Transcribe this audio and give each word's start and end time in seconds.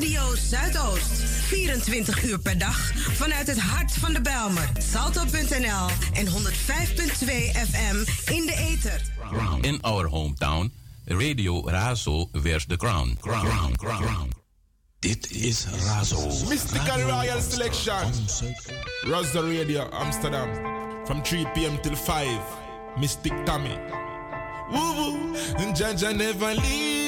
Radio 0.00 0.34
Zuidoost. 0.34 1.22
24 1.48 2.22
uur 2.22 2.38
per 2.38 2.58
dag 2.58 2.92
vanuit 2.94 3.46
het 3.46 3.58
hart 3.58 3.92
van 3.92 4.12
de 4.12 4.20
Belmer. 4.20 4.70
Salto.nl 4.78 5.86
en 6.12 6.26
105.2 6.26 6.32
FM 7.70 7.96
in 8.32 8.46
de 8.46 8.54
ether. 8.56 9.00
In 9.60 9.82
our 9.82 10.06
hometown, 10.06 10.72
Radio 11.04 11.68
Razo 11.70 12.28
wears 12.32 12.66
the 12.66 12.76
crown. 12.76 13.18
crown. 13.20 14.32
Dit 14.98 15.30
is 15.30 15.66
Razo. 15.86 16.48
Mystical 16.48 17.00
Royal 17.00 17.40
Selection. 17.50 18.12
Razo 19.00 19.56
Radio 19.56 19.90
Amsterdam. 19.90 20.48
From 21.04 21.22
3 21.22 21.46
p.m. 21.52 21.80
till 21.80 21.96
5. 21.96 22.26
Mystic 22.96 23.32
Tommy. 23.44 23.76
Woo 24.70 25.34
Jaja 25.74 26.16
never 26.16 26.54
leave. 26.54 26.99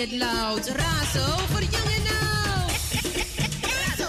It's 0.00 0.12
het. 0.12 0.66
Razo 0.66 1.36
voor. 1.48 1.60
Razo. 3.60 4.08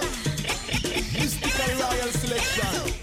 Royal 1.80 2.12
Selection. 2.22 2.94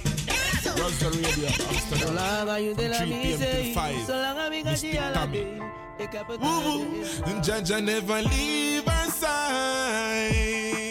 Razo 0.76 1.08
Radio 1.10 1.46
Amsterdam. 1.68 2.16
Zolang 2.16 2.58
je 2.58 2.74
de 2.76 2.88
la 2.88 3.04
mise. 3.04 4.02
Zolang 4.06 4.52
ik 4.52 6.14
aan 6.16 7.84
never 7.84 8.22
leave 8.22 8.82
our 8.84 9.10
side. 9.20 10.85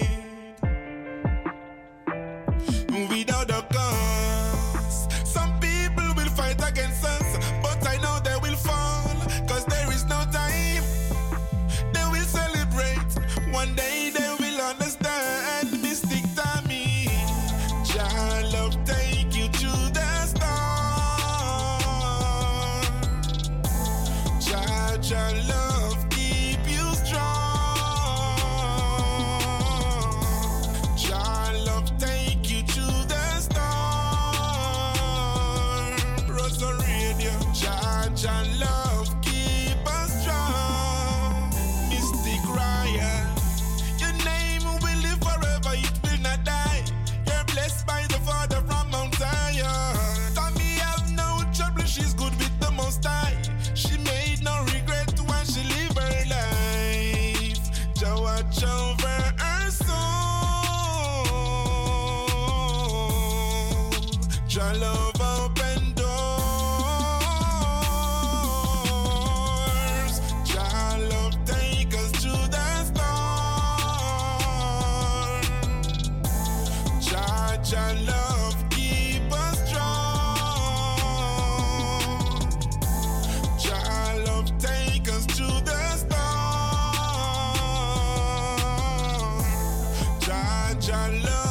John 90.85 91.19
Love. 91.23 91.44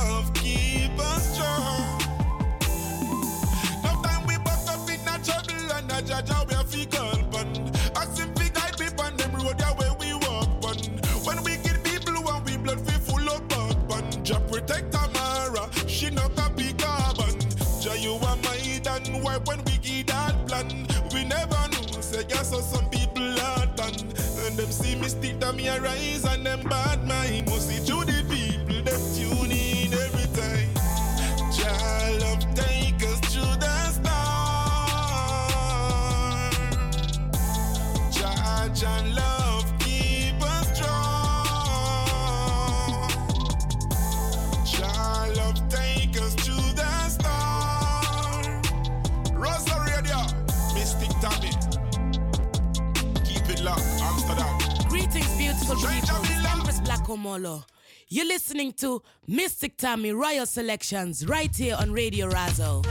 You're 58.09 58.27
listening 58.27 58.73
to 58.75 59.03
Mystic 59.27 59.77
Tommy 59.77 60.13
Royal 60.13 60.47
Selections 60.47 61.27
right 61.27 61.55
here 61.55 61.77
on 61.79 61.93
Radio 61.93 62.29
Razo. 62.29 62.85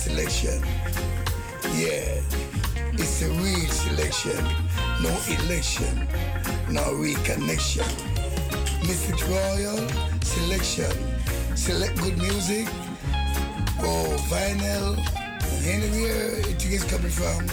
selection. 0.00 0.62
Yeah, 1.76 2.22
it's 2.96 3.20
a 3.20 3.28
real 3.36 3.68
selection. 3.68 4.42
No 5.04 5.12
election, 5.28 6.08
no 6.70 6.84
reconnection. 6.96 7.84
Mystic 8.80 9.20
Royal 9.28 9.76
selection. 10.22 10.90
Select 11.54 12.00
good 12.00 12.16
music. 12.16 12.66
Oh, 13.82 14.16
vinyl. 14.32 14.96
Anywhere 15.66 16.40
it 16.48 16.64
is 16.64 16.82
coming 16.84 17.10
from, 17.10 17.44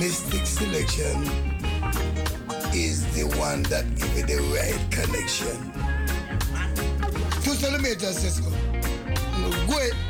Mystic 0.00 0.44
Selection 0.46 1.22
is 2.74 3.06
the 3.14 3.26
one 3.38 3.62
that 3.70 3.84
give 3.94 4.18
you 4.18 4.26
the 4.26 4.42
right 4.56 4.82
connection. 4.90 5.56
Two 7.44 7.54
centimeters, 7.54 8.18
Cisco. 8.18 8.50
estás 9.40 10.09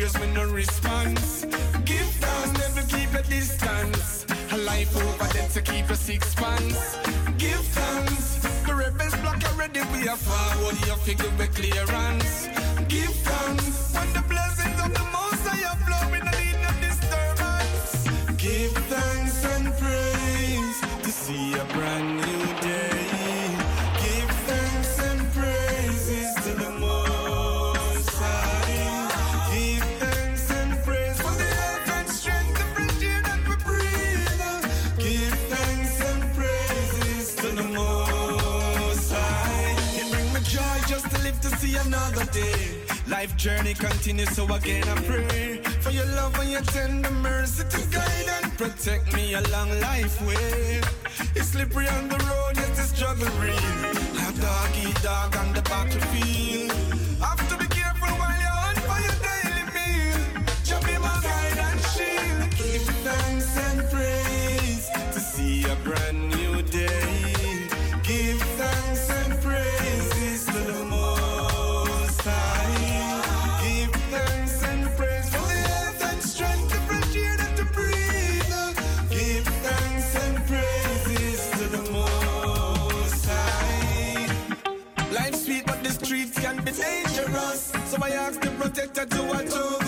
praise 0.00 0.18
me 0.20 0.32
no 0.32 0.44
response. 0.50 1.44
Give 1.84 2.10
thanks, 2.22 2.52
never 2.58 2.82
keep 2.88 3.12
a 3.12 3.22
distance. 3.28 4.24
A 4.52 4.56
life 4.56 4.96
over 4.96 5.32
there 5.34 5.48
to 5.48 5.60
keep 5.60 5.90
a 5.90 5.96
sixpence. 5.96 6.96
Give 7.36 7.64
thanks, 7.78 8.38
the 8.66 8.74
rebels 8.74 9.14
block 9.16 9.42
already. 9.52 9.80
We 9.92 10.08
are 10.08 10.16
forward, 10.16 10.76
your 10.86 10.96
figure 10.96 11.32
with 11.36 11.54
clearance. 11.54 12.48
Give 12.88 13.14
thanks 13.28 13.94
when 13.94 14.12
the 14.14 14.24
blessings 14.28 14.79
Life 43.20 43.36
journey 43.36 43.74
continues, 43.74 44.30
so 44.30 44.46
again 44.54 44.82
I 44.88 44.94
pray 45.02 45.60
for 45.82 45.90
your 45.90 46.06
love 46.16 46.34
and 46.38 46.50
your 46.50 46.62
tender 46.62 47.10
mercy 47.10 47.64
to 47.68 47.86
guide 47.90 48.28
and 48.42 48.56
protect 48.56 49.12
me 49.14 49.34
along 49.34 49.68
long 49.68 49.80
life 49.82 50.22
way. 50.26 50.80
It's 51.36 51.48
slippery 51.48 51.86
on 51.88 52.08
the 52.08 52.16
road, 52.16 52.56
yet 52.56 52.70
it's 52.70 52.96
struggle 52.96 53.28
real. 53.38 53.52
A 53.52 54.32
dog 54.40 54.40
doggy 54.40 54.92
dog 55.02 55.36
on 55.36 55.52
the 55.52 55.60
battlefield. 55.60 56.59
protected 88.60 89.10
to 89.10 89.22
are 89.30 89.42
too. 89.42 89.79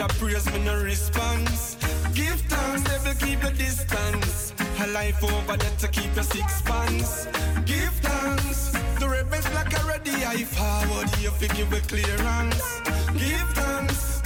Jah 0.00 0.08
praise 0.18 0.50
me 0.50 0.60
no 0.64 0.82
response. 0.82 1.76
Give 2.14 2.40
thanks, 2.48 2.82
devil 2.84 3.12
keep 3.20 3.38
the 3.42 3.50
distance. 3.50 4.54
A 4.82 4.86
life 4.86 5.22
over 5.22 5.58
there 5.58 5.76
to 5.80 5.88
keep 5.88 6.14
your 6.14 6.24
six 6.24 6.62
pants. 6.62 7.26
Give 7.66 7.92
thanks. 8.00 8.72
The 8.98 9.06
rebels 9.06 9.46
like 9.52 9.78
already 9.78 10.24
I 10.24 10.44
forward. 10.44 11.10
You 11.20 11.28
think 11.32 11.58
you 11.58 11.66
will 11.66 11.82
clearance. 11.82 12.80
Give 13.12 13.48
thanks. 13.52 14.19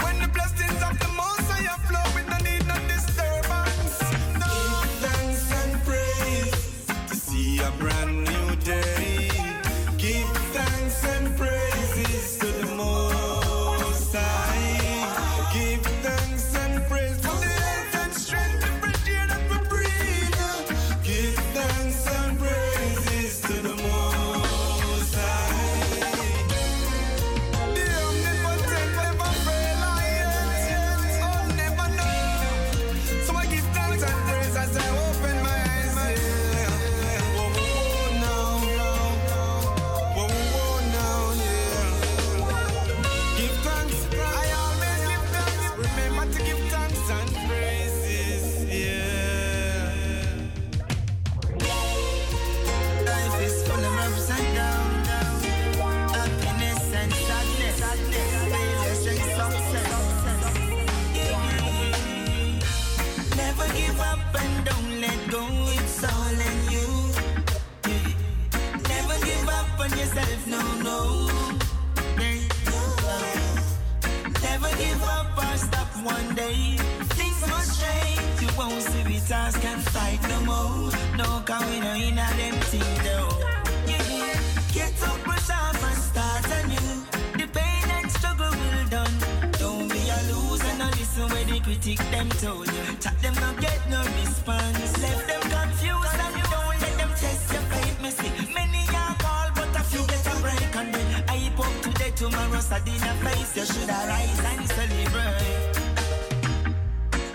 Critic 91.84 92.10
them 92.10 92.28
you. 92.64 92.96
Chat 92.98 93.20
them 93.20 93.34
not 93.34 93.60
get 93.60 93.80
no 93.90 94.00
response. 94.20 95.02
Left 95.02 95.28
them 95.28 95.42
confused 95.42 96.16
and 96.24 96.34
don't 96.50 96.80
let 96.80 96.96
them 96.96 97.10
test 97.10 97.52
your 97.52 97.62
faith. 97.72 98.00
Me 98.02 98.10
see 98.10 98.54
many 98.54 98.84
are 98.88 99.14
call, 99.18 99.48
but 99.54 99.68
a 99.76 99.82
few 99.84 100.04
get 100.06 100.26
a 100.26 100.34
break 100.40 100.76
and 100.76 100.94
then 100.94 101.24
I 101.28 101.52
up 101.58 101.82
today, 101.82 102.10
tomorrow, 102.16 102.60
Sadina 102.60 103.12
face. 103.24 103.56
You 103.56 103.66
should 103.66 103.90
arise 103.90 104.40
and 104.50 104.66
celebrate. 104.68 105.74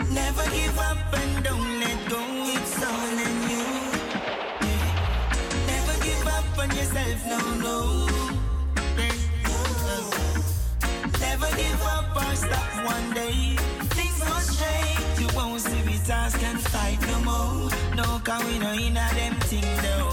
Never 0.10 0.46
give 0.50 0.80
up 0.80 1.14
and 1.14 1.44
don't 1.44 1.80
let 1.80 2.10
go, 2.10 2.22
it's 2.56 2.84
all 2.90 3.18
in 3.28 3.36
you. 3.52 3.68
Never 5.72 5.96
give 6.04 6.28
up 6.28 6.58
on 6.58 6.70
yourself, 6.76 7.20
no, 7.34 7.40
no. 7.66 7.78
Never 11.20 11.50
give 11.56 11.82
up 11.96 12.16
or 12.16 12.36
stop 12.36 12.86
one 12.86 13.14
day. 13.14 13.69
And 16.44 16.60
fight 16.62 17.00
no 17.08 17.20
more. 17.22 17.70
No, 17.96 18.20
cause 18.24 18.44
we 18.46 18.60
no 18.60 18.72
in 18.74 18.98
a 18.98 19.08
them 19.16 19.36
thing 19.50 19.70
though. 19.84 20.12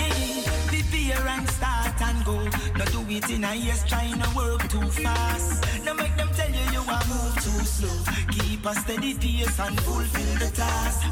Eh, 0.00 0.42
Prepare 0.68 1.26
and 1.28 1.48
start 1.50 2.00
and 2.00 2.24
go. 2.24 2.36
No 2.78 2.84
do 2.86 3.00
it 3.08 3.28
in 3.30 3.44
a 3.44 3.54
yes, 3.54 3.84
trying 3.88 4.18
to 4.20 4.28
work 4.36 4.62
too 4.68 4.82
fast. 5.02 5.64
No 5.84 5.94
make 5.94 6.16
them 6.16 6.28
tell 6.34 6.50
you 6.50 6.66
you 6.72 6.80
are 6.80 7.04
move 7.08 7.34
too 7.36 7.60
slow. 7.64 7.96
Keep 8.32 8.66
a 8.66 8.74
steady 8.74 9.14
pace 9.14 9.58
and 9.60 9.80
fulfill 9.80 10.32
the 10.38 10.50
task. 10.54 11.02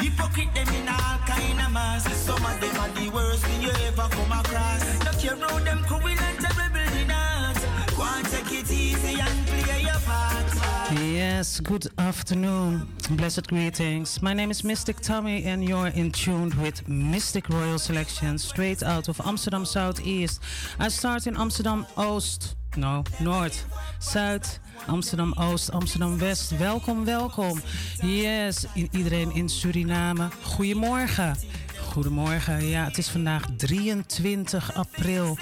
Hypocrite 0.00 0.54
them 0.54 0.68
in 0.74 0.88
all 0.88 1.18
kind 1.26 1.60
of 1.60 1.72
mass. 1.72 2.04
Some 2.16 2.44
of 2.44 2.60
them 2.60 2.76
are 2.80 2.92
the 2.98 3.10
worst 3.10 3.44
thing 3.44 3.62
you 3.62 3.70
ever 3.88 4.08
come 4.10 4.32
across. 4.32 4.82
No 5.04 5.10
care 5.20 5.36
how 5.36 5.58
them 5.60 5.82
cruel 5.84 6.06
and 6.08 6.38
terrible 6.40 6.92
in 7.00 7.10
heart. 7.10 7.58
Go 7.96 8.02
and 8.04 8.26
take 8.28 8.52
it 8.60 8.70
easy 8.70 9.20
and 9.20 9.46
play 9.46 9.82
your 9.82 10.00
part. 10.06 10.75
Yes, 10.92 11.58
good 11.58 11.88
afternoon. 11.98 12.86
Blessed 13.10 13.48
greetings. 13.48 14.22
My 14.22 14.32
name 14.32 14.52
is 14.52 14.62
Mystic 14.62 15.00
Tommy, 15.00 15.44
and 15.44 15.64
you're 15.64 15.88
in 15.88 16.12
tune 16.12 16.52
with 16.62 16.86
Mystic 16.86 17.48
Royal 17.48 17.78
Selection 17.78 18.38
straight 18.38 18.84
out 18.84 19.08
of 19.08 19.20
Amsterdam 19.24 19.64
Southeast. 19.64 20.40
I 20.78 20.88
start 20.88 21.26
in 21.26 21.36
Amsterdam 21.36 21.86
Oost. 21.96 22.54
No, 22.76 23.02
Noord, 23.18 23.64
Zuid, 23.98 24.60
Amsterdam 24.86 25.34
Oost, 25.36 25.70
Amsterdam 25.72 26.18
West. 26.18 26.56
Welkom, 26.56 27.04
welkom. 27.04 27.60
Yes, 28.00 28.66
iedereen 28.74 29.34
in 29.34 29.48
Suriname. 29.48 30.28
Goedemorgen. 30.42 31.36
Goedemorgen. 31.80 32.66
Ja, 32.66 32.84
het 32.84 32.98
is 32.98 33.08
vandaag 33.08 33.42
23 33.56 34.74
april. 34.74 35.36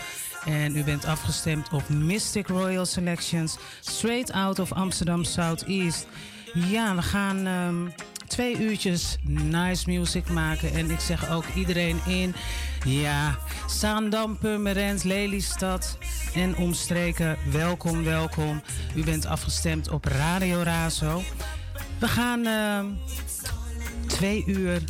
En 0.45 0.77
u 0.77 0.85
bent 0.85 1.05
afgestemd 1.05 1.69
op 1.73 1.89
Mystic 1.89 2.49
Royal 2.49 2.87
Selections, 2.87 3.57
straight 3.81 4.33
out 4.33 4.59
of 4.59 4.73
Amsterdam 4.73 5.25
Southeast. 5.25 6.07
Ja, 6.55 6.95
we 6.95 7.03
gaan 7.03 7.47
ehm, 7.47 8.03
twee 8.27 8.59
uurtjes 8.59 9.17
nice 9.27 9.91
music 9.91 10.29
maken. 10.31 10.73
En 10.73 10.91
ik 10.91 11.01
zeg 11.01 11.31
ook 11.31 11.45
iedereen 11.55 11.99
in, 12.07 12.35
ja, 12.85 13.39
Zaandam, 13.67 14.39
Purmerend, 14.39 15.05
Lelystad 15.05 15.99
en 16.35 16.57
omstreken. 16.57 17.37
Welkom, 17.53 18.05
welkom. 18.05 18.63
U 18.95 19.05
bent 19.05 19.27
afgestemd 19.27 19.91
op 19.91 20.05
Radio 20.05 20.63
Razo. 20.63 21.23
We 21.99 22.09
gaan 22.09 22.47
ehm, 22.47 22.87
twee 24.07 24.45
uur 24.47 24.83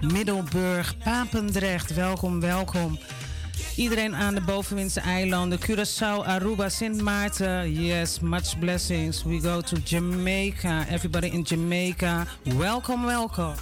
Middelburg, 0.00 0.98
Papendrecht. 0.98 1.94
Welkom, 1.94 2.40
welkom. 2.40 2.98
Iedereen 3.76 4.14
aan 4.14 4.34
de 4.34 4.40
bovenwindse 4.40 5.00
eilanden. 5.00 5.58
Curaçao, 5.58 6.24
Aruba, 6.24 6.68
Sint 6.68 7.02
Maarten. 7.02 7.72
Yes, 7.72 8.20
much 8.20 8.58
blessings. 8.58 9.22
We 9.22 9.40
go 9.40 9.60
to 9.60 9.76
Jamaica. 9.84 10.84
Everybody 10.88 11.26
in 11.26 11.42
Jamaica. 11.42 12.26
Welcome, 12.42 13.06
welcome. 13.06 13.54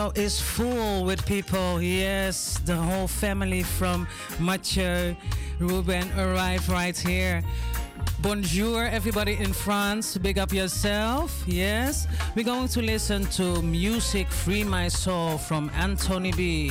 Studio 0.00 0.22
is 0.24 0.40
full 0.40 1.04
with 1.04 1.24
people. 1.26 1.82
Yes, 1.82 2.58
the 2.64 2.74
whole 2.74 3.06
family 3.06 3.62
from 3.62 4.06
Mathieu, 4.38 5.14
Ruben 5.58 6.10
arrived 6.18 6.68
right 6.68 6.96
here. 6.96 7.42
Bonjour, 8.22 8.84
everybody 8.84 9.36
in 9.36 9.52
France. 9.52 10.16
Big 10.16 10.38
up 10.38 10.52
yourself. 10.52 11.44
Yes, 11.46 12.06
we're 12.34 12.44
going 12.44 12.68
to 12.68 12.80
listen 12.80 13.26
to 13.36 13.60
Music 13.62 14.28
Free 14.28 14.64
My 14.64 14.88
Soul 14.88 15.36
from 15.36 15.70
Anthony 15.74 16.32
B. 16.32 16.70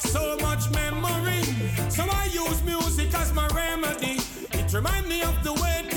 So 0.00 0.36
much 0.38 0.70
memory. 0.70 1.42
So 1.90 2.04
I 2.10 2.24
use 2.32 2.62
music 2.62 3.12
as 3.14 3.34
my 3.34 3.46
remedy. 3.48 4.18
It 4.52 4.72
reminds 4.72 5.08
me 5.08 5.20
of 5.22 5.44
the 5.44 5.52
way 5.52 5.91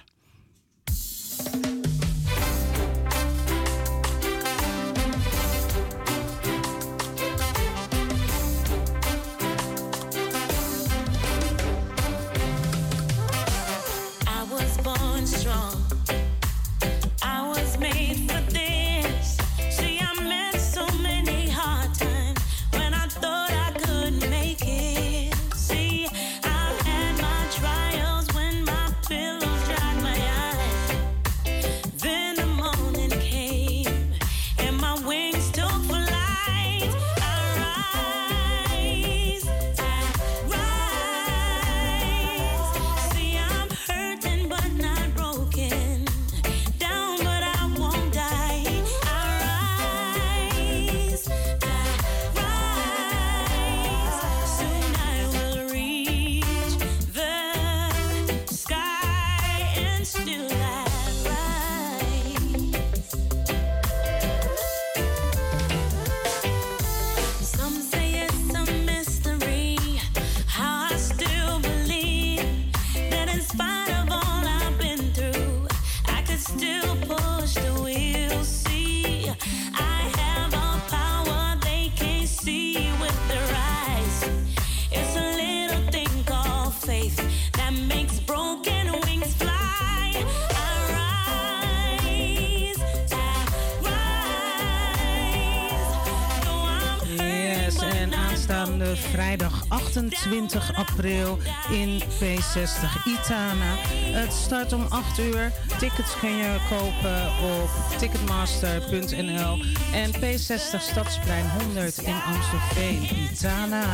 Vrijdag 99.18 99.64
28 99.68 100.74
april 100.74 101.38
in 101.70 102.02
P60 102.02 103.04
Itana. 103.04 103.74
Het 104.12 104.33
start 104.33 104.72
om 104.72 104.87
8 104.88 105.18
uur. 105.18 105.52
Tickets 105.78 106.18
kun 106.20 106.37
je 106.37 106.57
kopen 106.68 107.26
op 107.26 107.98
ticketmaster.nl 107.98 109.59
en 109.92 110.11
P60 110.14 110.81
Stadsplein 110.81 111.50
100 111.50 111.98
in 111.98 112.14
Amstelveen, 112.26 113.02
Itana. 113.33 113.85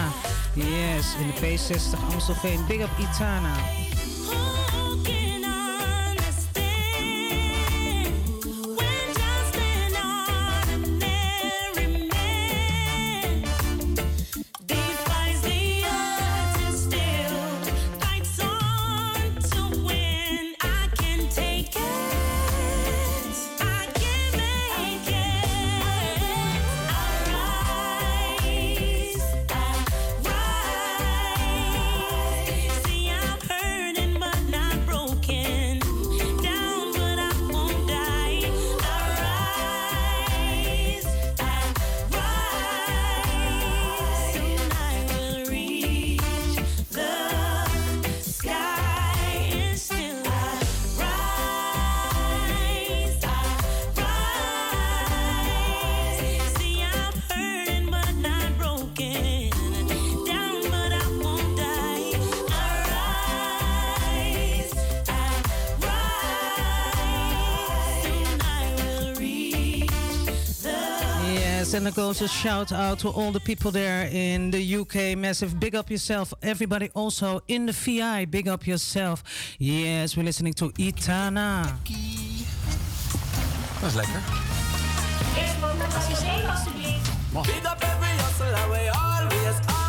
Yes, 0.54 1.14
in 1.20 1.26
de 1.26 1.40
P60 1.40 2.12
Amstelveen. 2.12 2.66
Big 2.66 2.80
up 2.80 2.98
Itana. 2.98 3.54
And 71.74 71.88
it 71.88 71.96
goes 71.96 72.22
a 72.22 72.28
shout 72.28 72.70
out 72.70 73.00
to 73.00 73.08
all 73.08 73.32
the 73.32 73.40
people 73.40 73.72
there 73.72 74.08
in 74.12 74.52
the 74.52 74.76
UK. 74.76 75.18
Massive 75.18 75.58
big 75.58 75.74
up 75.74 75.90
yourself. 75.90 76.32
Everybody 76.40 76.88
also 76.94 77.40
in 77.48 77.66
the 77.66 77.72
VI, 77.72 78.26
big 78.26 78.46
up 78.46 78.64
yourself. 78.64 79.24
Yes, 79.58 80.16
we're 80.16 80.22
listening 80.22 80.54
to 80.54 80.70
Etana. 80.78 81.78
Dat 83.80 83.88
is 83.88 83.94
lekker. 83.94 84.20
Big 87.42 87.64
up 87.64 87.82
every 87.82 88.16
hustler, 88.18 88.68
we 88.70 88.88
always 88.88 89.83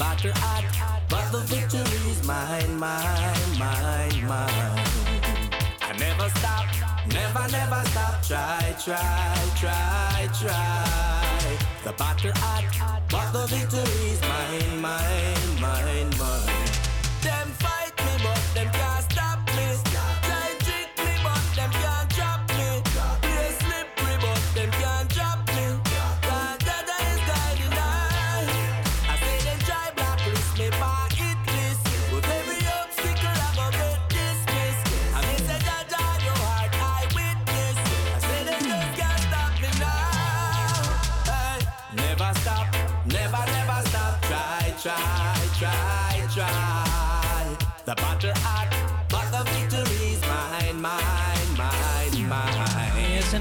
battle 0.00 0.32
hot, 0.36 0.64
but 1.10 1.30
the 1.30 1.40
victory 1.40 2.10
is 2.10 2.26
mine, 2.26 2.74
mine, 2.78 3.58
mine, 3.58 4.18
mine. 4.30 4.86
I 5.82 5.92
never 5.98 6.28
stop, 6.38 6.64
never, 7.12 7.44
never 7.52 7.82
stop. 7.90 8.14
Try, 8.22 8.74
try, 8.82 9.36
try, 9.60 10.28
try. 10.40 11.58
The 11.84 11.92
battle 11.92 12.32
hot, 12.36 12.64
but 13.10 13.30
the 13.32 13.44
victory 13.54 14.08
is 14.14 14.20
mine, 14.22 14.80
mine, 14.80 15.60
mine, 15.60 16.10
mine. 16.18 16.70
Them 17.20 17.48
fight 17.60 17.79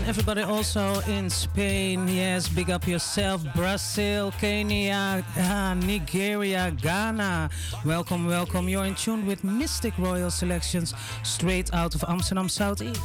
everybody 0.09 0.41
also 0.41 1.01
in 1.01 1.29
Spain. 1.29 2.07
Yes, 2.07 2.49
big 2.49 2.71
up 2.71 2.87
yourself. 2.87 3.43
Brazil, 3.53 4.31
Kenya, 4.39 5.23
ah, 5.37 5.75
Nigeria, 5.75 6.71
Ghana. 6.81 7.51
Welcome, 7.85 8.25
welcome. 8.25 8.67
You're 8.67 8.85
in 8.85 8.95
tune 8.95 9.27
with 9.27 9.43
Mystic 9.43 9.95
Royal 9.99 10.31
Selections 10.31 10.95
straight 11.23 11.71
out 11.75 11.93
of 11.93 12.03
Amsterdam 12.07 12.49
Southeast. 12.49 12.99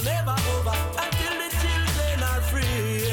Never 0.00 0.36
over. 0.54 0.76
Until 1.04 1.34
the 1.42 1.48
children 1.62 2.22
are 2.30 2.42
free. 2.50 3.04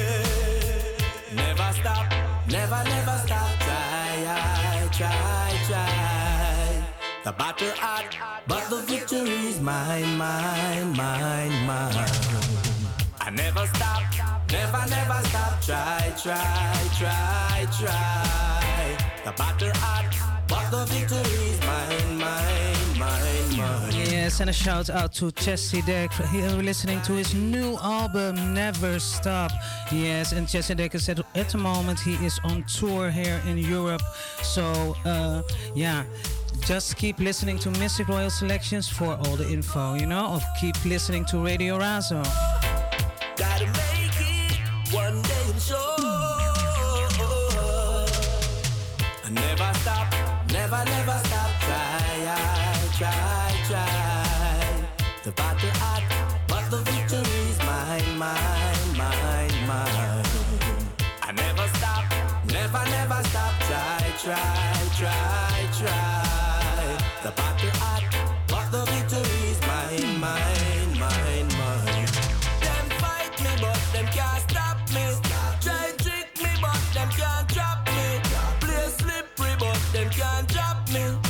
Never 1.36 1.70
stop. 1.74 2.06
Never, 2.48 2.82
never 2.84 3.18
stop. 3.26 3.50
Try, 3.65 4.89
try, 4.92 5.52
try. 5.68 6.10
The 7.26 7.34
battle 7.34 7.72
hot, 7.76 8.15
but 8.48 8.70
the 8.70 8.78
victory 8.78 9.30
is 9.52 9.60
mine, 9.60 10.18
mine, 10.18 10.96
mine, 10.96 11.65
mine. 11.68 12.10
I 13.20 13.30
never 13.30 13.68
stop, 13.68 14.04
never, 14.52 14.84
never 14.89 15.20
stop. 15.28 15.62
Try, 15.62 16.13
try, 16.24 16.89
try, 16.98 17.68
try. 17.78 18.98
The 19.26 19.32
battle 19.34 19.72
hot, 19.76 20.15
but 20.48 20.72
the 20.72 20.86
victory 20.86 21.50
is 21.52 21.60
mine, 21.62 22.18
mine, 22.18 22.20
mine, 22.20 22.69
and 24.38 24.50
a 24.50 24.54
shout 24.54 24.89
out 24.89 25.12
to 25.13 25.32
Chezidek. 25.32 26.12
Here 26.30 26.50
we're 26.56 26.62
listening 26.62 27.02
to 27.02 27.13
his 27.13 27.34
new 27.34 27.78
album, 27.78 28.54
Never 28.54 29.00
Stop. 29.00 29.52
Yes, 29.92 30.34
and 30.34 30.46
Chezidek 30.46 31.00
said 31.00 31.24
at 31.34 31.50
the 31.50 31.58
moment 31.58 32.00
he 32.00 32.13
is 32.26 32.39
on 32.44 32.63
tour 32.65 33.10
here 33.10 33.42
in 33.48 33.58
Europe. 33.58 34.04
So, 34.44 34.96
uh, 35.04 35.42
yeah. 35.74 36.04
Just 36.65 36.98
keep 36.98 37.20
listening 37.20 37.58
to 37.60 37.72
Mystic 37.72 38.08
Royal 38.08 38.30
Selections 38.30 38.88
for 38.88 39.18
all 39.24 39.36
the 39.36 39.50
info, 39.50 39.96
you 39.96 40.06
know, 40.06 40.28
of 40.28 40.44
keep 40.62 40.76
listening 40.86 41.26
to 41.26 41.44
Radio 41.44 41.80
Razo. 41.80 42.24
Try, 64.30 64.38
try, 64.96 65.68
try. 65.80 66.98
The 67.24 67.32
battle 67.32 67.72
hot, 67.82 68.04
but 68.48 68.70
the 68.70 68.86
victory 68.86 69.50
is 69.50 69.60
mine, 69.62 70.20
mine, 70.20 71.00
mine, 71.00 71.50
mine. 71.58 72.06
Them 72.62 72.86
fight 73.02 73.34
me, 73.42 73.50
but 73.60 73.82
them 73.92 74.06
can't 74.13 74.48
stop 74.48 74.78
me. 74.94 75.18
Try 75.62 75.94
trick 75.98 76.30
me, 76.44 76.52
but 76.62 76.78
them 76.94 77.10
can't 77.10 77.50
trap 77.50 77.88
me. 77.88 78.22
Play 78.60 78.89
slip 79.00 79.36
them 79.94 80.10
can't 80.12 80.48
drop 80.48 80.88
me. 80.92 81.29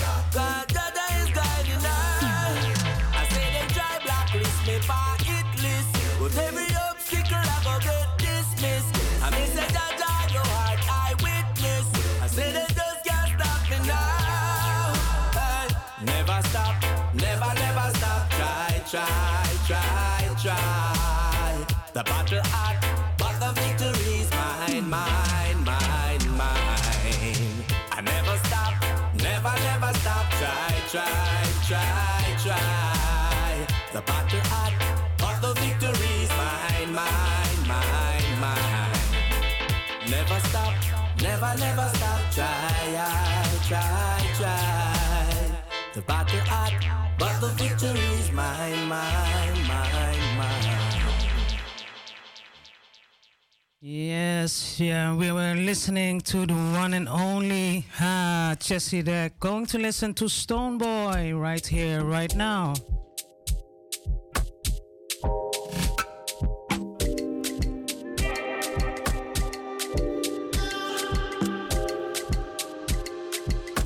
Yes, 53.91 54.79
yeah, 54.79 55.15
we 55.15 55.31
were 55.31 55.55
listening 55.55 56.21
to 56.21 56.45
the 56.45 56.53
one 56.53 56.93
and 56.93 57.09
only 57.09 57.87
ah, 57.99 58.53
Chezidek. 58.59 59.31
Going 59.39 59.65
to 59.65 59.79
listen 59.79 60.13
to 60.13 60.25
Stonebwoy 60.25 61.33
right 61.33 61.65
here, 61.65 62.03
right 62.03 62.35
now. 62.35 62.75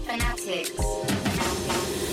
Fanatics. 0.04 0.72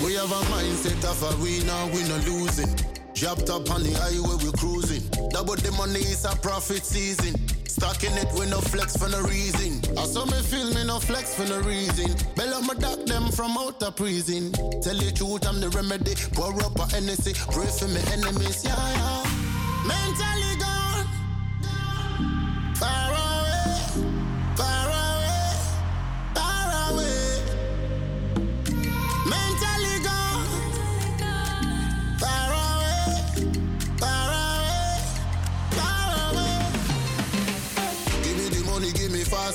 We 0.05 0.15
have 0.15 0.31
a 0.31 0.43
mindset 0.47 1.03
of 1.11 1.21
a 1.25 1.43
winner, 1.43 1.87
we 1.93 2.09
no 2.09 2.19
losing. 2.31 2.73
Dropped 3.15 3.51
up 3.51 3.69
on 3.73 3.83
the 3.83 3.95
highway, 3.95 4.45
we 4.45 4.53
cruising. 4.53 5.03
Double 5.31 5.57
the 5.57 5.73
money 5.73 5.99
is 5.99 6.25
a 6.25 6.37
profit 6.37 6.85
season. 6.85 7.35
Stocking 7.81 8.15
it 8.19 8.31
with 8.35 8.51
no 8.51 8.61
flex 8.61 8.95
for 8.95 9.09
no 9.09 9.23
reason. 9.23 9.81
I 9.97 10.05
saw 10.05 10.27
me 10.27 10.39
feel 10.43 10.69
me 10.75 10.85
no 10.85 11.01
flex 11.01 11.35
for 11.35 11.49
no 11.49 11.61
reason. 11.61 12.15
Bella 12.37 12.61
my 12.61 12.75
doc 12.75 13.07
them 13.07 13.33
from 13.33 13.57
out 13.57 13.83
of 13.83 13.97
prison. 13.97 14.53
Tell 14.83 14.99
the 14.99 15.11
truth, 15.17 15.49
I'm 15.49 15.63
the 15.63 15.71
remedy. 15.71 16.15
Pour 16.35 16.53
up 16.63 16.79
a 16.79 16.85
Hennessy, 16.93 17.33
pray 17.51 17.69
for 17.69 17.89
me 17.89 18.03
enemies. 18.13 18.63
Yeah, 18.67 18.77
yeah. 18.77 19.25
Mentally 19.89 20.57
gone. 20.61 21.07
Far 22.75 23.30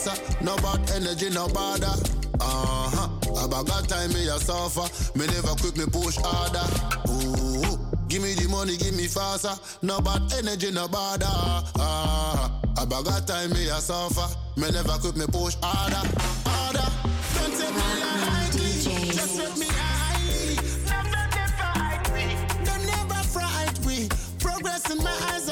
me. 0.06 0.46
No 0.46 0.56
bad 0.58 0.90
energy, 0.92 1.30
no 1.30 1.48
bother. 1.48 1.94
Uh 2.40 2.90
huh. 2.90 3.46
About 3.46 3.68
got 3.68 3.88
time, 3.88 4.14
me 4.14 4.28
a 4.28 4.40
suffer. 4.40 4.88
Me 5.18 5.26
never 5.28 5.56
quit, 5.56 5.78
me 5.78 5.86
push 5.86 6.18
harder. 6.22 6.66
Ooh. 7.10 7.80
Give 8.08 8.22
me 8.22 8.34
the 8.34 8.48
money, 8.50 8.78
give 8.78 8.96
me 8.96 9.08
faster. 9.08 9.54
No 9.82 10.00
bad 10.00 10.32
energy, 10.38 10.72
no 10.72 10.88
bother. 10.88 11.26
Uh-huh. 11.26 12.50
About 12.78 13.06
got 13.06 13.28
time, 13.28 13.52
me 13.52 13.68
a 13.68 13.82
suffer. 13.82 14.28
Me 14.58 14.70
never 14.72 14.98
quit, 15.00 15.16
me 15.16 15.26
push 15.28 15.56
harder. 15.62 16.04
Harder. 16.46 16.90
Don't 17.36 17.54
take 17.58 17.74
me 17.74 17.82
lightly. 18.02 19.12
Just 19.12 19.38
let 19.38 19.58
me 19.58 19.68
highly. 19.68 20.56
Never, 20.86 21.24
never 21.36 21.70
hide 21.76 22.14
me. 22.14 22.26
Them 22.64 22.86
never 22.86 23.22
fright 23.34 23.80
we. 23.86 24.08
Progress 24.40 24.90
in 24.92 25.04
my 25.04 25.18
eyes, 25.34 25.45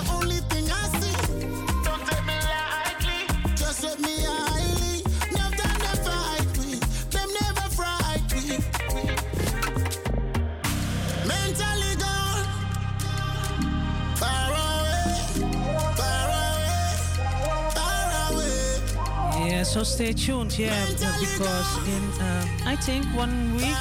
so 19.73 19.81
stay 19.81 20.13
tuned, 20.13 20.59
yeah, 20.59 20.85
because 21.19 21.87
in 21.87 22.21
uh, 22.21 22.47
I 22.63 22.75
think 22.75 23.05
one 23.15 23.55
week, 23.55 23.75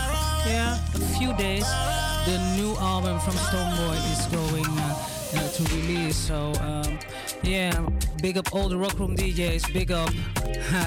yeah, 0.47 0.79
a 0.95 0.99
few 1.19 1.35
days, 1.35 1.69
the 2.25 2.39
new 2.57 2.75
album 2.77 3.21
from 3.21 3.35
Stonebwoy 3.35 3.99
is 4.11 4.25
going 4.29 4.79
uh, 4.79 5.09
uh, 5.37 5.49
to 5.51 5.63
release. 5.77 6.17
So 6.17 6.55
um, 6.63 6.99
yeah, 7.43 7.87
big 8.23 8.39
up 8.39 8.55
all 8.55 8.71
the 8.71 8.79
rock 8.79 8.99
room 8.99 9.15
DJs, 9.15 9.71
big 9.75 9.93
up 9.93 10.09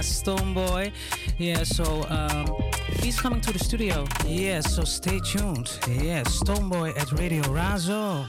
Stonebwoy. 0.02 0.92
Yeah, 1.38 1.64
so 1.64 1.86
um, 2.10 2.48
he's 3.04 3.22
coming 3.22 3.42
to 3.42 3.54
the 3.54 3.60
studio. 3.60 4.08
Yeah, 4.26 4.62
so 4.62 4.84
stay 4.86 5.20
tuned. 5.20 5.70
Yeah, 5.88 6.24
Stonebwoy 6.24 7.00
at 7.00 7.12
Radio 7.12 7.44
Razo. 7.44 8.26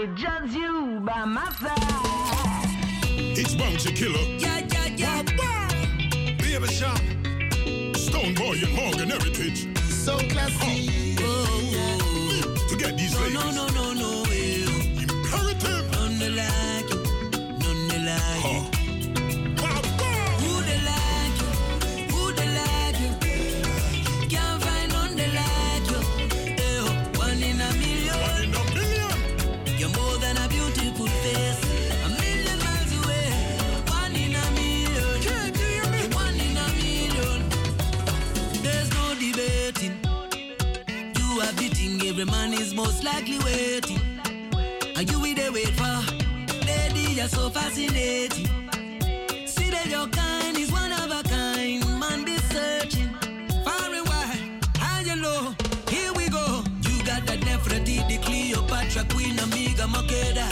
With 0.00 0.16
just 0.16 0.54
you 0.54 0.98
by 1.04 1.26
my 1.26 1.44
side. 1.60 1.76
It's 3.36 3.54
Bounty 3.54 3.92
Killer. 3.92 4.16
Yeah, 4.38 4.66
yeah, 4.72 4.86
yeah. 4.96 5.22
Baby 6.38 6.68
Shop. 6.68 6.96
Stonebwoy 8.06 8.64
and 8.64 8.74
Morgan 8.74 9.10
Heritage. 9.10 9.76
So 9.90 10.16
classy. 10.30 11.16
Oh. 11.20 12.66
To 12.70 12.76
get 12.76 12.96
these 12.96 13.14
ladies. 13.20 13.34
No, 13.34 13.50
no, 13.50 13.66
no, 13.74 13.89
you're 47.80 47.90
fascinating. 47.90 49.46
See 49.46 49.70
that 49.70 49.86
your 49.88 50.06
kind 50.08 50.56
is 50.56 50.70
one 50.72 50.92
of 50.92 51.10
a 51.10 51.22
kind. 51.28 51.84
Man 51.98 52.24
be 52.24 52.36
searching 52.36 53.08
far 53.64 53.92
and 53.92 54.06
wide, 54.06 54.64
high 54.76 55.04
and 55.10 55.22
low. 55.22 55.54
Here 55.88 56.12
we 56.12 56.28
go. 56.28 56.62
You 56.82 57.04
got 57.04 57.26
that 57.26 57.40
Nefertiti, 57.40 58.22
Cleopatra, 58.22 59.04
Queen 59.10 59.38
Amiga, 59.38 59.84
Makeda, 59.84 60.48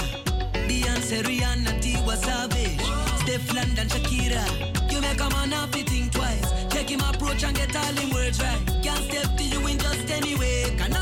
Beyonce, 0.68 1.22
Rihanna, 1.22 1.80
Tiwa 1.82 2.16
Savage, 2.16 2.78
Stefflon 3.20 3.74
Don, 3.76 3.88
Shakira. 3.88 4.44
You 4.92 5.00
make 5.00 5.20
a 5.20 5.28
man 5.30 5.50
to 5.50 5.84
think 5.84 6.12
twice. 6.12 6.52
Check 6.72 6.90
him 6.90 7.00
approach 7.00 7.44
and 7.44 7.56
get 7.56 7.74
all 7.76 7.94
him 7.94 8.10
words 8.10 8.40
right. 8.40 8.60
Can't 8.82 9.04
step 9.04 9.36
to 9.36 9.44
you 9.44 9.66
in 9.66 9.78
just 9.78 10.10
any 10.10 10.34
way. 10.36 10.74
Can 10.76 10.97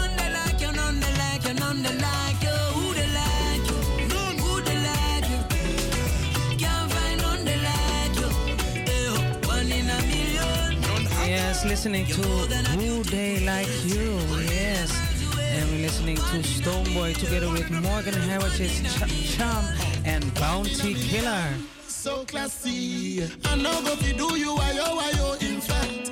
listening 11.86 12.06
to 12.06 12.28
Who 12.70 13.02
They 13.04 13.46
Like 13.46 13.68
You. 13.84 14.18
Yes. 14.42 14.90
And 15.38 15.70
we're 15.70 15.82
listening 15.82 16.16
to 16.16 16.42
Stonebwoy 16.42 17.16
together 17.16 17.48
with 17.48 17.70
Morgan 17.70 18.12
Heritage, 18.12 18.82
Ch- 18.82 19.36
Charm, 19.36 19.64
and 20.04 20.34
Bounty 20.34 20.94
Killer. 20.94 21.44
So 21.86 22.24
classy. 22.24 23.22
I 23.44 23.54
know 23.54 23.80
do 24.00 24.36
you 24.36 24.56
why 24.56 24.76
oh, 24.82 25.10
yo 25.16 25.36
oh, 25.40 25.46
in 25.46 25.60
fact. 25.60 26.05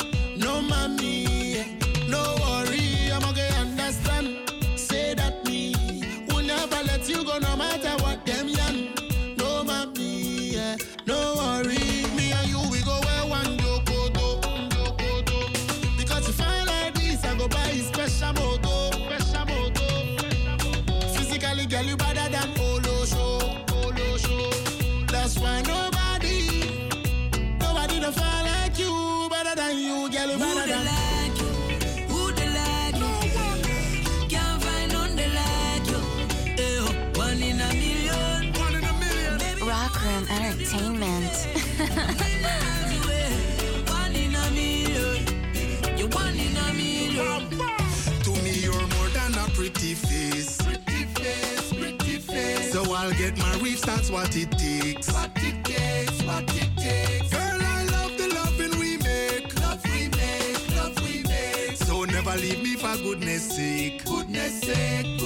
Get 53.25 53.39
my 53.39 53.57
reach, 53.59 53.81
that's 53.81 54.11
what 54.11 54.35
it 54.37 54.51
takes. 54.53 55.11
What 55.12 55.31
it 55.37 55.64
takes, 55.64 56.22
what 56.25 56.45
it 56.57 56.70
takes. 56.77 57.31
Girl, 57.31 57.59
I 57.77 57.85
love 57.95 58.16
the 58.18 58.29
loving 58.35 58.79
we 58.79 58.99
make. 58.99 59.49
Love 59.61 59.83
we 59.87 60.09
make, 60.09 60.77
love 60.77 60.97
we 61.05 61.22
make. 61.22 61.77
So 61.77 62.05
never 62.05 62.37
leave 62.37 62.62
me 62.62 62.75
for. 62.77 62.95
Goodness 63.03 63.57
sake, 63.57 64.05
goodness 64.05 64.61
sake. 64.61 65.24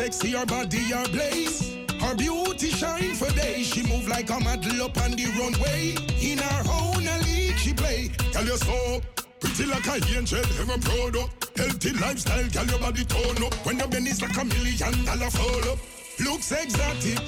Sexy, 0.00 0.30
her 0.30 0.46
body 0.46 0.84
her 0.96 1.06
blaze. 1.08 1.76
Her 2.00 2.14
beauty 2.14 2.70
shine 2.70 3.14
for 3.14 3.30
days. 3.32 3.66
She 3.66 3.82
move 3.82 4.08
like 4.08 4.30
a 4.30 4.40
model 4.40 4.82
up 4.82 4.96
on 5.04 5.10
the 5.12 5.26
runway. 5.38 5.92
In 6.28 6.38
her 6.38 6.62
own 6.78 7.04
league 7.24 7.58
she 7.58 7.74
play. 7.74 8.10
Tell 8.32 8.46
you 8.46 8.56
so. 8.56 9.00
Pretty 9.40 9.66
like 9.66 9.86
a 9.86 9.96
angel, 10.16 10.44
ever 10.60 10.78
proud 10.86 11.16
up. 11.22 11.30
Healthy 11.56 11.92
lifestyle, 12.00 12.48
girl, 12.48 12.66
your 12.72 12.78
body 12.78 13.04
tone 13.04 13.42
up. 13.44 13.54
When 13.66 13.78
your 13.78 13.88
is 14.12 14.22
like 14.22 14.36
a 14.40 14.44
million 14.44 15.04
dollar 15.04 15.30
fall 15.30 15.64
up. 15.72 15.78
Looks 16.24 16.50
exotic. 16.52 17.20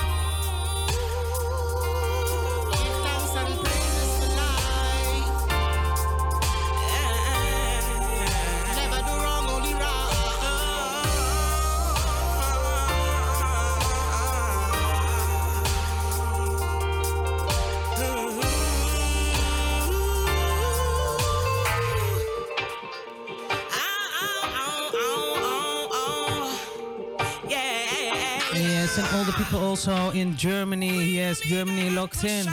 In 30.14 30.36
Germany. 30.36 31.04
Yes, 31.04 31.40
Germany 31.40 31.90
locked 31.90 32.24
in. 32.24 32.46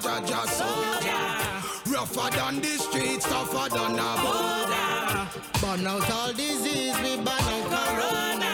Jaja 0.00 0.46
soldier. 0.46 1.94
Rougher 1.94 2.30
than 2.36 2.60
the 2.60 2.74
streets, 2.78 3.28
tougher 3.28 3.68
than 3.68 3.98
a 3.98 4.10
border. 4.22 5.28
Burn 5.60 5.86
out 5.86 6.10
all 6.10 6.32
disease, 6.32 6.96
we 7.02 7.16
burn 7.16 7.28
out 7.28 7.66
corona. 7.70 8.49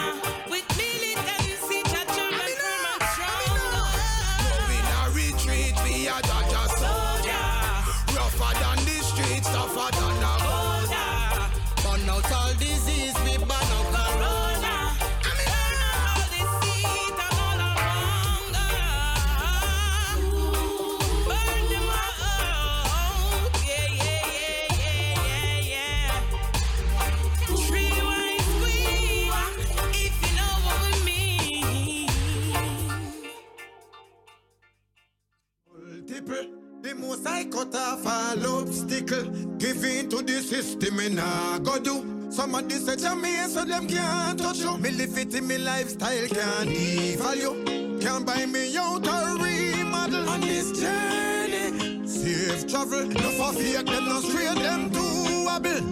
Give 39.77 39.85
in 39.85 40.09
to 40.09 40.23
the 40.23 40.41
system 40.41 40.99
and 41.01 41.21
I 41.21 41.59
go 41.59 41.79
do. 41.79 42.31
Some 42.31 42.55
of 42.55 42.67
this 42.67 42.87
say 42.87 43.15
me 43.15 43.37
so 43.47 43.63
them 43.63 43.87
can't 43.87 44.39
touch 44.39 44.61
you. 44.61 44.79
Me 44.79 44.91
live 44.91 45.19
it 45.19 45.35
in 45.35 45.47
me 45.47 45.59
lifestyle 45.59 46.27
can't 46.29 46.71
devalue. 46.71 48.01
Can't 48.01 48.25
buy 48.25 48.47
me 48.47 48.75
out 48.79 49.07
a 49.07 49.37
remodel 49.39 50.31
on 50.31 50.41
this 50.41 50.73
journey. 50.81 52.09
Safe 52.09 52.67
travel, 52.67 53.05
no 53.05 53.31
for 53.33 53.53
fear 53.53 53.83
them 53.83 54.07
no 54.07 54.21
straight 54.21 54.55
them 54.55 54.91
to 54.93 55.45
wobble. 55.45 55.83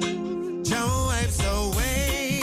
Wipes 1.07 1.45
away 1.45 2.41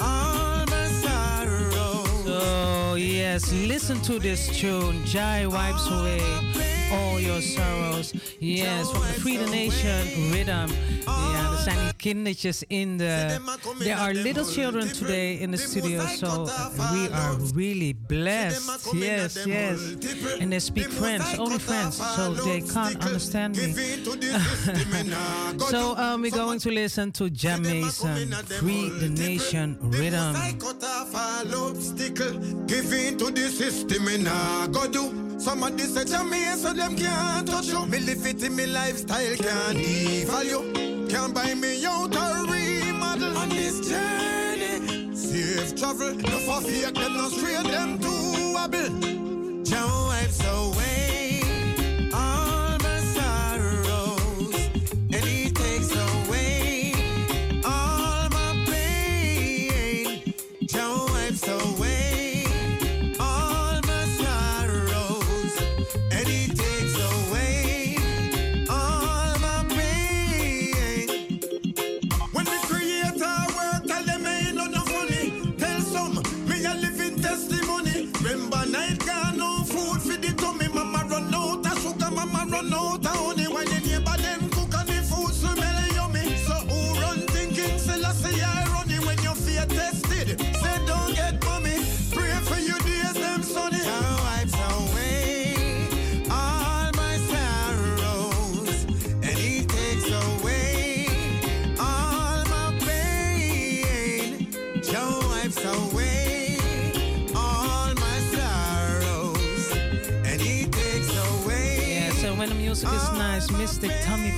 all 0.00 0.64
my 0.72 0.86
sorrow. 1.02 2.04
So, 2.24 2.94
yes, 2.94 3.52
listen 3.52 4.00
to 4.02 4.18
this 4.18 4.48
tune. 4.58 5.04
Jai 5.04 5.46
wipes 5.46 5.86
away 5.90 6.71
all 6.92 7.20
your 7.20 7.40
sorrows. 7.40 8.12
Yes, 8.40 8.90
from 8.90 9.00
the 9.00 9.20
Free 9.20 9.36
the 9.36 9.50
Nation 9.50 10.30
rhythm. 10.32 10.68
Ja, 11.06 11.52
er 11.52 11.62
zijn 11.62 11.78
die 11.78 11.94
kindertjes 11.96 12.62
in 12.66 12.98
de... 12.98 13.40
There 13.78 13.94
are 13.94 14.14
little 14.14 14.44
children 14.44 14.92
today 14.92 15.38
in 15.40 15.50
the 15.50 15.56
studio, 15.56 16.06
so 16.06 16.48
we 16.76 17.08
are 17.12 17.36
really 17.54 17.94
blessed. 18.06 18.92
Yes, 18.92 19.44
yes. 19.44 19.78
And 20.40 20.50
they 20.50 20.60
speak 20.60 20.90
French, 20.90 21.38
only 21.38 21.58
French, 21.58 21.94
so 21.94 22.34
they 22.34 22.60
can't 22.60 23.04
understand 23.04 23.56
me. 23.56 23.72
so 25.70 25.96
um, 25.96 26.22
we're 26.22 26.30
going 26.30 26.58
to 26.60 26.70
listen 26.70 27.12
to 27.12 27.30
Jah 27.30 27.58
Mason, 27.58 28.32
Free 28.60 28.88
the 28.88 29.08
Nation 29.08 29.78
rhythm. 29.80 30.34
Give 32.66 32.92
in 32.92 33.16
to 33.18 33.30
the 33.30 33.48
system 33.48 34.08
and 34.08 34.28
I 34.28 34.66
go 34.70 34.86
do. 34.88 35.31
Some 35.42 35.64
of 35.64 35.76
this 35.76 35.92
say 35.92 36.22
me 36.22 36.44
so 36.54 36.72
them 36.72 36.94
can't 36.94 37.48
touch 37.48 37.66
you. 37.66 37.84
Me 37.86 37.98
live 37.98 38.24
it 38.24 38.44
in 38.44 38.54
me 38.54 38.64
lifestyle 38.64 39.34
can't 39.34 39.76
devalue. 39.76 41.10
Can't 41.10 41.34
buy 41.34 41.54
me 41.54 41.84
out 41.84 42.14
a 42.14 42.46
remodel 42.48 43.36
on 43.36 43.48
this 43.48 43.80
journey. 43.88 45.16
Safe 45.16 45.74
travel, 45.74 46.14
no 46.14 46.38
for 46.46 46.60
fear 46.60 46.92
them 46.92 47.14
no 47.14 47.28
straight 47.28 47.64
them 47.64 47.98
to 47.98 48.52
wobble. 48.54 49.64
Joe 49.64 50.06
wipes 50.06 50.44
away 50.44 50.91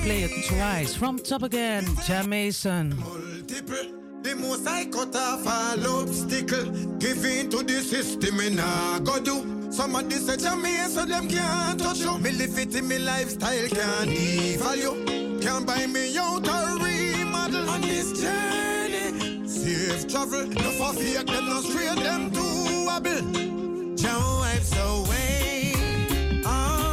play 0.05 0.23
it 0.25 0.33
twice. 0.47 0.95
From 0.95 1.19
top 1.19 1.43
again, 1.43 1.85
Jah 2.07 2.25
Mason. 2.25 2.91
The 4.23 4.35
most 4.37 4.67
I 4.67 4.85
cut 4.87 5.15
off 5.17 5.47
all 5.47 6.01
obstacle. 6.01 6.65
Give 6.99 7.25
in 7.25 7.51
to 7.51 7.63
the 7.63 7.81
system 7.83 8.41
and 8.41 8.61
I 8.61 9.01
go 9.01 9.19
do. 9.21 9.73
Some 9.73 9.97
of 9.97 10.09
this 10.09 10.27
say 10.27 10.57
me 10.57 10.77
so 10.89 11.05
them 11.05 11.29
can't 11.29 11.81
touch 11.81 11.99
you. 12.01 12.19
Me 12.19 12.31
live 12.33 12.59
it 12.59 12.75
in 12.75 12.87
me 12.89 12.99
lifestyle 12.99 13.69
can't 13.69 14.11
devalue. 14.11 15.43
Can't 15.43 15.67
buy 15.67 15.87
me 15.87 16.17
out 16.19 16.47
a 16.47 16.79
remodel 16.83 17.69
on 17.69 17.81
this 17.81 18.13
journey. 18.21 19.47
Safe 19.49 20.07
travel, 20.09 20.47
no 20.47 20.71
for 20.79 20.93
fear 20.95 21.23
them 21.25 21.47
no 21.47 21.61
straight 21.61 21.99
them 22.03 22.31
to 22.31 22.85
wobble. 22.87 23.23
Joe 23.97 24.39
wipes 24.41 24.73
away 24.77 25.75
all 26.47 26.84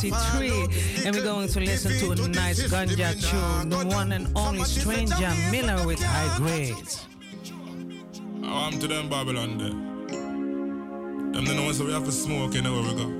423. 0.00 1.06
And 1.06 1.16
we're 1.16 1.22
going 1.22 1.48
to 1.48 1.60
listen 1.60 1.92
to 1.98 2.12
a 2.12 2.28
nice 2.28 2.62
ganja 2.68 3.12
tune. 3.18 3.68
The 3.68 3.84
one 3.94 4.12
and 4.12 4.28
only 4.36 4.64
Stranger 4.64 5.32
Miller 5.50 5.86
with 5.86 6.00
high 6.00 6.36
grade. 6.36 6.76
I'm 8.44 8.78
to 8.78 8.86
them 8.86 9.08
Babylon 9.08 9.58
there. 9.58 9.70
Them 11.32 11.44
the 11.44 11.62
ones 11.62 11.78
that 11.78 11.84
we 11.84 11.92
have 11.92 12.04
to 12.04 12.12
smoke, 12.12 12.54
you 12.54 12.62
know 12.62 12.80
where 12.80 12.94
we 12.94 12.94
go. 12.94 13.17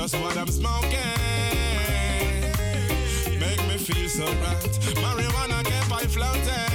Just 0.00 0.18
what 0.22 0.34
I'm 0.34 0.48
smoking. 0.48 0.98
Make 3.38 3.62
me 3.68 3.76
feel 3.76 4.08
so 4.08 4.24
right. 4.24 4.72
Marijuana 5.02 5.62
kept 5.62 5.92
I 5.92 6.06
floating. 6.16 6.70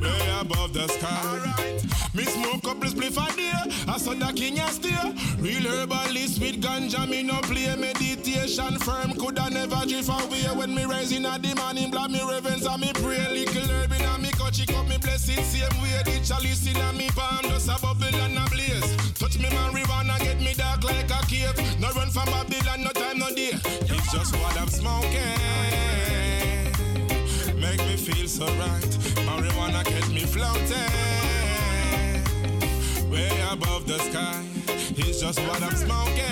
Way 0.00 0.40
above 0.40 0.72
the 0.72 0.86
sky. 0.86 1.70
Me 2.14 2.24
smoke 2.24 2.62
couple 2.62 2.88
spliff 2.88 3.18
a 3.18 3.36
day, 3.36 3.50
I 3.88 3.98
saw 3.98 4.14
the 4.14 4.32
king 4.36 4.60
a 4.60 4.68
steer. 4.68 5.12
Real 5.40 5.66
herbalist 5.68 6.40
with 6.40 6.62
ganja, 6.62 7.08
me 7.08 7.24
no 7.24 7.40
play 7.40 7.74
meditation 7.74 8.78
firm. 8.78 9.14
Coulda 9.14 9.50
never 9.50 9.84
drift 9.86 10.10
away 10.10 10.46
when 10.54 10.72
me 10.76 10.84
rise 10.84 11.10
in 11.10 11.26
a 11.26 11.38
the 11.40 11.54
morning, 11.56 11.90
blood 11.90 12.12
me 12.12 12.20
reverence 12.22 12.66
and 12.66 12.80
me 12.80 12.92
pray. 12.94 13.26
Little 13.32 13.68
herb 13.74 13.92
in 13.92 14.02
a 14.02 14.18
me 14.18 14.30
cut, 14.30 14.52
chick 14.52 14.72
up 14.76 14.86
me 14.86 14.96
bless 14.98 15.28
it 15.28 15.44
same 15.44 15.82
way. 15.82 16.02
The 16.04 16.20
chalice 16.24 16.66
in 16.70 16.80
a 16.80 16.92
me 16.92 17.08
palm, 17.08 17.42
just 17.50 17.68
a 17.68 17.79
No 22.12 22.22
from 22.22 22.32
Babylon, 22.32 22.82
no 22.82 22.90
time, 22.90 23.18
no 23.18 23.28
day. 23.30 23.50
It's 23.62 24.12
just 24.12 24.36
what 24.38 24.58
I'm 24.58 24.68
smoking. 24.68 25.10
Make 27.60 27.78
me 27.86 27.96
feel 27.96 28.26
so 28.26 28.46
right. 28.46 28.90
Marijuana 29.26 29.84
get 29.84 30.08
me 30.08 30.20
floating 30.20 30.90
way 33.10 33.30
above 33.52 33.86
the 33.86 33.98
sky. 33.98 34.42
It's 34.96 35.20
just 35.20 35.38
what 35.40 35.62
I'm 35.62 35.76
smoking. 35.76 36.24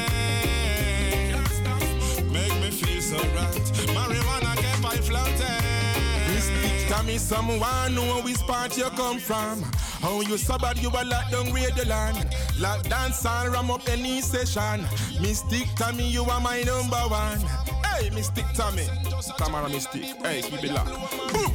Make 2.32 2.54
me 2.60 2.70
feel 2.70 3.00
so 3.00 3.18
right. 3.36 3.66
Marijuana 3.94 4.56
keep 4.56 4.84
I 4.84 4.96
floating. 4.96 6.88
Tell 6.88 7.04
me 7.04 7.18
someone 7.18 7.94
know 7.94 8.20
which 8.22 8.38
part 8.46 8.76
you 8.76 8.90
come 8.96 9.18
from. 9.18 9.64
How 10.00 10.20
you 10.20 10.38
so 10.38 10.56
bad 10.58 10.78
you 10.78 10.90
a 10.90 11.02
lock 11.04 11.30
down 11.30 11.52
radio 11.52 11.84
land. 11.84 12.34
Lock 12.58 12.82
dance 12.88 13.26
and 13.26 13.52
ram 13.52 13.70
up 13.70 13.88
any 13.88 14.20
session. 14.20 14.86
Mystic 15.20 15.66
Tommy, 15.74 16.08
you 16.08 16.22
are 16.24 16.40
my 16.40 16.62
number 16.62 16.96
one. 16.96 17.40
Hey, 17.84 18.10
Mystic 18.10 18.44
Tommy. 18.54 18.86
Tamara 19.36 19.68
Mystic. 19.68 20.04
Hey, 20.22 20.42
keep 20.42 20.62
it 20.62 20.72
locked. 20.72 20.94
Boom. 21.32 21.52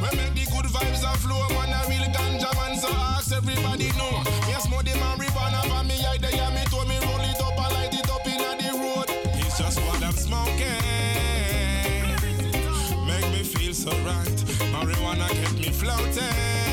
We 0.00 0.16
make 0.16 0.32
the 0.32 0.46
good 0.50 0.64
vibes 0.72 1.04
a 1.04 1.16
flow, 1.18 1.46
man. 1.50 1.68
A 1.68 1.88
real 1.88 2.08
ganja 2.08 2.50
man, 2.56 2.78
so 2.78 2.88
ask 2.88 3.32
everybody 3.32 3.88
know. 3.98 4.22
Yes, 4.48 4.66
more 4.70 4.82
the 4.82 4.92
marijuana 4.92 5.60
for 5.68 5.84
me, 5.84 6.02
I 6.06 6.16
they 6.16 6.32
me 6.32 6.64
to 6.64 6.88
me 6.88 6.96
roll 7.04 7.20
it 7.20 7.40
up, 7.40 7.60
I 7.60 7.68
light 7.74 7.92
it 7.92 8.08
up 8.08 8.26
in 8.26 8.38
the 8.38 8.72
road. 8.78 9.10
It's 9.44 9.58
just 9.58 9.78
what 9.80 10.02
I'm 10.02 10.12
smoking. 10.12 10.80
Make 13.06 13.30
me 13.32 13.44
feel 13.44 13.74
so 13.74 13.90
right. 14.08 14.38
Marijuana 14.72 15.28
kept 15.28 15.58
me 15.58 15.68
floating. 15.68 16.69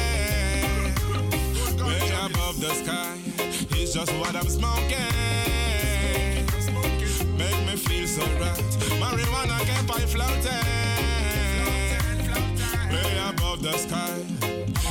The 2.60 2.74
sky. 2.74 3.18
It's 3.80 3.94
just 3.94 4.12
what 4.14 4.36
I'm 4.36 4.50
smoking. 4.50 4.98
Make 7.38 7.60
me 7.68 7.76
feel 7.76 8.08
so 8.08 8.24
right. 8.40 8.58
Marijuana 9.00 9.60
kept 9.60 9.92
I 9.92 10.06
floating. 10.08 10.66
Way 12.92 13.30
above 13.30 13.62
the 13.62 13.78
sky. 13.78 14.37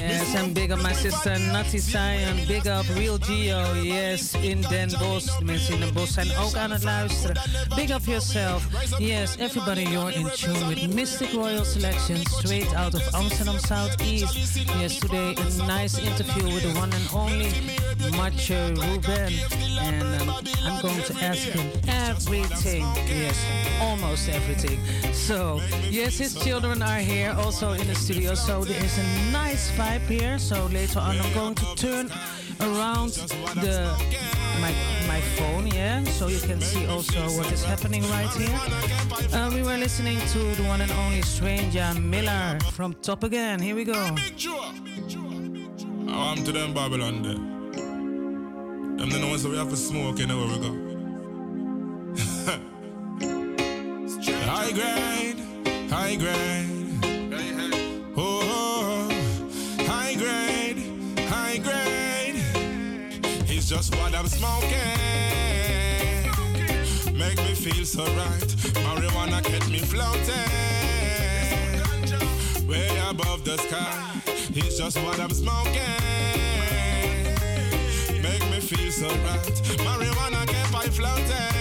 Yes, 0.09 0.35
and 0.35 0.55
big 0.55 0.71
up 0.71 0.83
my 0.83 0.93
sister 0.93 1.39
Natty 1.39 1.79
Zion. 1.79 2.37
Big 2.47 2.67
up 2.67 2.87
Real 2.95 3.19
Geo. 3.19 3.75
Yes, 3.75 4.35
in 4.35 4.61
Den 4.63 4.91
Bosch. 4.99 5.39
De 5.39 5.45
mensen 5.45 5.75
in 5.75 5.81
Den 5.81 5.93
Bosch 5.93 6.13
zijn 6.13 6.37
ook 6.37 6.55
aan 6.55 6.71
het 6.71 6.83
luisteren. 6.83 7.41
Big 7.75 7.91
up 7.91 8.05
yourself. 8.05 8.67
Yes, 8.99 9.37
everybody, 9.37 9.83
you're 9.83 10.13
in 10.15 10.31
tune 10.35 10.67
with 10.69 10.95
Mystic 10.95 11.33
Royal 11.33 11.65
Selection, 11.65 12.17
straight 12.27 12.75
out 12.75 12.95
of 12.95 13.15
Amsterdam 13.15 13.59
Southeast. 13.59 14.35
Yes, 14.81 14.99
today 14.99 15.35
a 15.35 15.67
nice 15.67 15.99
interview 15.99 16.45
with 16.45 16.63
the 16.63 16.79
one 16.79 16.93
and 16.93 17.09
only 17.13 17.51
Mathieu 18.17 18.75
Ruben. 18.75 19.33
And 19.81 20.23
um, 20.23 20.31
I'm 20.65 20.83
going 20.83 21.03
to 21.03 21.15
ask 21.23 21.49
him 21.49 21.71
everything. 21.89 22.83
Yes, 23.07 23.45
almost 23.81 24.29
everything. 24.29 24.79
So, 25.13 25.61
yes, 25.91 26.19
his 26.19 26.35
children 26.35 26.83
are 26.83 26.99
here 26.99 27.35
also 27.39 27.73
in 27.73 27.87
the 27.87 27.95
studio. 27.95 28.35
So 28.35 28.65
there 28.65 28.83
is 28.85 28.99
a 28.99 29.31
nice 29.33 29.71
vibe 29.73 30.07
here. 30.09 30.39
So 30.39 30.67
later 30.67 31.01
on, 31.01 31.19
I'm 31.19 31.33
going 31.35 31.55
to 31.55 31.75
turn 31.77 32.11
around 32.61 33.13
the 33.61 33.91
my 34.61 34.73
my 35.07 35.21
phone, 35.37 35.67
yeah, 35.67 36.03
so 36.05 36.29
you 36.29 36.41
can 36.41 36.61
see 36.61 36.87
also 36.87 37.21
what 37.37 37.53
is 37.53 37.65
happening 37.65 38.03
right 38.11 38.31
here. 38.31 38.59
Uh, 39.33 39.51
we 39.53 39.63
were 39.63 39.77
listening 39.77 40.19
to 40.33 40.39
the 40.57 40.63
one 40.65 40.81
and 40.81 40.91
only 40.93 41.23
Stranger 41.23 41.93
Miller 42.01 42.59
from 42.73 42.95
Top 42.95 43.25
Again. 43.25 43.61
Here 43.61 43.77
we 43.77 43.85
go. 43.85 44.17
Oh, 46.09 46.33
I'm 46.33 46.45
to 46.45 46.53
them 46.53 46.73
Babylon 46.73 47.23
there. 47.23 47.56
Them 48.97 49.11
the 49.11 49.21
ones 49.21 49.43
that 49.43 49.51
we 49.51 49.59
have 49.59 49.69
to 49.69 49.77
smoke, 49.77 50.19
you 50.19 50.27
know 50.27 50.39
where 50.39 50.49
we 50.49 50.59
go. 50.59 50.73
high 54.47 54.73
grade, 54.73 55.39
high 55.91 56.17
grade. 56.17 56.71
Oh, 58.17 59.07
high 59.81 60.15
grade, 60.15 60.79
high 61.29 61.59
grade. 61.59 62.43
It's 63.51 63.69
just 63.69 63.95
what 63.97 64.15
I'm 64.15 64.29
smoking. 64.29 64.71
Make 67.15 67.37
me 67.37 67.55
feel 67.55 67.85
so 67.85 68.05
right. 68.17 68.49
Marijuana 68.83 69.43
kept 69.45 69.69
me 69.69 69.81
floating. 69.81 70.33
Way 72.67 72.89
above 73.11 73.45
the 73.45 73.59
sky. 73.59 74.23
It's 74.55 74.79
just 74.79 74.97
what 75.03 75.21
I'm 75.21 75.29
smoking. 75.31 76.46
Feel 78.67 78.91
so 78.91 79.07
right. 79.07 79.63
Marijuana 79.87 80.45
kept 80.45 80.75
I 80.75 80.89
floating. 80.89 81.55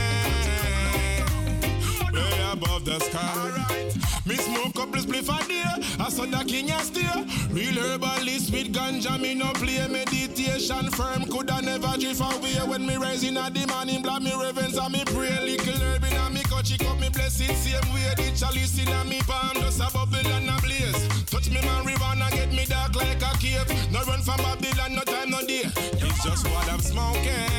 Way 2.14 2.52
above 2.52 2.84
the 2.84 3.00
sky. 3.00 3.92
Me 4.26 4.36
smoke 4.36 4.74
couple 4.74 5.00
spliff 5.00 5.30
a 5.30 5.48
day. 5.48 5.85
I 6.06 6.10
saw 6.10 6.26
the 6.28 6.38
king 6.46 6.70
a 6.70 6.78
steer. 6.82 7.26
Real 7.50 7.82
herbalist 7.82 8.54
with 8.54 8.72
ganja. 8.72 9.20
Me 9.20 9.34
no 9.34 9.52
play 9.54 9.88
meditation 9.88 10.92
firm. 10.92 11.26
Coulda 11.26 11.60
never 11.64 11.98
drift 11.98 12.22
away 12.22 12.54
when 12.70 12.86
me 12.86 12.96
rise 12.96 13.24
in 13.24 13.38
a 13.38 13.50
the 13.50 13.66
morning. 13.66 14.04
Blood 14.04 14.22
me 14.22 14.32
reverence 14.40 14.78
and 14.78 14.94
me 14.94 15.04
pray. 15.06 15.34
Little 15.42 15.82
herb 15.82 16.04
in 16.04 16.14
a 16.14 16.30
me 16.30 16.44
cut. 16.44 16.64
Chick 16.64 16.86
up 16.86 17.00
me 17.00 17.10
bless 17.10 17.34
same 17.34 17.90
way. 17.92 18.14
The 18.18 18.32
chalice 18.38 18.78
in 18.78 18.88
a 18.88 19.04
me 19.06 19.20
palm. 19.26 19.56
Just 19.56 19.82
a 19.82 19.90
bubble 19.92 20.28
and 20.30 20.48
a 20.48 20.62
blaze. 20.62 21.26
Touch 21.26 21.50
me 21.50 21.60
man, 21.66 21.84
marijuana. 21.84 22.30
Get 22.30 22.52
me 22.54 22.66
dark 22.66 22.96
like 22.96 23.24
a 23.24 23.34
cave. 23.40 23.66
No 23.92 24.04
run 24.04 24.22
from 24.22 24.38
Babylon. 24.38 24.94
No 24.94 25.02
time, 25.02 25.32
no 25.32 25.42
day. 25.42 25.66
It's 25.74 26.24
just 26.24 26.46
what 26.46 26.70
I'm 26.70 26.82
smoking. 26.82 27.50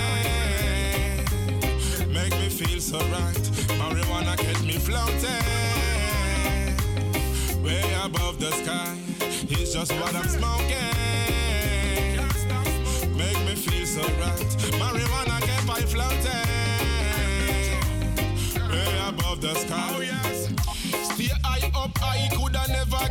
Make 2.15 2.31
me 2.39 2.49
feel 2.49 2.79
so 2.79 2.99
right. 3.11 3.45
Marijuana 3.75 4.39
kept 4.39 4.63
me 4.63 4.79
floating. 4.79 5.86
Way 7.67 7.83
above 8.05 8.39
the 8.39 8.53
sky. 8.53 8.97
It's 9.51 9.73
just 9.75 9.93
what 9.95 10.15
I'm 10.15 10.29
smoking. 10.29 10.77
Make 13.17 13.39
me 13.45 13.57
feel 13.57 13.87
so 13.87 14.03
right. 14.23 14.51
Marijuana 14.79 15.41
kept 15.43 15.69
I 15.69 15.83
floating. 15.83 16.47
Way 18.71 19.09
above 19.09 19.41
the 19.41 19.55
sky. 19.55 19.91
Oh. 19.91 20.75
Stay 21.15 21.31
high 21.43 21.69
up, 21.75 21.91
I 22.01 22.29
coulda 22.37 22.63
never 22.69 23.05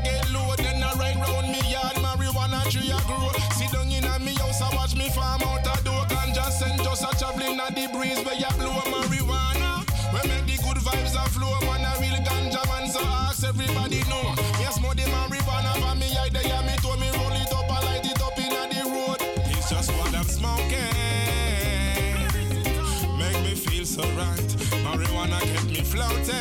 kept 25.54 25.70
me 25.70 25.82
floating. 25.82 26.36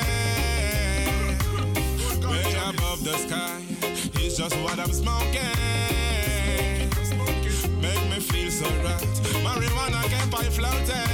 Way 2.31 2.55
above 2.69 3.05
the 3.05 3.17
sky 3.27 3.61
is 4.21 4.37
just 4.37 4.57
what 4.57 4.79
I'm 4.79 4.93
smoking. 4.93 5.41
Make 7.81 8.03
me 8.11 8.21
feel 8.21 8.51
so 8.51 8.67
right. 8.83 9.15
Marijuana 9.45 10.03
can 10.05 10.31
buy 10.31 10.45
floating. 10.45 11.11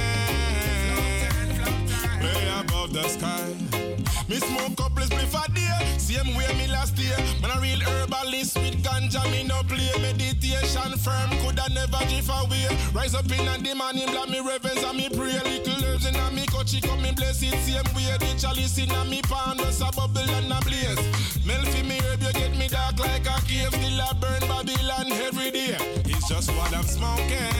Way 2.23 2.49
above 2.59 2.93
the 2.93 3.07
sky. 3.07 3.90
Me 4.31 4.39
smoke 4.39 4.77
couple 4.77 5.03
spliff 5.03 5.35
a 5.35 5.51
day, 5.51 5.97
same 5.97 6.33
way 6.37 6.47
me 6.55 6.65
last 6.71 6.97
year. 6.97 7.17
Man 7.41 7.51
a 7.51 7.59
real 7.59 7.81
herbalist 7.81 8.55
with 8.55 8.81
ganja, 8.81 9.21
me 9.29 9.43
no 9.43 9.61
play. 9.67 9.91
Meditation 9.99 10.95
firm, 11.03 11.29
coulda 11.43 11.67
never 11.75 11.99
drift 12.07 12.31
away. 12.31 12.65
Rise 12.93 13.13
up 13.13 13.29
in 13.29 13.43
the 13.43 13.75
morning, 13.75 14.07
block 14.07 14.29
me 14.29 14.39
reverence 14.39 14.85
and 14.85 14.97
me 14.97 15.09
pray. 15.09 15.35
Little 15.43 15.83
herbs 15.83 16.05
in 16.05 16.15
a 16.15 16.31
me 16.31 16.45
coachy, 16.45 16.79
come 16.79 17.01
me 17.01 17.11
bless 17.11 17.43
it 17.43 17.59
same 17.67 17.83
way. 17.93 18.07
The 18.23 18.39
chalice 18.39 18.77
in 18.77 18.89
a 18.91 19.03
me 19.03 19.21
pan, 19.23 19.57
just 19.57 19.81
a 19.81 19.91
bubble 19.91 20.23
and 20.23 20.47
a 20.47 20.61
blaze. 20.63 21.03
Mel 21.45 21.65
fi 21.67 21.83
me 21.83 21.99
herb, 21.99 22.23
you 22.23 22.31
get 22.31 22.55
me 22.55 22.69
dark 22.69 22.99
like 22.99 23.27
a 23.27 23.35
cave. 23.43 23.75
Still 23.75 23.99
a 23.99 24.15
burn 24.15 24.47
Babylon 24.47 25.11
every 25.27 25.51
day. 25.51 25.75
It's 26.07 26.29
just 26.29 26.49
what 26.55 26.73
I'm 26.73 26.87
smoking. 26.87 27.51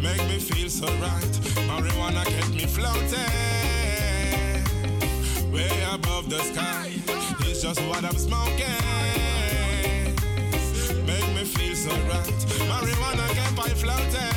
Make 0.00 0.24
me 0.32 0.38
feel 0.40 0.70
so 0.70 0.86
right. 1.04 1.34
Marijuana 1.68 2.24
kept 2.24 2.54
me 2.54 2.64
floating 2.64 3.36
way 6.28 6.36
above 6.36 6.38
the 6.38 6.54
sky. 6.54 6.90
It's 7.48 7.62
just 7.62 7.80
what 7.88 8.04
I'm 8.04 8.16
smoking. 8.18 8.66
Make 11.06 11.28
me 11.34 11.44
feel 11.44 11.74
so 11.76 11.90
right. 12.08 12.46
Marijuana 12.68 13.28
kept 13.34 13.58
I 13.58 13.68
floating 13.74 14.36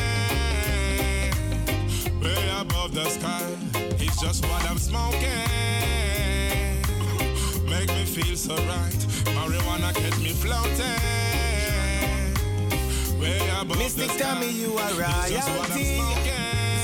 way 2.22 2.50
above 2.60 2.94
the 2.94 3.06
sky. 3.10 3.56
It's 4.00 4.22
just 4.22 4.46
what 4.46 4.64
I'm 4.70 4.78
smoking. 4.78 5.20
Make 7.70 7.90
me 7.90 8.06
feel 8.06 8.36
so 8.36 8.56
right. 8.56 9.06
Marijuana 9.36 9.94
kept 9.94 10.20
me 10.20 10.30
floating 10.34 11.00
way 13.20 13.40
above 13.60 13.78
Mystic, 13.78 14.08
the 14.08 14.14
sky. 14.14 14.20
tell 14.20 14.40
me 14.40 14.50
you 14.52 14.74
are 14.78 14.90
It's 14.92 15.30
just 15.32 15.50
royalty. 15.50 15.96
smoking. 15.96 16.34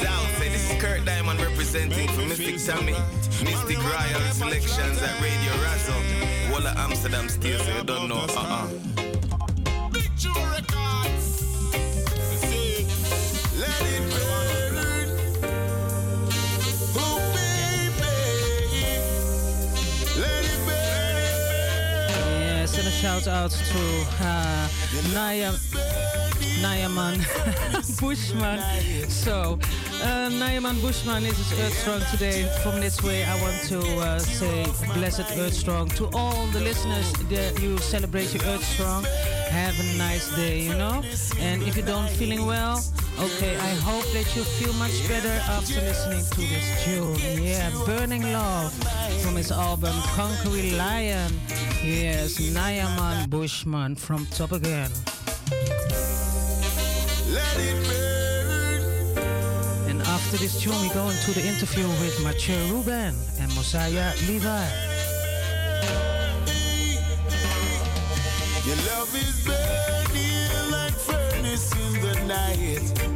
Zow 0.01 0.39
say 0.39 0.49
this 0.49 0.69
is 0.71 0.81
Kurt 0.81 1.05
Diamond 1.05 1.39
representing 1.41 2.07
for 2.09 2.21
Mystic 2.21 2.57
Tammy. 2.57 2.95
Mystic 3.43 3.77
Royal 3.83 4.21
Selections 4.31 5.01
at 5.01 5.21
Radio 5.21 5.51
Razo. 5.63 5.95
Walla 6.51 6.73
Amsterdam 6.77 7.27
still, 7.29 7.59
so 7.59 7.77
you 7.77 7.83
don't 7.83 8.07
know. 8.09 8.15
Uh-uh. 8.17 8.67
A 22.77 22.91
shout 22.91 23.27
out 23.27 23.49
to 23.49 24.05
uh, 24.21 24.67
Naya, 25.13 25.51
Nayaman 26.61 27.17
Bushman. 27.99 28.59
So, 29.09 29.57
uh, 30.01 30.29
Nayaman 30.29 30.81
Bushman 30.81 31.25
is 31.25 31.37
Earth 31.59 31.77
Strong 31.79 32.01
today. 32.11 32.49
From 32.63 32.79
this 32.79 33.01
way, 33.03 33.23
I 33.23 33.41
want 33.41 33.61
to 33.69 33.79
uh, 33.99 34.19
say 34.19 34.65
blessed 34.93 35.25
Earth 35.37 35.53
Strong 35.53 35.89
to 35.99 36.09
all 36.13 36.47
the 36.47 36.59
listeners 36.59 37.11
that 37.29 37.61
you 37.61 37.77
celebrate 37.77 38.33
your 38.33 38.43
Earth 38.45 38.63
Strong. 38.63 39.03
Have 39.49 39.79
a 39.79 39.97
nice 39.97 40.33
day, 40.35 40.61
you 40.61 40.75
know. 40.75 41.03
And 41.39 41.63
if 41.63 41.77
you 41.77 41.83
don't 41.83 42.09
feeling 42.09 42.45
well, 42.45 42.83
okay, 43.19 43.55
I 43.57 43.73
hope 43.87 44.05
that 44.13 44.35
you 44.35 44.43
feel 44.43 44.73
much 44.73 45.07
better 45.07 45.35
after 45.49 45.79
listening 45.81 46.25
to 46.25 46.41
this 46.41 46.83
tune. 46.83 47.43
Yeah, 47.43 47.69
Burning 47.85 48.23
Love 48.23 48.73
from 49.23 49.35
his 49.35 49.51
album 49.51 49.95
Conquering 50.15 50.77
Lion. 50.77 51.31
Yes, 51.83 52.39
Nayaman 52.39 53.29
Bushman 53.29 53.95
from 53.95 54.25
Top 54.27 54.51
Again. 54.51 54.91
After 60.35 60.47
this 60.47 60.61
tune, 60.61 60.81
we 60.81 60.89
go 60.89 61.07
into 61.09 61.31
the 61.31 61.45
interview 61.45 61.87
with 61.87 62.21
Mathieu 62.21 62.55
Ruben 62.73 63.15
and 63.39 63.55
Mosiah 63.55 64.13
Levi. 64.27 64.67
Your 68.65 68.75
love 68.75 69.15
is 69.15 69.45
burning 69.45 70.71
like 70.71 70.93
furnace 70.93 71.71
in 71.73 72.01
the 72.01 72.25
night. 72.27 73.14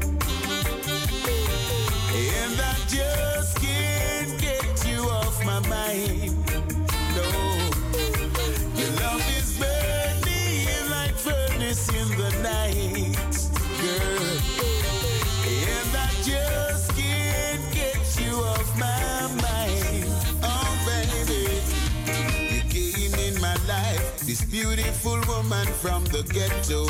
Beautiful 25.02 25.34
woman 25.34 25.66
from 25.68 26.04
the 26.06 26.24
ghetto. 26.24 26.86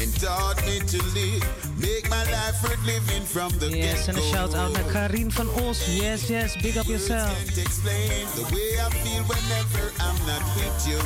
And 0.00 0.20
taught 0.20 0.62
me 0.66 0.80
to 0.80 1.02
live, 1.14 1.78
make 1.80 2.08
my 2.10 2.22
life 2.30 2.62
worth 2.62 2.84
living 2.86 3.22
from 3.22 3.50
the 3.58 3.70
Yes, 3.76 4.08
and 4.08 4.18
a 4.18 4.20
shout 4.20 4.54
out 4.54 4.72
naar 4.72 4.84
Karin 4.92 5.32
van 5.32 5.48
Os. 5.48 5.86
Yes, 5.86 6.28
yes, 6.28 6.56
big 6.62 6.76
up 6.76 6.86
yourself. 6.86 7.30
Can't 7.44 7.58
explain 7.58 8.26
the 8.34 8.44
way 8.54 8.78
I 8.78 8.90
feel 8.90 9.22
whenever 9.24 9.92
I'm 10.00 10.18
not 10.26 10.42
with 10.56 10.86
you. 10.86 11.00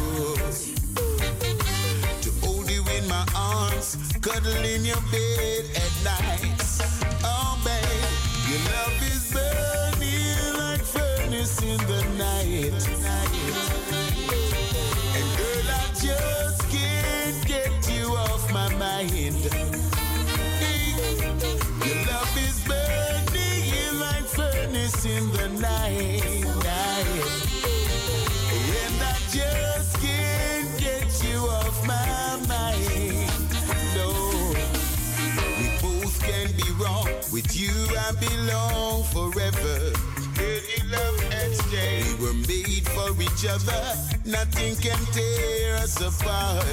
To 2.23 2.31
hold 2.47 2.71
you 2.71 2.85
in 2.99 3.09
my 3.09 3.25
arms, 3.35 3.97
cuddle 4.21 4.65
in 4.65 4.85
your 4.85 5.03
bed 5.11 5.65
at 5.75 5.95
night. 6.05 6.63
Oh, 7.25 7.59
babe, 7.65 8.13
your 8.49 8.63
love 8.75 9.03
is 9.13 9.33
burning 9.33 10.59
like 10.59 10.85
furnace 10.85 11.63
in 11.63 11.79
the 11.87 12.03
night. 12.19 13.20
I 38.53 38.71
belong 38.71 39.03
forever. 39.05 39.93
Love 40.91 41.23
exchange. 41.31 42.19
We 42.19 42.27
were 42.27 42.35
made 42.35 42.89
for 42.89 43.11
each 43.23 43.47
other. 43.47 43.83
Nothing 44.25 44.75
can 44.77 44.99
tear 45.13 45.77
us 45.77 46.01
apart. 46.01 46.65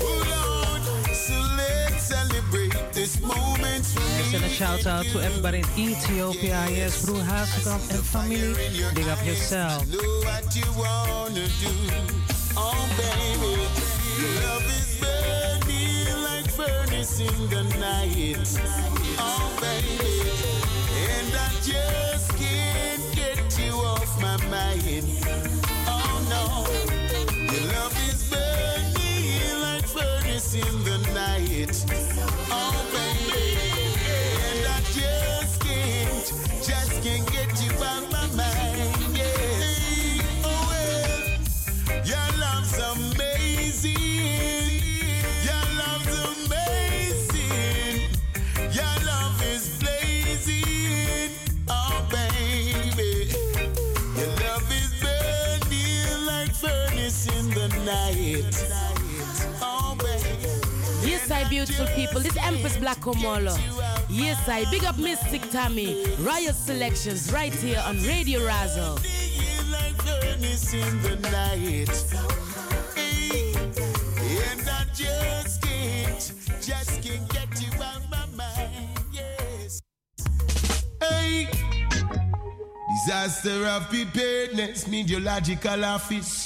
Oh, 0.00 0.76
On, 0.76 1.14
so 1.14 1.34
let's 1.56 2.04
celebrate 2.04 2.92
this 2.92 3.20
moment. 3.20 3.84
Yes, 3.96 4.34
and 4.34 4.44
a 4.44 4.48
shout 4.48 4.86
out 4.86 5.06
to 5.06 5.20
everybody 5.20 5.58
in 5.58 5.90
Ethiopia. 5.90 6.66
Yes, 6.70 7.04
Broer 7.04 7.22
Hazekamp 7.22 7.90
and 7.90 8.04
family. 8.04 8.54
Big 8.94 9.08
up 9.08 9.24
yourself. 9.26 9.90
Do 9.90 9.98
what 9.98 10.54
you 10.54 10.68
wanna 10.78 11.46
do. 11.64 11.74
Oh, 12.56 12.78
baby, 12.96 13.58
your 14.20 14.34
love 14.46 14.66
is 14.70 15.00
burning 15.00 16.22
like 16.22 16.48
furnace 16.50 17.18
in 17.18 17.50
the 17.50 17.64
night. 17.80 18.38
Oh, 19.18 19.50
baby, 19.60 20.30
just 21.66 22.30
can't 22.38 23.02
get 23.16 23.58
you 23.58 23.72
off 23.72 24.22
my 24.22 24.36
mind. 24.46 25.04
Oh, 25.88 26.14
no, 26.30 26.44
your 27.52 27.64
love 27.74 27.96
is 28.08 28.30
burning 28.30 29.60
like 29.62 29.84
furnace 29.84 30.54
in 30.54 30.84
the 30.84 30.98
night. 31.12 31.84
Oh, 32.50 32.72
baby, 32.94 33.58
and 34.46 34.66
I 34.68 34.80
just 34.94 35.60
can't, 35.60 36.26
just 36.62 37.02
can't 37.02 37.32
get 37.32 37.50
you 37.64 37.72
out 37.84 38.12
my 38.12 38.26
mind. 38.36 38.45
Yes, 61.28 61.44
I 61.44 61.48
beautiful 61.48 61.86
people. 61.86 62.20
This 62.20 62.36
Empress 62.36 62.76
Black 62.76 63.00
Omolo. 63.00 63.58
Yes, 64.08 64.48
I 64.48 64.64
big 64.70 64.84
up 64.84 64.96
Mystic 64.96 65.42
Tammy. 65.50 66.04
Riot 66.20 66.54
Selections 66.54 67.32
right 67.32 67.52
here 67.52 67.82
on 67.84 68.00
Radio 68.02 68.38
Razo. 68.40 68.96
disaster 83.06 83.66
of 83.66 83.88
preparedness, 83.88 84.86
meteorological 84.86 85.84
office. 85.84 86.45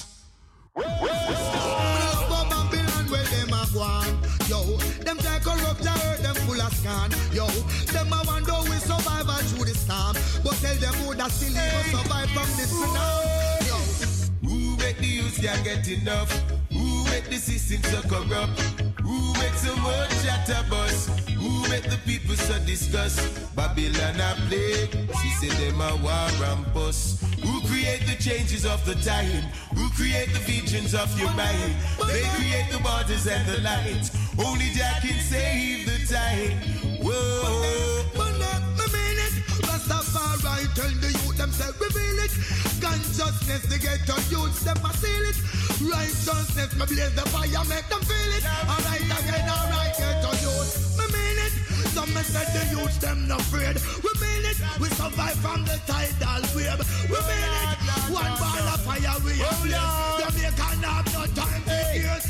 Yo, 7.33 7.47
them 7.93 8.13
a 8.13 8.23
wonder 8.27 8.53
we 8.65 8.77
survive 8.83 9.29
all 9.29 9.39
through 9.51 9.65
the 9.65 9.75
storm. 9.75 10.17
But 10.43 10.55
tell 10.59 10.75
them 10.77 10.95
who 11.05 11.15
that 11.15 11.31
still 11.31 11.53
even 11.55 11.87
survive 11.95 12.31
from 12.31 12.49
this 12.59 12.73
tsunami. 12.75 13.67
Yo, 13.71 14.49
Who 14.49 14.77
make 14.79 14.99
the 14.99 15.07
youth 15.07 15.41
can't 15.41 15.63
get 15.63 15.87
enough? 15.89 16.31
Who 16.73 17.05
make 17.05 17.31
the 17.31 17.37
system 17.37 17.83
so 17.85 18.03
corrupt? 18.09 18.59
Who 19.03 19.33
make 19.35 19.55
so 19.55 19.75
much 19.77 20.11
chatterbuzz? 20.27 21.31
Who 21.39 21.69
make 21.69 21.85
the 21.85 21.99
people 22.05 22.35
so 22.35 22.59
disgust? 22.67 23.21
Babylon 23.55 24.19
a 24.19 24.35
plague. 24.49 24.91
She 25.23 25.31
say 25.39 25.71
them 25.71 25.81
a 25.81 25.95
war 26.03 26.31
and 26.51 26.75
bust. 26.75 27.23
Who 27.45 27.61
create 27.69 28.07
the 28.07 28.17
changes 28.23 28.67
of 28.67 28.85
the 28.85 28.95
time? 29.07 29.45
Who 29.77 29.89
create 29.91 30.33
the 30.33 30.41
visions 30.41 30.95
of 30.95 31.09
your 31.19 31.31
mind? 31.35 31.75
They 32.09 32.27
create 32.35 32.71
the 32.73 32.81
borders 32.83 33.27
and 33.29 33.47
the 33.47 33.61
lines. 33.63 34.11
Only 34.37 34.67
Jack 34.75 35.03
can 35.03 35.21
save 35.21 35.87
the 35.87 36.13
time. 36.13 36.80
Whoa. 37.01 38.05
but 38.15 38.33
let 38.37 38.61
me 38.77 38.85
mean 38.93 39.19
it. 39.25 39.35
Rastafari 39.65 40.69
tell 40.77 40.93
the 41.01 41.09
youth 41.09 41.37
themselves 41.37 41.81
reveal 41.81 42.19
it. 42.21 42.33
Consciousness, 42.77 43.65
the 43.73 43.79
ghetto 43.81 44.17
youths, 44.29 44.61
them 44.61 44.77
a 44.85 44.93
seal 45.01 45.25
it. 45.25 45.39
Righteousness, 45.81 46.77
me 46.77 46.85
blaze 46.85 47.15
the 47.17 47.25
fire, 47.33 47.65
make 47.73 47.89
them 47.89 48.05
feel 48.05 48.33
it. 48.37 48.45
Alright 48.69 49.01
again, 49.01 49.49
alright, 49.49 49.97
ghetto 49.97 50.33
youth, 50.45 50.73
me 51.01 51.05
mean 51.09 51.39
it. 51.41 51.55
Some 51.97 52.13
me 52.13 52.21
said 52.21 52.53
the 52.53 52.63
youths, 52.69 52.99
them 52.99 53.27
not 53.27 53.41
afraid. 53.41 53.81
We 54.05 54.13
mean 54.21 54.45
it. 54.45 54.61
We 54.77 54.89
survive 54.93 55.41
from 55.41 55.65
the 55.65 55.81
tidal 55.89 56.45
wave. 56.53 56.85
We 57.09 57.17
mean 57.17 57.53
it. 57.65 57.81
One 58.13 58.35
ball 58.37 58.67
of 58.77 58.81
fire, 58.85 59.17
we 59.25 59.41
oh, 59.41 59.49
have 59.49 59.65
blaze. 59.65 60.21
Jamaica 60.21 60.69
have 60.85 61.07
no 61.17 61.25
time 61.33 61.65
to 61.65 61.77
hear. 61.97 62.30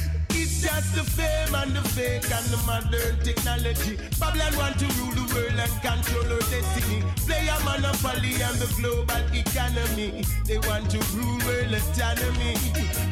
It's 0.81 0.95
just 0.95 1.05
the 1.05 1.23
fame 1.23 1.55
and 1.55 1.77
the 1.77 1.85
fake 1.93 2.25
and 2.33 2.47
the 2.49 2.57
modern 2.65 3.13
technology. 3.21 4.01
Babylon 4.19 4.57
want 4.57 4.79
to 4.81 4.89
rule 4.97 5.13
the 5.13 5.29
world 5.29 5.61
and 5.61 5.77
control 5.85 6.25
our 6.33 6.41
destiny. 6.49 7.05
Play 7.29 7.53
a 7.53 7.57
monopoly 7.69 8.41
on 8.41 8.57
the 8.57 8.65
global 8.81 9.21
economy. 9.37 10.25
They 10.49 10.57
want 10.65 10.89
to 10.93 10.99
rule 11.13 11.37
world 11.45 11.77
autonomy. 11.77 12.57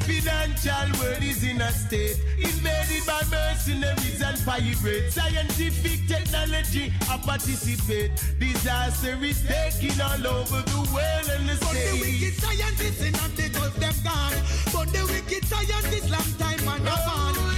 Financial 0.09 0.89
world 0.97 1.21
is 1.21 1.45
in 1.45 1.61
a 1.61 1.69
state 1.69 2.17
invaded 2.41 3.05
by 3.05 3.21
mercenaries 3.29 4.23
and 4.25 4.41
pirates. 4.49 5.21
Scientific 5.21 6.09
technology 6.09 6.89
I 7.05 7.21
participate. 7.21 8.17
Disaster 8.41 9.21
is 9.21 9.45
taking 9.45 10.01
all 10.01 10.41
over 10.41 10.65
the 10.73 10.81
world 10.89 11.29
and 11.37 11.45
the 11.45 11.57
But 11.61 11.77
the 11.77 12.01
wicked 12.01 12.33
scientists 12.41 13.03
in 13.05 13.13
the 13.13 13.49
Gulf, 13.53 13.77
them 13.77 13.97
gone. 14.01 14.41
But 14.73 14.89
the 14.89 15.05
wicked 15.05 15.45
scientists 15.45 16.09
long 16.09 16.33
time 16.41 16.65
and 16.65 16.89
oh, 16.89 16.97
gone. 17.05 17.58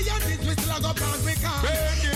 Wicked 0.00 0.12
scientists 0.12 0.46
we 0.46 0.52
still 0.62 0.80
go 0.80 0.92
past 0.94 1.26
we 1.26 1.32
can. 1.32 1.60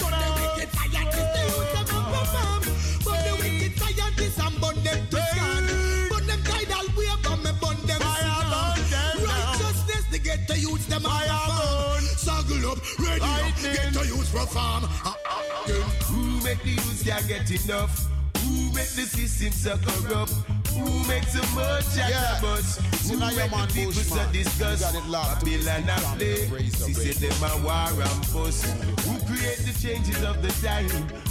But 0.01 0.12
the 0.16 0.28
wicked 0.41 0.70
scientists 0.72 1.32
they 1.35 1.45
use 1.45 1.72
them 1.74 1.87
and 1.93 2.07
perform. 2.14 2.62
But 3.05 3.18
the 3.24 3.32
wicked 3.41 3.72
scientists 3.78 4.39
and 4.41 4.61
burn 4.61 4.76
them 4.82 5.07
to 5.11 5.16
scan. 5.20 5.62
But 6.09 6.26
them 6.26 6.41
tidal 6.45 6.87
wave 6.97 7.26
and 7.28 7.61
burn 7.61 7.78
them 7.85 8.01
scan. 8.01 9.20
Righteousness 9.20 10.05
they 10.11 10.18
get 10.18 10.49
to 10.49 10.59
use 10.59 10.87
them 10.87 11.05
and 11.05 11.28
perform. 11.28 12.05
Saggle 12.16 12.72
up, 12.72 12.99
ready 12.99 13.20
up, 13.20 13.53
get 13.62 13.93
to 13.93 14.07
use 14.07 14.30
perform. 14.30 14.85
Ah, 14.89 15.16
ah, 15.26 15.43
ah. 15.53 15.66
Who 16.09 16.43
make 16.43 16.62
the 16.62 16.70
youth 16.70 17.05
can't 17.05 17.28
get 17.28 17.51
enough? 17.51 18.09
Who 18.39 18.72
make 18.72 18.89
the 18.97 19.05
system 19.05 19.53
so 19.53 19.76
corrupt? 19.76 20.32
Who 20.75 20.91
makes 21.09 21.33
so 21.33 21.43
much 21.55 21.85
Yeah. 21.97 22.11
chatterbuzz? 22.11 22.81
Who 23.09 23.16
make 23.18 23.51
the 23.51 23.66
people 23.75 23.93
so 23.93 24.22
disgust? 24.33 24.81
You 24.81 24.87
got 24.87 24.95
it 25.05 25.09
locked. 25.09 25.45
Babylon 25.45 25.89
a 25.89 26.16
play. 26.16 26.49
She 26.64 26.93
said 26.95 27.16
them 27.22 27.43
a 27.51 27.57
war 27.64 27.89
and 28.03 28.33
bust. 28.33 28.64
Who 29.07 29.14
create 29.29 29.61
the 29.66 29.75
changes 29.81 30.22
of 30.25 30.43
the 30.43 30.51
time? 30.66 30.89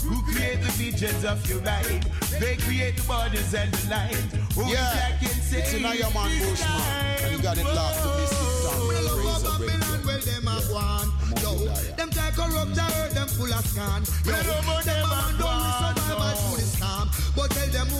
Who 0.08 0.22
create 0.32 0.62
the 0.62 0.72
visions 0.80 1.26
of 1.26 1.46
your 1.50 1.62
mind? 1.62 2.10
They 2.40 2.56
create 2.58 2.96
the 2.98 3.04
borders 3.04 3.54
and 3.54 3.72
the 3.74 3.90
lines. 3.90 4.34
Only 4.58 4.74
Yeah. 4.74 4.94
Jack 4.94 5.20
can 5.20 5.42
say 5.42 5.60
It's 5.60 5.72
tonight, 5.72 6.00
your 6.00 6.12
man 6.14 6.30
this 6.30 6.50
Bushman. 6.50 6.82
And 7.24 7.32
you 7.34 7.40
got 7.42 7.58
it 7.58 7.66
locked 7.66 8.00
to 8.04 8.10
Mystic 8.20 8.48
Town. 8.64 8.88
Me 8.88 8.96
love 9.04 9.18
Razor 9.18 9.52
how 9.52 9.60
Babylon 9.60 10.06
well 10.06 10.22
them 10.30 10.48
a 10.48 10.58
gone. 10.72 11.10
Yo, 11.42 11.52
them 11.98 12.10
try 12.12 12.30
corrupt 12.32 12.76
the 12.76 12.86
earth, 13.00 13.14
them 13.14 13.28
full 13.28 13.54
of 13.54 13.66
scan. 13.68 14.02
Yo, 14.26 14.32
them 14.32 14.66
a 14.70 15.08
man 15.12 16.03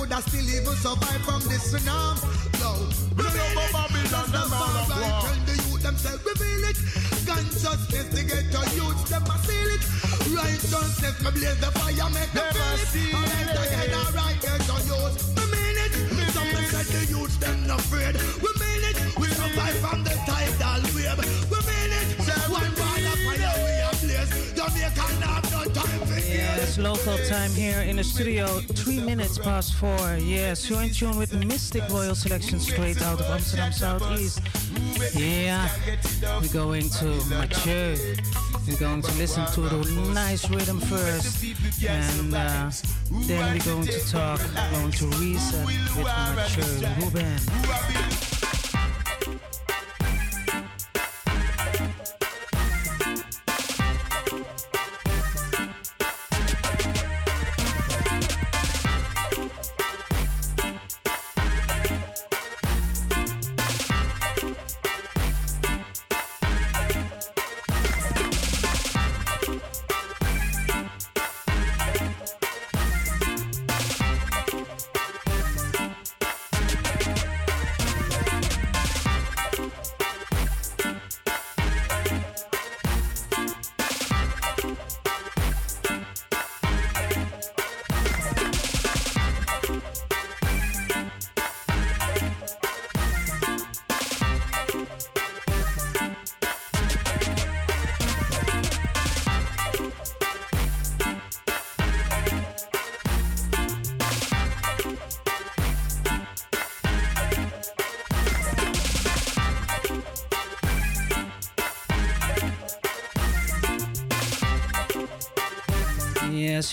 who 0.04 0.10
that 0.10 0.24
still 0.28 0.44
even 0.44 0.76
survive 0.76 1.22
from 1.24 1.42
this 1.48 1.72
tsunami. 1.72 2.20
Me 3.16 3.24
love 3.24 3.56
how 3.56 3.88
Babylon 3.88 4.28
them 4.32 4.52
a 4.52 4.60
gone. 4.60 5.22
Tell 5.24 5.40
the 5.48 5.56
youth 5.64 5.84
themselves 5.84 6.24
reveal 6.28 6.64
it. 6.68 6.78
Consciousness 7.24 8.08
they 8.12 8.24
get 8.28 8.52
to 8.52 8.62
youth 8.76 9.00
them 9.08 9.24
a 9.24 9.36
seal 9.48 9.70
it. 9.72 9.84
Righteousness 10.28 11.16
me 11.24 11.32
blaze 11.32 11.60
the 11.64 11.72
fire 11.80 12.10
make 12.12 12.32
them 12.36 12.52
feel 12.52 12.76
it. 12.84 13.16
Alright 13.16 13.56
again, 13.64 13.94
alright 13.96 14.40
get 14.44 14.62
to 14.68 14.78
youth. 14.92 15.16
Me 15.38 15.44
mean 15.54 15.78
it. 15.86 15.94
Some 16.36 16.52
me 16.52 16.62
said 16.68 16.88
the 16.92 17.02
youth 17.08 17.40
them 17.40 17.68
not 17.68 17.80
afraid. 17.80 18.16
We 18.44 18.50
mean 18.60 18.84
it. 18.92 18.98
We 19.16 19.28
survive 19.32 19.78
from 19.80 20.04
the 20.04 20.13
Yes, 26.56 26.78
local 26.78 27.18
time 27.26 27.52
here 27.52 27.82
in 27.82 27.96
the 27.96 28.04
studio, 28.04 28.46
three 28.76 29.00
minutes 29.00 29.38
past 29.40 29.74
four. 29.74 30.18
Yes, 30.20 30.70
you're 30.70 30.84
in 30.84 30.92
tune 30.92 31.18
with 31.18 31.34
Mystic 31.34 31.88
Royal 31.90 32.14
Selection 32.14 32.60
straight 32.60 33.02
out 33.02 33.20
of 33.20 33.26
Amsterdam 33.30 33.72
Southeast. 33.72 34.40
Yeah, 35.16 35.68
we're 36.40 36.54
going 36.54 36.90
to 36.90 37.06
mature. 37.26 37.96
We're 38.68 38.78
going 38.78 39.02
to 39.02 39.12
listen 39.14 39.46
to 39.54 39.62
the 39.62 40.12
nice 40.14 40.48
rhythm 40.50 40.80
first, 40.80 41.44
and 41.84 42.34
uh, 42.34 42.72
then 43.28 43.54
we're 43.54 43.66
going 43.66 43.88
to 43.88 44.10
talk, 44.10 44.40
we're 44.40 44.80
going 44.80 44.92
to 44.92 45.06
reason 45.18 45.66
with 45.66 46.06
Mathieu 46.36 46.88
Ruben. 47.04 48.13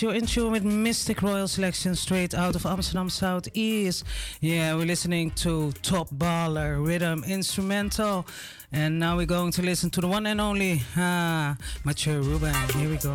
You're 0.01 0.15
in 0.15 0.25
tune 0.25 0.51
with 0.51 0.63
Mystic 0.63 1.21
Royal 1.21 1.47
Selection 1.47 1.93
straight 1.95 2.33
out 2.33 2.55
of 2.55 2.65
Amsterdam 2.65 3.07
Southeast. 3.07 4.03
Yeah, 4.39 4.73
we're 4.73 4.87
listening 4.87 5.29
to 5.31 5.71
Top 5.83 6.09
Baller 6.09 6.83
Rhythm 6.83 7.23
Instrumental. 7.27 8.25
And 8.71 8.97
now 8.99 9.17
we're 9.17 9.27
going 9.27 9.51
to 9.51 9.61
listen 9.61 9.91
to 9.91 10.01
the 10.01 10.07
one 10.07 10.25
and 10.25 10.41
only 10.41 10.81
Mathieu 10.95 12.19
Ruben. 12.21 12.55
Here 12.75 12.89
we 12.89 12.97
go. 12.97 13.13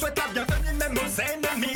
souhaitable, 0.00 0.32
bienvenue 0.32 0.78
même 0.78 0.96
aux 0.96 1.20
ennemis. 1.20 1.69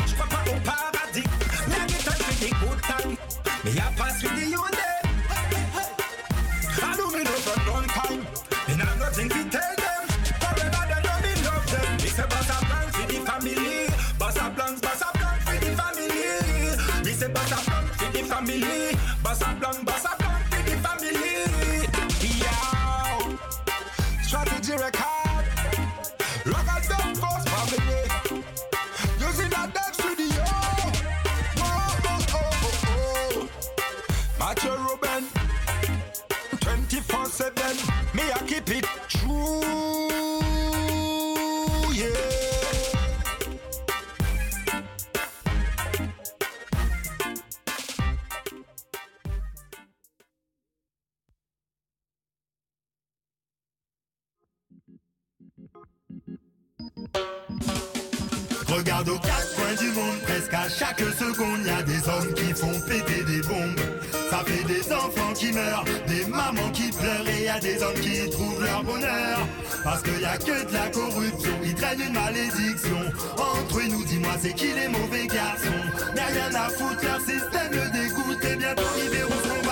c'est 74.45 74.53
qu'il 74.53 74.77
est 74.77 74.89
mauvais 74.89 75.27
garçon. 75.27 75.73
N'a 76.15 76.27
rien 76.27 76.55
à 76.55 76.69
foutre, 76.69 77.03
leur 77.03 77.21
système 77.21 77.73
le 77.73 77.87
dégoûte. 77.97 78.45
Et 78.45 78.57
bientôt 78.57 78.93
ils 79.03 79.11
verront 79.11 79.41
ce 79.43 79.49
qu'on. 79.49 79.65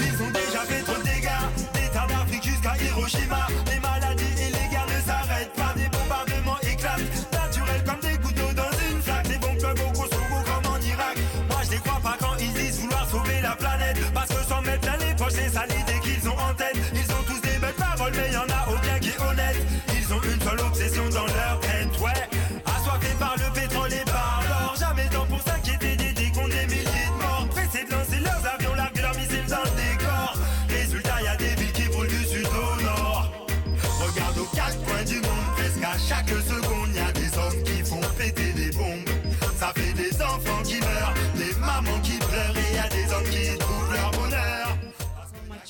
Ils 0.00 0.22
ont 0.24 0.32
déjà 0.32 0.60
fait 0.64 0.82
trop 0.82 0.96
de 0.96 1.02
dégâts. 1.02 1.44
D'état 1.74 2.06
d'Afrique 2.08 2.44
jusqu'à 2.44 2.74
Hiroshima. 2.80 3.46
Les 3.70 3.80
maladies 3.80 4.34
et 4.44 4.50
les 4.56 4.66
guerres 4.72 4.88
ne 4.88 5.00
s'arrêtent 5.06 5.52
pas. 5.52 5.74
Des 5.76 5.90
bombardements 5.92 6.60
éclatent. 6.62 7.04
Naturels 7.32 7.84
comme 7.84 8.00
des 8.00 8.16
couteaux 8.16 8.52
dans 8.56 8.72
une 8.88 9.02
flaque. 9.02 9.28
Les 9.28 9.38
bombes 9.38 9.60
peuvent 9.60 9.84
au 9.86 9.92
Kosovo 9.92 10.38
comme 10.48 10.72
en 10.72 10.80
Irak. 10.80 11.16
Moi 11.50 11.60
je 11.66 11.70
les 11.72 11.82
crois 11.84 12.00
pas 12.00 12.16
quand 12.18 12.36
ils 12.40 12.54
disent 12.54 12.80
vouloir 12.80 13.06
sauver 13.10 13.40
la 13.42 13.54
planète. 13.56 13.98
Parce 14.14 14.28
que 14.32 14.42
sans 14.48 14.62
mettre 14.62 14.86
dans 14.88 14.98
les 15.04 15.12
c'est 15.36 15.50
ça 15.52 15.64
l'idée 15.68 16.00
qu'ils 16.00 16.24
ont 16.30 16.38
en 16.48 16.54
tête. 16.54 16.76
Ils 16.94 17.08
ont 17.12 17.24
tous 17.28 17.40
des 17.42 17.58
belles 17.60 17.76
paroles, 17.76 18.12
mais 18.16 18.32
y 18.32 18.36
en 18.36 18.48
a 18.48 18.62
aucun 18.72 18.98
qui 19.00 19.10
est 19.10 19.20
honnête. 19.20 19.60
Ils 19.92 20.08
ont 20.14 20.22
une 20.22 20.40
seule 20.40 20.60
obsession 20.60 21.04
dans 21.10 21.26
leur 21.26 21.41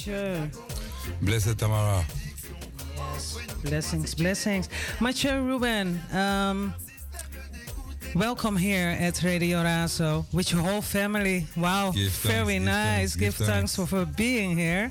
Mathieu. 0.07 0.51
Blessed 1.21 1.59
Tamara. 1.59 2.05
Blessings, 3.63 4.15
blessings. 4.15 4.69
Mathieu 5.01 5.43
Ruben, 5.43 6.01
um, 6.13 6.75
welcome 8.15 8.57
here 8.57 8.97
at 8.99 9.23
Radio 9.23 9.63
Razo 9.63 10.25
with 10.33 10.51
your 10.51 10.63
whole 10.63 10.83
family. 10.83 11.47
Wow, 11.57 11.93
give 11.93 12.11
very 12.11 12.59
thanks, 12.59 12.67
nice. 12.67 13.17
Give, 13.17 13.35
thanks, 13.35 13.39
give 13.39 13.47
thanks. 13.47 13.77
thanks, 13.77 13.91
for 13.91 14.05
being 14.05 14.57
here. 14.57 14.91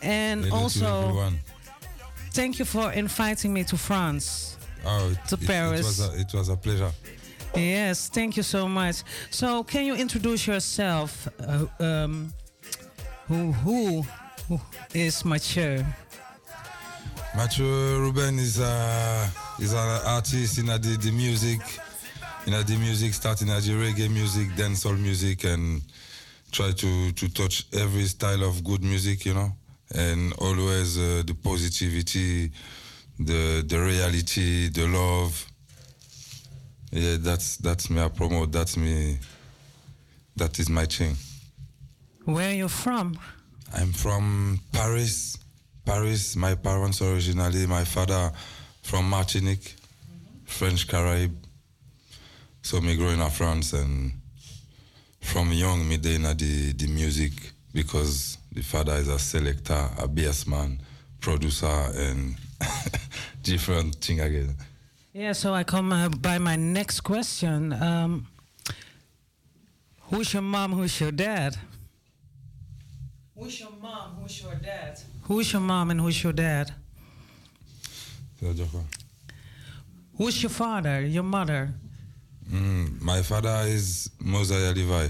And 0.00 0.46
Hello 0.46 0.62
also, 0.62 1.32
thank 2.30 2.58
you 2.58 2.64
for 2.64 2.92
inviting 2.92 3.52
me 3.52 3.64
to 3.64 3.76
France. 3.76 4.56
Oh, 4.86 5.10
it, 5.10 5.28
to 5.28 5.34
it, 5.34 5.46
Paris. 5.46 5.80
It 5.80 5.84
was, 5.84 6.00
a, 6.00 6.20
it 6.20 6.32
was 6.32 6.48
a 6.48 6.56
pleasure. 6.56 6.92
Yes, 7.54 8.08
thank 8.08 8.38
you 8.38 8.42
so 8.42 8.66
much. 8.66 9.02
So, 9.30 9.64
can 9.64 9.84
you 9.84 9.96
introduce 9.96 10.46
yourself? 10.46 11.28
Uh, 11.38 11.66
um, 11.84 12.32
who, 13.30 13.52
who 13.52 14.04
who 14.50 14.60
is 14.94 15.24
Mathieu? 15.24 15.84
Mathieu 17.36 18.00
Ruben 18.00 18.38
is 18.38 18.58
a 18.58 19.30
is 19.60 19.72
an 19.72 20.00
artist 20.04 20.58
in 20.58 20.66
the, 20.66 20.78
the 20.78 21.12
music, 21.12 21.60
in 22.46 22.52
the 22.52 22.76
music 22.76 23.14
starting 23.14 23.48
as 23.50 23.68
reggae 23.68 24.10
music, 24.10 24.48
dancehall 24.56 24.98
music, 24.98 25.44
and 25.44 25.82
try 26.50 26.72
to 26.72 27.12
to 27.12 27.28
touch 27.32 27.66
every 27.72 28.06
style 28.06 28.42
of 28.42 28.64
good 28.64 28.82
music, 28.82 29.24
you 29.24 29.34
know, 29.34 29.52
and 29.94 30.32
always 30.38 30.98
uh, 30.98 31.22
the 31.24 31.34
positivity, 31.34 32.50
the 33.20 33.62
the 33.68 33.78
reality, 33.78 34.68
the 34.68 34.86
love. 34.88 35.46
Yeah, 36.90 37.18
that's 37.20 37.56
that's 37.58 37.88
me. 37.88 38.02
I 38.02 38.08
promote. 38.08 38.50
That's 38.50 38.76
me. 38.76 39.18
That 40.34 40.58
is 40.58 40.68
my 40.68 40.86
thing. 40.86 41.16
Where 42.24 42.48
are 42.48 42.54
you 42.54 42.68
from? 42.68 43.16
I'm 43.74 43.92
from 43.92 44.60
Paris. 44.72 45.38
Paris. 45.84 46.36
My 46.36 46.54
parents 46.54 47.02
originally, 47.02 47.66
my 47.66 47.84
father 47.84 48.32
from 48.82 49.08
Martinique, 49.08 49.74
French 50.44 50.88
Caribbean. 50.88 51.36
So 52.62 52.80
me 52.80 52.96
growing 52.96 53.20
up 53.22 53.32
France 53.32 53.72
and 53.72 54.12
from 55.20 55.52
young 55.52 55.88
me 55.88 55.96
na 56.18 56.34
the, 56.34 56.72
the 56.72 56.86
music 56.88 57.32
because 57.72 58.38
the 58.52 58.62
father 58.62 58.94
is 58.94 59.08
a 59.08 59.18
selector, 59.18 59.88
a 59.98 60.08
bass 60.08 60.46
man, 60.46 60.80
producer 61.20 61.66
and 61.94 62.36
different 63.42 63.94
thing 63.96 64.20
again. 64.20 64.54
Yeah, 65.12 65.32
so 65.32 65.54
I 65.54 65.64
come 65.64 65.92
uh, 65.92 66.08
by 66.08 66.38
my 66.38 66.56
next 66.56 67.00
question. 67.00 67.72
Um, 67.72 68.26
who's 70.02 70.32
your 70.32 70.42
mom? 70.42 70.72
Who's 70.72 71.00
your 71.00 71.12
dad? 71.12 71.56
Who's 73.40 73.58
your 73.58 73.70
mom? 73.80 74.16
Who's 74.20 74.42
your 74.42 74.54
dad? 74.56 75.00
Who's 75.22 75.50
your 75.50 75.62
mom 75.62 75.90
and 75.90 75.98
who's 75.98 76.22
your 76.22 76.34
dad? 76.34 76.72
Who's 80.18 80.42
your 80.42 80.50
father? 80.50 81.00
Your 81.00 81.22
mother? 81.22 81.72
Mm, 82.52 83.00
my 83.00 83.22
father 83.22 83.62
is 83.64 84.10
Mosiah 84.20 84.72
Levi. 84.72 85.08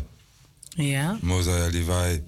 Yeah. 0.77 1.19
Mosiah 1.23 1.71
Levi. 1.71 2.19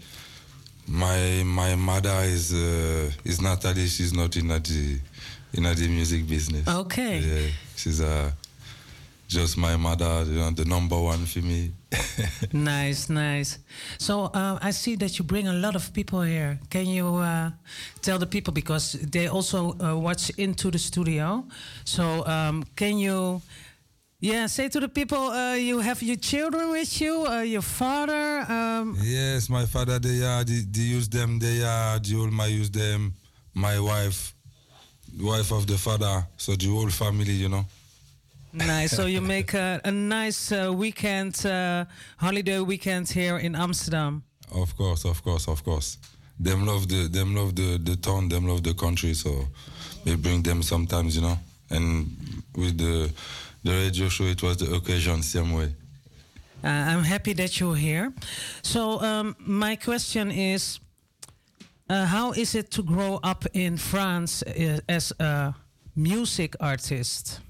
My 0.88 1.44
my 1.44 1.76
mother 1.76 2.18
is 2.24 2.52
uh, 2.52 3.10
is 3.24 3.40
Natalie. 3.40 3.86
She's 3.86 4.12
not 4.12 4.36
in 4.36 4.48
the 4.48 5.00
in 5.54 5.62
the 5.62 5.88
music 5.88 6.26
business. 6.26 6.66
Okay. 6.66 7.18
Yeah, 7.20 7.48
she's 7.76 8.00
uh, 8.00 8.32
just 9.28 9.56
my 9.56 9.76
mother. 9.76 10.24
You 10.26 10.40
know, 10.40 10.50
the 10.50 10.64
number 10.64 11.00
one 11.00 11.24
for 11.26 11.38
me. 11.38 11.72
nice, 12.52 13.08
nice. 13.08 13.58
So 13.98 14.24
uh, 14.24 14.58
I 14.62 14.70
see 14.72 14.96
that 14.96 15.18
you 15.18 15.24
bring 15.24 15.48
a 15.48 15.52
lot 15.52 15.74
of 15.76 15.92
people 15.92 16.22
here. 16.22 16.58
Can 16.70 16.86
you 16.86 17.16
uh, 17.16 17.50
tell 18.00 18.18
the 18.18 18.26
people 18.26 18.52
because 18.52 18.92
they 18.92 19.28
also 19.28 19.76
uh, 19.80 19.96
watch 19.96 20.30
into 20.38 20.70
the 20.70 20.78
studio? 20.78 21.44
So 21.84 22.26
um, 22.26 22.64
can 22.76 22.98
you, 22.98 23.42
yeah, 24.20 24.46
say 24.46 24.68
to 24.68 24.80
the 24.80 24.88
people 24.88 25.18
uh, 25.30 25.54
you 25.54 25.80
have 25.80 26.02
your 26.02 26.16
children 26.16 26.70
with 26.70 27.00
you, 27.00 27.26
uh, 27.26 27.42
your 27.42 27.62
father. 27.62 28.44
Um, 28.48 28.96
Yes, 29.02 29.48
my 29.48 29.66
father 29.66 29.98
they 29.98 30.22
are 30.24 30.44
they, 30.44 30.62
they 30.70 30.82
use 30.96 31.08
them. 31.08 31.38
They 31.38 31.62
are 31.62 31.98
the 31.98 32.14
whole 32.14 32.30
my 32.30 32.46
use 32.46 32.70
them. 32.70 33.14
My 33.54 33.78
wife, 33.78 34.34
wife 35.20 35.52
of 35.52 35.66
the 35.66 35.76
father. 35.76 36.26
So 36.38 36.54
the 36.56 36.68
whole 36.68 36.88
family, 36.88 37.32
you 37.32 37.48
know. 37.50 37.66
Nice. 38.52 38.96
So 38.96 39.06
you 39.06 39.20
make 39.20 39.54
a, 39.54 39.80
a 39.84 39.90
nice 39.90 40.52
uh, 40.52 40.72
weekend, 40.72 41.44
uh, 41.46 41.84
holiday 42.16 42.60
weekend 42.60 43.08
here 43.08 43.38
in 43.38 43.54
Amsterdam. 43.54 44.22
Of 44.50 44.76
course, 44.76 45.04
of 45.04 45.22
course, 45.22 45.48
of 45.48 45.64
course. 45.64 45.98
Them 46.38 46.66
love 46.66 46.88
the 46.88 47.08
them 47.08 47.34
love 47.34 47.54
the, 47.54 47.78
the 47.78 47.96
town, 47.96 48.28
them 48.28 48.46
love 48.46 48.62
the 48.62 48.74
country, 48.74 49.14
so 49.14 49.48
we 50.04 50.16
bring 50.16 50.42
them 50.42 50.62
sometimes, 50.62 51.14
you 51.16 51.22
know. 51.22 51.38
And 51.70 52.10
with 52.56 52.76
the 52.78 53.10
the 53.62 53.70
radio 53.70 54.08
show 54.08 54.24
it 54.24 54.42
was 54.42 54.56
the 54.56 54.74
occasion 54.74 55.22
same 55.22 55.52
way. 55.52 55.74
Uh, 56.64 56.68
I'm 56.68 57.04
happy 57.04 57.32
that 57.34 57.58
you're 57.58 57.76
here. 57.76 58.12
So 58.62 59.00
um, 59.00 59.34
my 59.38 59.76
question 59.76 60.30
is, 60.30 60.80
uh, 61.90 62.06
how 62.06 62.32
is 62.32 62.54
it 62.54 62.70
to 62.72 62.82
grow 62.82 63.18
up 63.22 63.44
in 63.52 63.76
France 63.76 64.42
uh, 64.42 64.78
as 64.88 65.12
a 65.18 65.54
music 65.96 66.56
artist? 66.60 67.40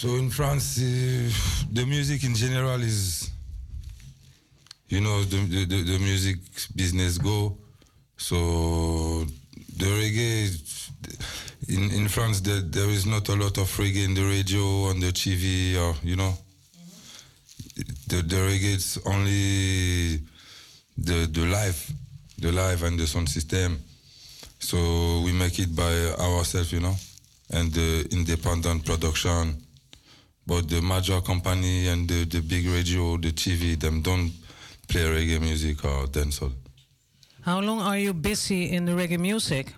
So 0.00 0.16
in 0.16 0.30
France, 0.30 0.78
uh, 0.78 1.28
the 1.70 1.84
music 1.84 2.24
in 2.24 2.34
general 2.34 2.80
is, 2.80 3.28
you 4.88 5.02
know, 5.02 5.22
the, 5.24 5.36
the, 5.44 5.66
the, 5.66 5.82
the 5.82 5.98
music 5.98 6.38
business 6.74 7.18
go. 7.18 7.58
So 8.16 9.26
the 9.76 9.84
reggae 9.84 10.56
in 11.68 11.90
in 11.90 12.08
France, 12.08 12.40
there, 12.40 12.62
there 12.62 12.88
is 12.88 13.04
not 13.04 13.28
a 13.28 13.34
lot 13.34 13.58
of 13.58 13.68
reggae 13.76 14.06
in 14.06 14.14
the 14.14 14.24
radio, 14.24 14.88
on 14.88 15.00
the 15.00 15.12
TV, 15.12 15.76
or 15.76 15.94
you 16.02 16.16
know, 16.16 16.32
the 18.08 18.22
the 18.22 18.36
reggae 18.36 18.76
is 18.76 18.98
only 19.04 20.22
the 20.96 21.28
the 21.30 21.44
live, 21.44 21.92
the 22.38 22.50
live 22.50 22.84
and 22.84 22.98
the 22.98 23.06
sound 23.06 23.28
system. 23.28 23.78
So 24.60 24.78
we 25.26 25.32
make 25.32 25.58
it 25.58 25.76
by 25.76 25.92
ourselves, 26.18 26.72
you 26.72 26.80
know, 26.80 26.96
and 27.50 27.70
the 27.70 28.08
independent 28.10 28.86
production. 28.86 29.66
But 30.46 30.68
the 30.68 30.80
major 30.80 31.20
company 31.20 31.88
and 31.88 32.08
the, 32.08 32.24
the 32.24 32.40
big 32.40 32.66
radio, 32.66 33.16
the 33.16 33.32
TV, 33.32 33.78
them 33.78 34.02
don't 34.02 34.32
play 34.88 35.02
reggae 35.02 35.40
music 35.40 35.84
or 35.84 36.06
dancehall. 36.06 36.52
How 37.42 37.60
long 37.60 37.80
are 37.80 37.98
you 37.98 38.12
busy 38.12 38.70
in 38.72 38.84
the 38.84 38.92
reggae 38.92 39.18
music? 39.18 39.72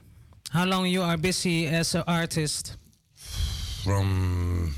How 0.50 0.64
long 0.64 0.86
you 0.86 1.02
are 1.02 1.16
busy 1.16 1.66
as 1.66 1.94
an 1.94 2.04
artist? 2.06 2.76
From 3.84 4.74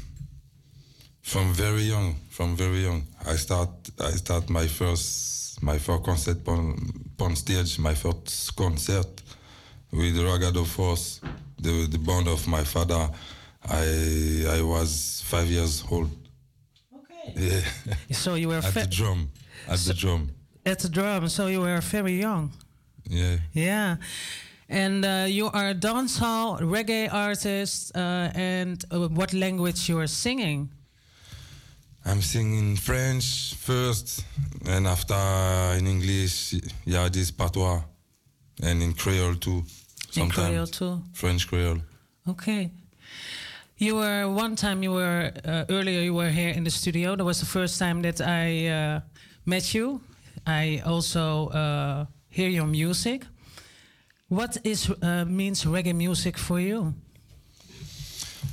from 1.22 1.52
very 1.54 1.82
young, 1.82 2.16
from 2.30 2.56
very 2.56 2.82
young, 2.82 3.06
I 3.26 3.36
start 3.36 3.70
I 4.00 4.10
start 4.12 4.50
my 4.50 4.66
first 4.66 5.62
my 5.62 5.78
first 5.78 6.04
concert 6.04 6.46
on, 6.46 6.76
on 7.20 7.36
stage, 7.36 7.78
my 7.78 7.94
first 7.94 8.54
concert 8.56 9.22
with 9.90 10.16
Ragado 10.16 10.64
Force, 10.66 11.20
the 11.58 11.86
the 11.90 11.98
band 11.98 12.28
of 12.28 12.46
my 12.46 12.64
father. 12.64 13.08
I 13.68 14.58
I 14.58 14.62
was 14.62 15.22
five 15.26 15.46
years 15.48 15.84
old. 15.90 16.10
Okay. 16.96 17.32
Yeah. 17.36 17.60
So 18.12 18.34
you 18.34 18.48
were 18.48 18.58
at 18.62 18.74
the 18.74 18.86
drum, 18.86 19.30
at 19.68 19.78
the 19.78 19.94
drum. 19.94 20.30
at 20.66 20.78
the 20.80 20.88
drum. 20.88 21.28
So 21.28 21.46
you 21.46 21.60
were 21.60 21.80
very 21.80 22.18
young. 22.20 22.52
Yeah. 23.08 23.36
Yeah. 23.52 23.96
And 24.68 25.04
uh, 25.04 25.26
you 25.28 25.46
are 25.52 25.68
a 25.70 25.74
dancehall 25.74 26.60
reggae 26.60 27.08
artist. 27.12 27.92
Uh, 27.96 28.30
and 28.34 28.82
uh, 28.90 29.08
what 29.08 29.32
language 29.32 29.88
you 29.88 29.98
are 29.98 30.06
singing? 30.08 30.70
I'm 32.06 32.20
singing 32.20 32.76
French 32.76 33.54
first, 33.54 34.24
and 34.66 34.86
after 34.86 35.14
in 35.78 35.86
English, 35.86 36.54
yeah, 36.84 37.08
this 37.08 37.30
patois, 37.30 37.80
and 38.62 38.82
in 38.82 38.92
Creole 38.92 39.36
too. 39.36 39.62
Sometimes 39.64 40.16
In 40.16 40.22
sometimes. 40.22 40.48
Creole 40.48 40.66
too. 40.66 41.02
French 41.14 41.48
Creole. 41.48 41.80
Okay. 42.28 42.70
You 43.76 43.96
were 43.96 44.28
one 44.28 44.54
time 44.54 44.84
you 44.84 44.92
were 44.92 45.32
uh, 45.44 45.64
earlier 45.68 46.00
you 46.00 46.14
were 46.14 46.30
here 46.30 46.50
in 46.50 46.62
the 46.62 46.70
studio. 46.70 47.16
That 47.16 47.24
was 47.24 47.40
the 47.40 47.46
first 47.46 47.76
time 47.78 48.02
that 48.02 48.20
I 48.20 48.68
uh, 48.68 49.00
met 49.46 49.74
you. 49.74 50.00
I 50.46 50.80
also 50.86 51.48
uh, 51.48 52.06
hear 52.28 52.48
your 52.48 52.66
music. 52.66 53.24
What 54.28 54.58
is 54.62 54.90
uh, 54.90 55.24
means 55.26 55.64
reggae 55.64 55.94
music 55.94 56.38
for 56.38 56.60
you? 56.60 56.94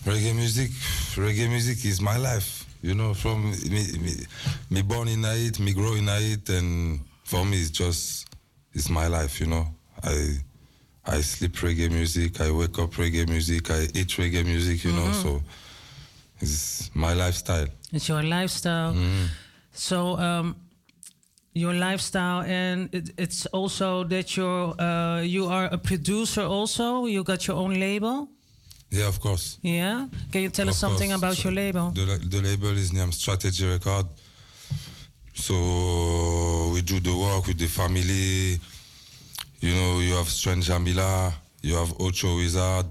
Reggae 0.06 0.36
music, 0.36 0.72
reggae 1.16 1.48
music 1.50 1.86
is 1.86 2.02
my 2.02 2.18
life. 2.18 2.66
You 2.82 2.96
know, 2.96 3.14
from 3.14 3.52
me, 3.52 3.98
me, 4.00 4.26
me 4.72 4.82
born 4.82 5.08
in 5.08 5.24
it, 5.24 5.60
me 5.60 5.74
grow 5.74 5.94
in 5.94 6.10
it, 6.10 6.50
and 6.50 7.00
for 7.26 7.46
me 7.46 7.62
it's 7.62 7.70
just 7.70 8.28
it's 8.74 8.90
my 8.90 9.06
life. 9.06 9.40
You 9.40 9.48
know, 9.48 9.68
I 10.04 10.38
I 11.06 11.22
sleep 11.22 11.54
reggae 11.56 11.90
music, 11.90 12.40
I 12.42 12.52
wake 12.52 12.78
up 12.80 12.92
reggae 12.94 13.28
music, 13.28 13.70
I 13.72 13.84
eat 13.94 14.10
reggae 14.18 14.46
music. 14.46 14.84
You 14.84 14.92
know, 14.94 15.08
Mhm. 15.10 15.24
so 15.24 15.42
it's 16.40 16.92
my 16.94 17.14
lifestyle. 17.14 17.68
It's 17.92 18.08
your 18.08 18.24
lifestyle. 18.24 18.94
Mhm. 18.94 19.28
So 19.74 20.18
um, 20.20 20.56
your 21.54 21.74
lifestyle, 21.74 22.42
and 22.42 22.94
it, 22.94 23.12
it's 23.18 23.46
also 23.48 24.04
that 24.06 24.36
you're 24.38 24.76
uh, 24.80 25.22
you 25.22 25.48
are 25.48 25.66
a 25.74 25.78
producer. 25.78 26.42
Also, 26.44 27.06
you 27.08 27.24
got 27.24 27.48
your 27.48 27.58
own 27.58 27.80
label. 27.80 28.28
Yeah, 28.92 29.08
of 29.08 29.20
course. 29.20 29.58
Yeah. 29.62 30.08
Can 30.32 30.42
you 30.42 30.50
tell 30.50 30.70
us 30.70 30.78
something 30.78 31.10
course. 31.10 31.22
about 31.24 31.44
your 31.44 31.54
label? 31.54 31.92
The, 31.92 32.20
the 32.30 32.42
label 32.42 32.78
is 32.78 32.92
named 32.92 33.14
Strategy 33.14 33.66
Record. 33.66 34.06
So 35.34 36.70
we 36.74 36.82
do 36.82 37.00
the 37.00 37.16
work 37.18 37.48
with 37.48 37.58
the 37.58 37.68
family. 37.68 38.60
You 39.62 39.74
know, 39.76 40.00
you 40.00 40.14
have 40.16 40.28
Strange 40.28 40.66
Jamila, 40.66 41.34
you 41.62 41.76
have 41.76 41.94
Ocho 42.00 42.36
Wizard, 42.38 42.88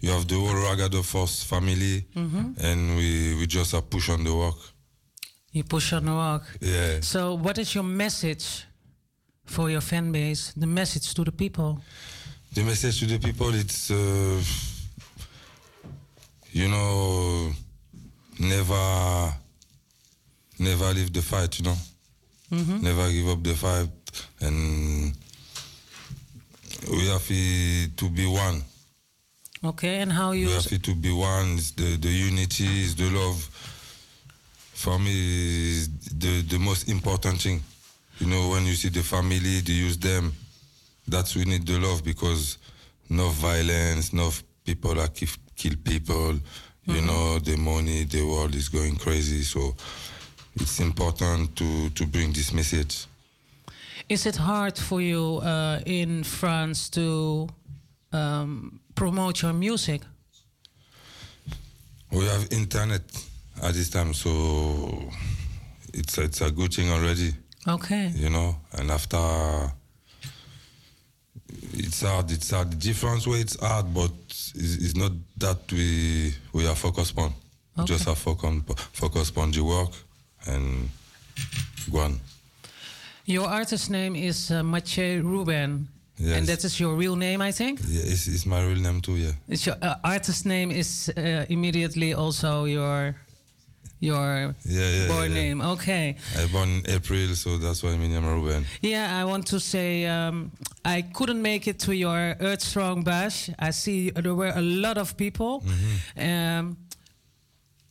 you 0.00 0.10
have 0.10 0.26
the 0.28 0.36
whole 0.36 0.54
Ragado 0.54 1.02
Force 1.04 1.42
family, 1.42 2.06
Mhm. 2.14 2.56
and 2.58 2.96
we, 2.96 3.34
we 3.34 3.46
just 3.46 3.74
uh, 3.74 3.80
push 3.80 4.08
on 4.08 4.22
the 4.24 4.32
work. 4.34 4.56
You 5.52 5.64
push 5.64 5.92
on 5.92 6.04
the 6.06 6.12
rock. 6.12 6.44
Yeah. 6.60 7.00
So, 7.00 7.34
what 7.34 7.58
is 7.58 7.74
your 7.74 7.84
message 7.84 8.64
for 9.44 9.68
your 9.68 9.80
fan 9.82 10.12
base? 10.12 10.52
The 10.56 10.66
message 10.66 11.12
to 11.14 11.24
the 11.24 11.32
people. 11.32 11.80
The 12.54 12.62
message 12.62 13.00
to 13.00 13.06
the 13.06 13.18
people, 13.18 13.52
it's, 13.54 13.90
uh, 13.90 14.42
you 16.52 16.68
know, 16.68 17.52
never, 18.38 19.34
never 20.58 20.92
leave 20.94 21.12
the 21.12 21.22
fight, 21.22 21.58
you 21.58 21.64
know. 21.64 21.78
Mhm. 22.50 22.80
Never 22.82 23.10
give 23.10 23.28
up 23.28 23.42
the 23.42 23.54
fight. 23.54 23.90
And 24.40 25.14
we 26.90 27.06
have 27.08 27.26
to- 27.26 27.88
to 27.96 28.08
be 28.10 28.26
one. 28.26 28.64
Okay, 29.64 30.00
and 30.02 30.12
how 30.12 30.32
you 30.32 30.48
We 30.48 30.52
have 30.54 30.82
to 30.82 30.94
be 30.94 31.10
one. 31.12 31.56
It's 31.58 31.70
the, 31.72 31.96
the 31.96 32.08
unity, 32.10 32.82
is 32.84 32.94
the 32.96 33.10
love. 33.10 33.48
for 34.74 34.98
me 34.98 35.12
is 35.12 35.88
the 36.18 36.42
the 36.42 36.58
most 36.58 36.88
important 36.88 37.40
thing. 37.40 37.62
You 38.18 38.26
know, 38.26 38.48
when 38.48 38.66
you 38.66 38.74
see 38.74 38.88
the 38.90 39.02
family, 39.02 39.60
the 39.60 39.72
use 39.72 39.96
them, 39.98 40.32
that's 41.06 41.36
we 41.36 41.44
need 41.44 41.64
the 41.66 41.78
love 41.78 42.02
because 42.02 42.58
no 43.08 43.28
violence, 43.28 44.12
no 44.12 44.32
people 44.64 44.94
that 44.96 45.14
kill, 45.14 45.28
kill 45.54 45.76
people. 45.84 46.32
You 46.86 46.94
Mhm. 47.00 47.06
know, 47.06 47.38
the 47.38 47.56
money, 47.56 48.04
the 48.04 48.22
world 48.22 48.54
is 48.56 48.68
going 48.68 48.96
crazy. 48.96 49.44
So 49.44 49.76
it's 50.56 50.80
important 50.80 51.54
to 51.56 51.90
to 51.90 52.06
bring 52.06 52.32
this 52.32 52.52
message. 52.52 53.06
Is 54.12 54.26
it 54.26 54.36
hard 54.36 54.76
for 54.76 55.00
you 55.00 55.38
uh, 55.42 55.80
in 55.86 56.22
France 56.22 56.90
to 56.90 57.48
um, 58.12 58.80
promote 58.94 59.40
your 59.40 59.54
music? 59.54 60.02
We 62.10 62.26
have 62.26 62.46
internet 62.50 63.00
at 63.62 63.72
this 63.72 63.88
time, 63.88 64.12
so 64.12 65.10
it's 65.94 66.18
it's 66.18 66.42
a 66.42 66.50
good 66.50 66.74
thing 66.74 66.90
already. 66.90 67.32
Okay. 67.66 68.12
You 68.14 68.28
know, 68.28 68.56
and 68.72 68.90
after 68.90 69.72
it's 71.72 72.02
hard. 72.02 72.30
It's 72.30 72.50
hard. 72.50 72.70
The 72.70 72.76
difference 72.76 73.26
way 73.26 73.40
it's 73.40 73.58
hard, 73.58 73.94
but 73.94 74.12
it's, 74.28 74.52
it's 74.54 74.94
not 74.94 75.12
that 75.38 75.72
we 75.72 76.34
we 76.52 76.66
are 76.66 76.76
focused 76.76 77.16
on. 77.18 77.32
We 77.78 77.84
Just 77.84 78.02
Okay. 78.02 78.10
have 78.10 78.18
focus 78.18 78.44
on 78.44 78.60
focus 78.92 79.32
on 79.36 79.52
the 79.52 79.64
work 79.64 79.92
and 80.46 80.90
go 81.90 82.00
on. 82.00 82.20
Your 83.24 83.48
artist 83.48 83.90
name 83.90 84.16
is 84.16 84.50
uh, 84.50 84.62
Mathieu 84.62 85.22
Ruben. 85.22 85.88
Yes. 86.18 86.38
And 86.38 86.46
that 86.46 86.64
is 86.64 86.78
your 86.78 86.94
real 86.94 87.16
name, 87.16 87.40
I 87.40 87.52
think? 87.52 87.80
Yeah, 87.88 88.02
it's, 88.04 88.26
it's 88.28 88.46
my 88.46 88.62
real 88.64 88.78
name 88.80 89.00
too. 89.00 89.16
Yeah. 89.16 89.32
It's 89.48 89.66
your 89.66 89.76
uh, 89.82 89.94
artist 90.04 90.46
name 90.46 90.70
is 90.70 91.10
uh, 91.16 91.46
immediately 91.48 92.14
also 92.14 92.64
your 92.64 93.14
your 94.00 94.54
Yeah, 94.64 94.90
yeah. 94.90 95.08
born 95.08 95.30
yeah, 95.30 95.42
name. 95.42 95.60
Okay. 95.62 96.16
I 96.36 96.46
born 96.52 96.68
in 96.68 96.90
April, 96.90 97.34
so 97.34 97.56
that's 97.56 97.82
why 97.82 97.96
my 97.96 98.06
name 98.08 98.26
Ruben. 98.26 98.64
Yeah, 98.82 99.20
I 99.20 99.24
want 99.24 99.46
to 99.46 99.58
say 99.60 100.06
um, 100.06 100.50
I 100.84 101.02
couldn't 101.02 101.40
make 101.40 101.66
it 101.68 101.78
to 101.80 101.92
your 101.94 102.36
Earth 102.40 102.60
Strong 102.62 103.04
Bash. 103.04 103.48
I 103.58 103.70
see 103.70 104.10
there 104.10 104.34
were 104.34 104.52
a 104.54 104.60
lot 104.60 104.98
of 104.98 105.16
people. 105.16 105.62
Um, 106.16 106.76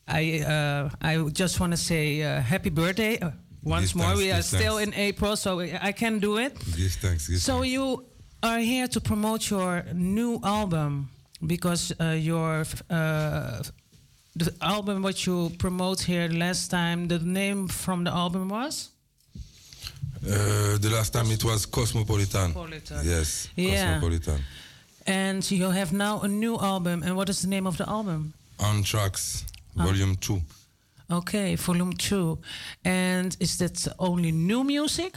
I 0.06 0.40
uh, 0.40 0.90
I 1.00 1.16
just 1.32 1.60
want 1.60 1.72
to 1.72 1.76
say 1.78 2.22
uh, 2.22 2.40
happy 2.42 2.70
birthday 2.70 3.18
uh, 3.18 3.30
once 3.62 3.94
more. 3.94 4.16
we 4.16 4.30
are 4.32 4.42
still 4.42 4.78
in 4.78 4.92
April, 4.94 5.36
so 5.36 5.60
I 5.60 5.92
can 5.92 6.18
do 6.18 6.38
it. 6.38 6.54
Give 6.76 6.92
thanks. 6.92 7.28
Give 7.28 7.38
So 7.40 7.62
you 7.62 8.04
are 8.42 8.58
here 8.58 8.88
to 8.88 9.00
promote 9.00 9.50
your 9.50 9.84
new 9.94 10.40
album 10.42 11.08
because 11.46 11.92
uh, 12.00 12.10
your 12.18 12.64
uh, 12.90 13.62
the 14.36 14.52
album 14.60 15.02
what 15.02 15.26
you 15.26 15.50
promote 15.58 16.00
here 16.02 16.28
last 16.28 16.68
time. 16.70 17.08
The 17.08 17.18
name 17.18 17.68
from 17.68 18.04
the 18.04 18.10
album 18.10 18.48
was. 18.48 18.90
Uh, 20.24 20.78
the 20.78 20.88
last 20.90 21.12
time 21.12 21.30
it 21.32 21.42
was 21.44 21.66
Cosmopolitan. 21.66 22.52
Cosmopolitan. 22.52 23.04
Yes, 23.04 23.48
Yeah. 23.56 23.94
Cosmopolitan. 23.94 24.40
And 25.06 25.50
you 25.50 25.70
have 25.70 25.92
now 25.92 26.20
a 26.20 26.28
new 26.28 26.56
album. 26.58 27.02
And 27.02 27.16
what 27.16 27.28
is 27.28 27.40
the 27.42 27.48
name 27.48 27.66
of 27.66 27.76
the 27.76 27.88
album? 27.88 28.32
On 28.60 28.82
Tracks. 28.84 29.44
Volume 29.74 30.14
2. 30.16 30.40
Okay, 31.10 31.56
volume 31.56 31.92
two. 31.92 32.38
And 32.84 33.36
is 33.40 33.58
that 33.58 33.86
only 33.98 34.32
new 34.32 34.64
music? 34.64 35.16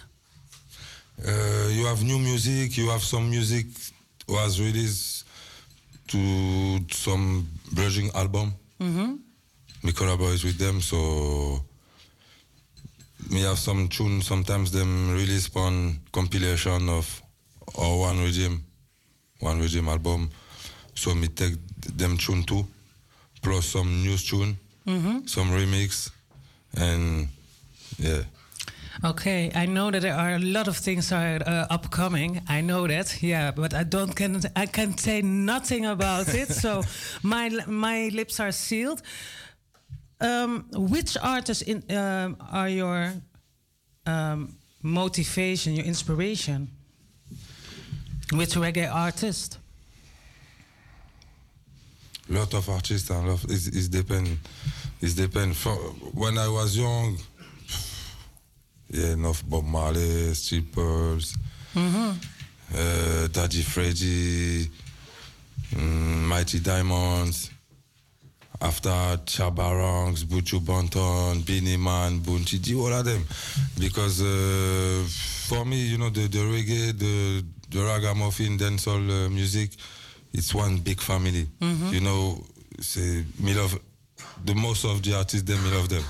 Uh, 1.26 1.70
you 1.72 1.86
have 1.86 2.03
new 2.03 2.20
music, 2.20 2.78
you 2.78 2.90
have 2.90 3.02
some 3.03 3.30
music 3.30 3.68
was 4.28 4.60
released 4.60 5.26
to 6.07 6.80
some 6.91 7.48
Belgian 7.72 8.10
album. 8.14 8.53
Mm-hmm. 8.82 9.16
We 9.84 9.91
collaborate 9.91 10.44
with 10.44 10.57
them, 10.57 10.82
so 10.82 11.64
we 13.32 13.41
have 13.41 13.57
some 13.57 13.88
tune. 13.88 14.22
Sometimes 14.22 14.72
them 14.72 15.12
release 15.14 15.49
on 15.56 15.99
compilation 16.12 16.90
of 16.90 17.22
or 17.76 17.99
one 17.99 18.20
regime, 18.20 18.64
one 19.40 19.60
regime 19.60 19.88
album. 19.88 20.30
So 20.95 21.14
we 21.14 21.28
take 21.28 21.56
them 21.98 22.18
tune 22.18 22.44
too, 22.44 22.66
plus 23.41 23.66
some 23.66 24.03
new 24.03 24.18
tune, 24.18 24.57
Mm-hmm. 24.88 25.26
some 25.26 25.49
remix, 25.49 26.12
and 26.78 27.28
yeah. 27.98 28.24
Okay, 29.03 29.52
I 29.53 29.66
know 29.66 29.91
that 29.91 30.02
there 30.02 30.16
are 30.16 30.36
a 30.36 30.40
lot 30.40 30.68
of 30.68 30.78
things 30.78 31.12
are 31.12 31.40
uh, 31.45 31.68
upcoming. 31.70 32.41
I 32.48 32.62
know 32.62 32.88
that, 32.88 33.22
yeah, 33.22 33.52
but 33.52 33.74
I 33.74 33.84
don't 33.84 34.16
can 34.16 34.41
I 34.56 34.68
can 34.68 34.98
say 34.98 35.22
nothing 35.22 35.86
about 35.86 36.34
it. 36.34 36.49
so 36.49 36.84
my 37.24 37.49
my 37.68 38.10
lips 38.14 38.40
are 38.40 38.52
sealed. 38.52 39.02
Um, 40.22 40.66
which 40.72 41.18
artists 41.22 41.62
in, 41.64 41.84
um, 41.91 42.38
are 42.52 42.70
your 42.70 43.14
um, 44.06 44.56
motivation, 44.82 45.74
your 45.76 45.86
inspiration? 45.86 46.70
Which 48.32 48.56
reggae 48.56 48.90
artist? 48.91 49.60
Lot 52.30 52.54
of 52.56 52.68
artists 52.70 53.10
and 53.12 53.28
lot 53.28 53.44
it's, 53.46 53.68
it's 53.68 53.88
depend 53.88 54.38
it's 55.02 55.14
depend 55.14 55.56
for 55.56 55.76
when 56.14 56.38
I 56.38 56.48
was 56.48 56.76
young 56.78 57.18
yeah 58.90 59.12
enough 59.14 59.44
Bob 59.48 59.64
Marley 59.66 60.34
Street 60.34 60.72
Pearls 60.72 61.38
Mm-hmm. 61.76 62.12
uh, 62.74 63.28
Daddy 63.28 63.62
Freddy 63.62 64.70
mm, 65.72 66.24
Mighty 66.28 66.60
Diamonds 66.62 67.52
after 68.62 68.90
Shabba 69.26 69.76
Ranks, 69.78 70.24
Buju 70.24 70.62
Banton, 70.62 71.46
Beenie 71.46 71.76
Man, 71.76 72.20
Bunchi, 72.22 72.62
G, 72.62 72.74
all 72.76 72.94
of 72.94 73.04
them. 73.04 73.22
Because 73.78 74.22
uh, 74.22 75.04
for 75.50 75.66
me, 75.66 75.76
you 75.88 75.98
know, 75.98 76.10
the, 76.10 76.28
the 76.28 76.40
reggae, 76.40 76.98
the, 76.98 77.44
the 77.70 77.84
ragamuffin, 77.84 78.58
dancehall 78.58 79.26
uh, 79.26 79.30
music, 79.30 79.72
it's 80.38 80.53
one 80.53 80.78
big 80.78 80.99
family. 81.02 81.48
Mhm. 81.60 81.91
You 81.94 82.02
know, 82.02 82.44
say, 82.80 83.24
me 83.40 83.53
love, 83.53 83.80
the 84.44 84.53
most 84.53 84.84
of 84.86 85.02
the 85.02 85.16
artists, 85.16 85.44
them, 85.49 85.64
me 85.64 85.72
love 85.72 85.88
them. 85.90 86.03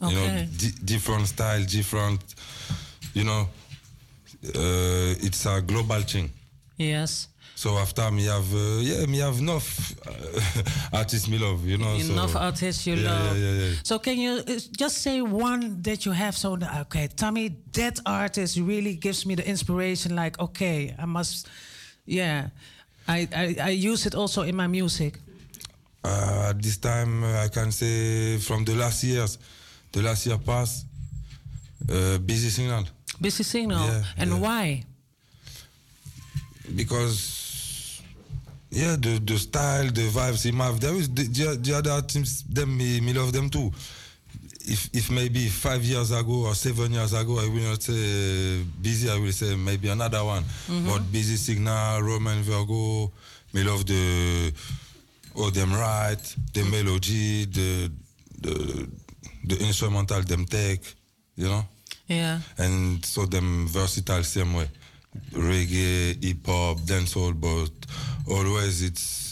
You 0.00 0.14
know, 0.14 0.46
di- 0.56 0.78
different 0.84 1.26
style, 1.26 1.64
different, 1.64 2.20
you 3.14 3.24
know, 3.24 3.48
uh, 4.54 5.26
it's 5.26 5.46
a 5.46 5.60
global 5.62 6.00
thing. 6.02 6.30
Yes. 6.76 7.28
So 7.54 7.78
after 7.78 8.10
me 8.10 8.24
have, 8.26 8.52
uh, 8.54 8.80
yeah, 8.82 9.06
me 9.06 9.18
have 9.20 9.38
enough 9.38 9.94
uh, 10.06 10.62
artists 10.98 11.26
me 11.26 11.38
love, 11.38 11.64
you 11.64 11.78
know. 11.78 11.94
Enough 11.94 12.32
so, 12.32 12.38
artists 12.38 12.86
you 12.86 12.96
yeah, 12.96 13.10
love. 13.10 13.38
Yeah, 13.38 13.50
yeah, 13.50 13.64
yeah. 13.64 13.74
So 13.82 13.98
can 13.98 14.18
you 14.18 14.32
uh, 14.46 14.58
just 14.76 14.98
say 14.98 15.22
one 15.22 15.80
that 15.82 16.04
you 16.04 16.12
have? 16.12 16.36
So 16.36 16.56
that, 16.56 16.80
okay, 16.82 17.08
Tommy, 17.16 17.56
that 17.72 17.98
artist 18.04 18.58
really 18.58 18.94
gives 18.94 19.24
me 19.24 19.34
the 19.36 19.48
inspiration. 19.48 20.14
Like, 20.14 20.38
okay, 20.38 20.94
I 20.98 21.06
must, 21.06 21.48
yeah, 22.04 22.48
I 23.08 23.28
I, 23.34 23.56
I 23.60 23.70
use 23.70 24.06
it 24.06 24.14
also 24.14 24.42
in 24.42 24.56
my 24.56 24.66
music. 24.66 25.18
Uh, 26.04 26.50
at 26.50 26.62
this 26.62 26.76
time, 26.76 27.24
uh, 27.24 27.44
I 27.44 27.48
can 27.48 27.72
say 27.72 28.38
from 28.38 28.64
the 28.64 28.74
last 28.76 29.02
years, 29.02 29.38
the 29.90 30.02
last 30.02 30.24
year 30.26 30.38
past, 30.38 30.86
uh, 31.90 32.18
Busy 32.18 32.48
Signal. 32.48 32.84
Busy 33.20 33.42
Signal. 33.42 33.84
Yeah, 33.84 34.04
and 34.16 34.30
yeah. 34.30 34.38
why? 34.38 34.84
Because, 36.76 38.02
yeah, 38.70 38.94
the, 38.94 39.18
the 39.18 39.36
style, 39.36 39.86
the 39.86 40.08
vibes 40.08 40.44
he 40.44 40.52
have, 40.56 40.78
there 40.78 40.94
is 40.94 41.08
the, 41.08 41.24
the, 41.24 41.56
the 41.56 41.74
other 41.74 42.00
teams, 42.06 42.44
them, 42.44 42.76
me, 42.76 43.00
me 43.00 43.12
love 43.12 43.32
them 43.32 43.50
too. 43.50 43.72
If, 44.68 44.90
if 44.92 45.10
maybe 45.10 45.48
five 45.48 45.84
years 45.84 46.10
ago 46.10 46.46
or 46.46 46.54
seven 46.54 46.92
years 46.92 47.12
ago, 47.12 47.38
I 47.38 47.46
will 47.48 47.70
not 47.70 47.82
say 47.82 48.62
busy, 48.82 49.08
I 49.08 49.16
will 49.16 49.30
say 49.32 49.54
maybe 49.54 49.88
another 49.88 50.24
one. 50.24 50.42
Mhm. 50.68 50.86
But 50.88 51.12
Busy 51.12 51.36
Signal, 51.36 52.02
Romain 52.02 52.42
Virgo, 52.42 53.12
me 53.52 53.62
love 53.62 53.86
the, 53.86 54.52
oh, 55.36 55.50
them 55.50 55.72
right, 55.72 56.18
the 56.52 56.64
melody, 56.64 57.44
the, 57.44 57.90
the, 58.40 58.88
the 59.44 59.56
instrumental 59.64 60.22
them 60.22 60.44
take, 60.46 60.82
you 61.36 61.46
know? 61.46 61.64
Yeah. 62.08 62.40
And 62.58 63.04
so 63.04 63.24
them 63.26 63.68
versatile 63.68 64.24
same 64.24 64.52
way. 64.54 64.68
Reggae, 65.32 66.22
hip 66.24 66.44
hop, 66.46 66.78
dancehall, 66.80 67.34
but 67.40 67.70
always 68.32 68.82
it's 68.82 69.25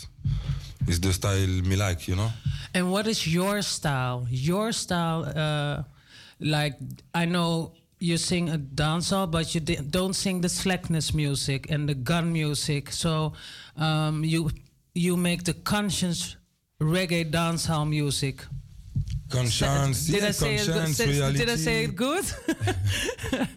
it's 0.86 0.98
the 0.98 1.12
style 1.12 1.47
me 1.62 1.77
like, 1.77 2.09
you 2.09 2.16
know? 2.16 2.31
And 2.74 2.90
what 2.90 3.06
is 3.06 3.27
your 3.27 3.62
style? 3.62 4.27
Your 4.31 4.73
style, 4.73 5.24
uh, 5.24 5.82
like 6.40 6.74
I 7.15 7.24
know 7.24 7.73
you 7.98 8.16
sing 8.19 8.51
a 8.51 8.59
dancehall, 8.59 9.31
but 9.31 9.55
you 9.55 9.61
don't 9.61 10.15
sing 10.15 10.40
the 10.40 10.48
slackness 10.48 11.15
music 11.15 11.70
and 11.70 11.89
the 11.89 11.94
gun 11.94 12.32
music. 12.32 12.90
So 12.93 13.32
um, 13.77 14.24
you 14.24 14.51
you 14.94 15.16
make 15.16 15.44
the 15.44 15.55
conscious 15.55 16.36
reggae 16.81 17.31
dancehall 17.31 17.89
music. 17.89 18.44
Conscience, 19.31 20.06
Did 20.06 20.23
yeah, 20.23 20.28
I 20.28 20.31
say 20.32 20.55
it 20.55 20.66
good? 20.66 20.74
conscience, 20.74 21.39
Did 21.39 21.48
I 21.51 21.56
say 21.56 21.85
it 21.85 21.97
good? 21.97 22.24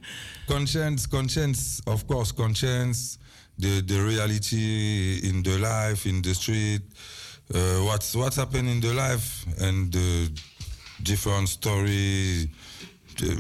conscience, 0.47 1.05
conscience, 1.05 1.81
of 1.85 2.07
course, 2.07 2.31
conscience, 2.31 3.19
the, 3.57 3.81
the 3.81 4.01
reality 4.01 5.19
in 5.23 5.43
the 5.43 5.57
life, 5.59 6.05
in 6.05 6.21
the 6.21 6.33
street, 6.33 6.81
uh, 7.53 7.83
what's 7.85 8.15
what's 8.15 8.35
happening 8.37 8.67
in 8.75 8.81
the 8.81 8.93
life, 8.93 9.45
and 9.61 9.91
the 9.91 10.29
different 11.03 11.49
story. 11.49 12.49
Uh, 13.21 13.35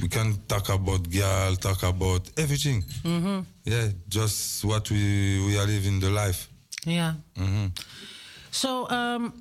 We 0.00 0.08
can 0.08 0.38
talk 0.46 0.68
about 0.70 1.10
girl, 1.10 1.56
talk 1.56 1.82
about 1.82 2.30
everything. 2.38 2.82
Mhm. 3.04 3.44
Yeah, 3.64 3.88
just 4.08 4.64
what 4.64 4.90
we 4.90 5.40
we 5.46 5.58
are 5.58 5.66
living 5.66 6.00
the 6.00 6.08
life. 6.10 6.48
Yeah. 6.86 7.14
Mhm. 7.36 7.70
So, 8.50 8.88
um, 8.90 9.32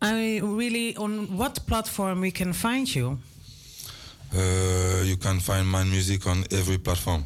I 0.00 0.38
really 0.42 0.96
on 0.96 1.36
what 1.36 1.66
platform 1.66 2.20
we 2.20 2.30
can 2.30 2.52
find 2.52 2.86
you? 2.94 3.18
Uh, 4.32 5.02
you 5.04 5.16
can 5.16 5.40
find 5.40 5.66
my 5.66 5.82
music 5.84 6.26
on 6.26 6.44
every 6.52 6.78
platform, 6.78 7.24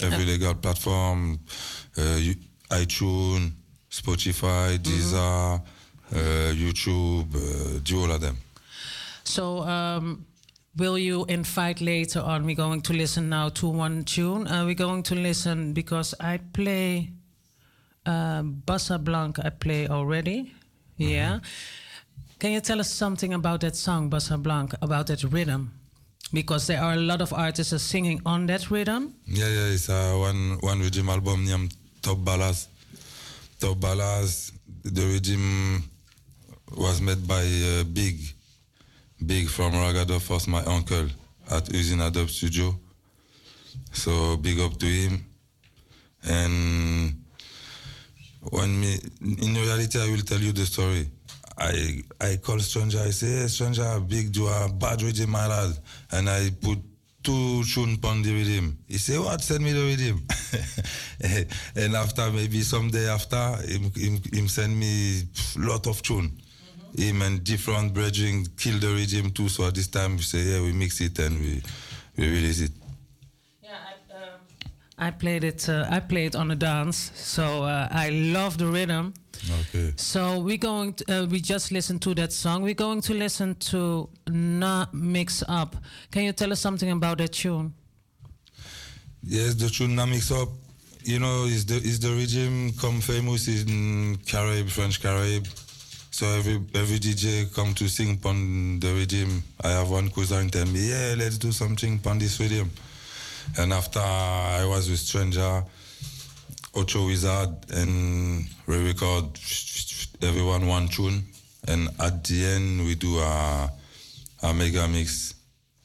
every 0.00 0.24
legal 0.26 0.54
platform, 0.54 1.38
uh, 1.98 2.16
you- 2.20 2.36
iTunes, 2.70 3.52
Spotify, 3.94 4.76
Deezer, 4.78 5.60
uh, 5.60 6.52
YouTube, 6.52 7.32
uh, 7.36 7.78
do 7.84 8.00
all 8.02 8.10
of 8.10 8.20
them. 8.20 8.36
So, 9.22 9.60
um, 9.60 10.26
will 10.76 10.98
you 10.98 11.24
invite 11.26 11.80
later 11.80 12.20
on? 12.20 12.44
We're 12.44 12.56
going 12.56 12.82
to 12.82 12.92
listen 12.92 13.28
now 13.28 13.50
to 13.50 13.68
one 13.68 14.02
tune. 14.04 14.48
Uh, 14.48 14.64
we're 14.64 14.74
going 14.74 15.04
to 15.04 15.14
listen 15.14 15.72
because 15.72 16.12
I 16.18 16.40
play 16.52 17.10
uh, 18.04 18.42
Bossa 18.42 18.98
Blanc. 18.98 19.38
I 19.38 19.50
play 19.50 19.86
already. 19.86 20.52
Yeah. 20.96 21.38
Can 22.40 22.50
you 22.50 22.60
tell 22.60 22.80
us 22.80 22.90
something 22.90 23.32
about 23.32 23.60
that 23.60 23.76
song, 23.76 24.10
Bossa 24.10 24.42
Blanc, 24.42 24.74
about 24.82 25.06
that 25.06 25.22
rhythm? 25.22 25.72
Because 26.32 26.66
there 26.66 26.82
are 26.82 26.94
a 26.94 27.00
lot 27.00 27.22
of 27.22 27.32
artists 27.32 27.80
singing 27.82 28.20
on 28.26 28.46
that 28.46 28.70
rhythm. 28.72 29.14
Yeah, 29.24 29.48
yeah, 29.48 29.74
it's 29.74 29.88
uh, 29.88 30.16
one 30.18 30.58
one 30.60 30.80
rhythm 30.80 31.08
album 31.08 31.44
named 31.44 31.76
Top 32.02 32.18
Ballas. 32.18 32.66
Top 33.64 33.78
Ballas, 33.78 34.52
the 34.82 35.06
regime 35.06 35.82
was 36.76 37.00
made 37.00 37.26
by 37.26 37.40
uh, 37.40 37.84
Big, 37.84 38.20
Big 39.24 39.48
from 39.48 39.72
Ragado 39.72 40.20
Force, 40.20 40.46
my 40.48 40.62
uncle 40.64 41.06
at 41.50 41.64
Usina 41.70 42.12
Dub 42.12 42.28
Studio. 42.28 42.78
So 43.90 44.36
big 44.36 44.60
up 44.60 44.76
to 44.76 44.84
him. 44.84 45.24
And 46.24 47.24
when 48.50 48.78
me, 48.78 48.98
in 49.22 49.54
reality, 49.54 49.98
I 49.98 50.10
will 50.10 50.20
tell 50.20 50.40
you 50.40 50.52
the 50.52 50.66
story. 50.66 51.08
I 51.56 52.02
I 52.20 52.36
call 52.36 52.58
stranger. 52.58 52.98
I 53.00 53.12
say, 53.12 53.28
hey, 53.28 53.46
stranger, 53.48 53.98
big 54.00 54.30
do 54.30 54.46
a 54.46 54.68
bad 54.68 55.00
rhythm, 55.00 55.30
my 55.30 55.46
lad, 55.46 55.72
and 56.12 56.28
I 56.28 56.50
put 56.60 56.80
two 57.24 57.64
tune 57.64 57.98
on 58.04 58.22
the 58.22 58.32
rhythm. 58.32 58.78
He 58.86 58.98
say, 58.98 59.18
what? 59.18 59.40
Send 59.40 59.64
me 59.64 59.72
the 59.72 59.80
rhythm. 59.80 60.26
and 61.76 61.96
after 61.96 62.30
maybe 62.30 62.60
some 62.60 62.90
day 62.90 63.08
after, 63.08 63.56
him, 63.66 63.90
him, 63.96 64.20
him 64.32 64.48
send 64.48 64.78
me 64.78 65.22
lot 65.56 65.86
of 65.86 66.02
tune. 66.02 66.30
Him 66.96 67.22
and 67.22 67.42
different 67.42 67.92
brethren 67.92 68.46
kill 68.56 68.78
the 68.78 68.88
rhythm 68.88 69.32
too. 69.32 69.48
So 69.48 69.66
at 69.66 69.74
this 69.74 69.88
time 69.88 70.16
we 70.16 70.22
say, 70.22 70.42
yeah, 70.42 70.60
we 70.60 70.72
mix 70.72 71.00
it 71.00 71.18
and 71.18 71.40
we 71.40 71.62
we 72.16 72.28
release 72.28 72.60
it. 72.60 72.72
Yeah, 73.62 73.78
I 74.98 75.10
played 75.10 75.42
it. 75.42 75.68
Uh, 75.68 75.86
I 75.90 75.98
played 75.98 76.36
on 76.36 76.52
a 76.52 76.54
dance, 76.54 77.10
so 77.16 77.64
uh, 77.64 77.88
I 77.90 78.10
love 78.10 78.58
the 78.58 78.66
rhythm. 78.66 79.14
Okay. 79.60 79.92
So 79.96 80.40
we're 80.40 80.56
going. 80.56 80.94
To, 80.94 81.22
uh, 81.22 81.26
we 81.26 81.40
just 81.40 81.72
listened 81.72 82.02
to 82.02 82.14
that 82.14 82.32
song. 82.32 82.62
We're 82.62 82.74
going 82.74 83.00
to 83.02 83.14
listen 83.14 83.54
to 83.70 84.08
"Na 84.28 84.86
Mix 84.92 85.42
Up." 85.48 85.76
Can 86.10 86.24
you 86.24 86.32
tell 86.32 86.52
us 86.52 86.60
something 86.60 86.90
about 86.90 87.18
that 87.18 87.32
tune? 87.32 87.74
Yes, 89.22 89.54
the 89.54 89.68
tune 89.70 89.94
now 89.94 90.06
mix 90.06 90.30
up. 90.30 90.48
You 91.02 91.18
know, 91.18 91.44
is 91.44 91.64
the 91.66 91.76
is 91.76 92.00
the 92.00 92.10
rhythm 92.10 92.72
come 92.80 93.00
famous 93.00 93.48
in 93.48 94.16
Carib, 94.26 94.68
French 94.68 95.00
Carib. 95.00 95.46
So 96.10 96.26
every 96.26 96.60
every 96.74 96.98
DJ 96.98 97.52
come 97.54 97.74
to 97.74 97.88
sing 97.88 98.20
on 98.24 98.80
the 98.80 98.92
rhythm. 98.92 99.42
I 99.62 99.70
have 99.70 99.90
one 99.90 100.10
cousin 100.10 100.48
tell 100.48 100.66
me, 100.66 100.90
yeah, 100.90 101.14
let's 101.18 101.38
do 101.38 101.52
something 101.52 102.00
on 102.06 102.18
this 102.18 102.38
rhythm. 102.38 102.70
And 103.58 103.72
after 103.72 104.00
I 104.00 104.64
was 104.64 104.88
with 104.88 105.00
Stranger, 105.00 105.64
Ocho 106.76 107.06
Wizard, 107.06 107.50
and 107.72 108.46
we 108.66 108.76
record 108.76 109.38
everyone 110.22 110.66
one 110.66 110.88
tune. 110.88 111.24
And 111.68 111.88
at 112.00 112.24
the 112.24 112.44
end, 112.44 112.84
we 112.84 112.94
do 112.94 113.18
a, 113.18 113.70
a 114.42 114.52
mega 114.52 114.86
mix 114.88 115.34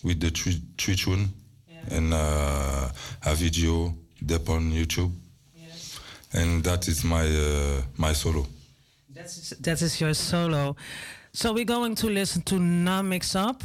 with 0.04 0.20
the 0.20 0.30
three, 0.30 0.62
three 0.78 0.96
tune 0.96 1.30
and 1.92 2.14
uh, 2.14 2.90
a 3.26 3.36
video 3.36 3.94
up 4.34 4.50
on 4.50 4.72
YouTube. 4.72 5.12
And 6.34 6.64
that 6.64 6.88
is 6.88 7.04
my 7.04 7.26
uh, 7.26 7.82
my 7.98 8.14
solo. 8.14 8.46
That's 9.10 9.50
that 9.62 9.82
is 9.82 10.00
your 10.00 10.14
solo. 10.14 10.76
So 11.34 11.54
we're 11.54 11.66
going 11.66 11.96
to 11.96 12.08
listen 12.08 12.44
to 12.44 12.60
"Na 12.60 13.02
Mix 13.02 13.36
Up." 13.36 13.64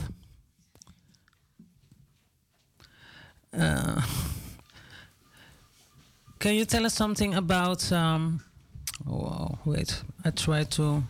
Uh, 3.52 4.00
can 6.44 6.54
you 6.56 6.66
tell 6.66 6.84
us 6.84 6.92
something 6.92 7.32
about? 7.32 7.90
Um, 7.90 8.40
oh, 9.08 9.58
wait, 9.64 10.02
I 10.26 10.30
tried 10.30 10.70
to 10.72 11.02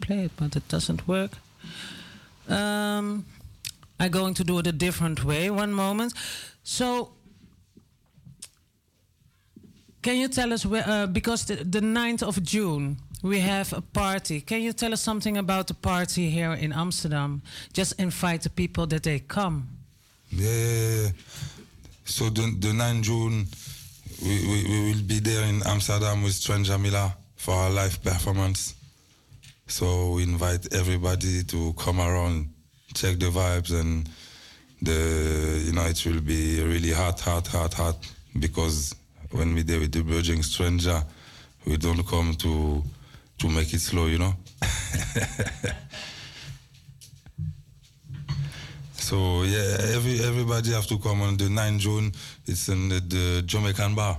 play 0.00 0.24
it, 0.24 0.32
but 0.38 0.56
it 0.56 0.66
doesn't 0.68 1.06
work. 1.06 1.32
Um, 2.48 3.26
I'm 4.00 4.10
going 4.10 4.32
to 4.32 4.44
do 4.44 4.58
it 4.58 4.66
a 4.66 4.72
different 4.72 5.22
way. 5.22 5.50
One 5.50 5.74
moment. 5.74 6.14
So, 6.64 7.10
can 10.00 10.16
you 10.16 10.28
tell 10.28 10.54
us 10.54 10.64
where? 10.64 10.88
Uh, 10.88 11.06
because 11.06 11.44
the, 11.44 11.56
the 11.56 11.80
9th 11.80 12.22
of 12.22 12.42
June 12.42 12.96
we 13.22 13.40
have 13.40 13.74
a 13.74 13.82
party. 13.82 14.40
Can 14.40 14.62
you 14.62 14.72
tell 14.72 14.94
us 14.94 15.02
something 15.02 15.36
about 15.36 15.66
the 15.66 15.74
party 15.74 16.30
here 16.30 16.54
in 16.54 16.72
Amsterdam? 16.72 17.42
Just 17.74 18.00
invite 18.00 18.44
the 18.44 18.50
people 18.50 18.86
that 18.86 19.02
they 19.02 19.18
come. 19.18 19.68
Yeah. 20.30 21.08
So 22.06 22.30
the, 22.30 22.56
the 22.58 22.72
9 22.72 23.02
June, 23.02 23.46
we, 24.22 24.28
we, 24.28 24.64
we 24.68 24.92
will 24.92 25.02
be 25.02 25.20
there 25.20 25.44
in 25.44 25.62
Amsterdam 25.66 26.22
with 26.22 26.32
Stranger 26.32 26.78
Miller 26.78 27.12
for 27.36 27.54
our 27.54 27.70
live 27.70 28.02
performance. 28.02 28.74
So 29.66 30.12
we 30.12 30.24
invite 30.24 30.72
everybody 30.74 31.44
to 31.44 31.72
come 31.74 32.00
around, 32.00 32.48
check 32.94 33.18
the 33.18 33.26
vibes, 33.26 33.78
and 33.78 34.08
the 34.82 35.62
you 35.64 35.72
know 35.72 35.84
it 35.84 36.04
will 36.04 36.20
be 36.20 36.62
really 36.62 36.92
hot, 36.92 37.20
hot, 37.20 37.46
hot, 37.46 37.74
hot. 37.74 37.96
Because 38.38 38.94
when 39.30 39.54
we 39.54 39.62
there 39.62 39.80
with 39.80 39.92
the 39.92 40.02
Virgin 40.02 40.42
Stranger, 40.42 41.02
we 41.66 41.76
don't 41.76 42.04
come 42.06 42.34
to 42.36 42.82
to 43.38 43.48
make 43.48 43.72
it 43.72 43.80
slow, 43.80 44.06
you 44.06 44.18
know. 44.18 44.34
So 49.08 49.42
yeah, 49.42 49.96
every 49.96 50.20
everybody 50.20 50.70
have 50.72 50.86
to 50.88 50.98
come 50.98 51.22
on 51.22 51.38
the 51.38 51.48
9 51.48 51.78
June. 51.78 52.12
It's 52.44 52.68
in 52.68 52.90
the, 52.90 53.00
the 53.00 53.42
Jamaican 53.46 53.94
bar. 53.94 54.18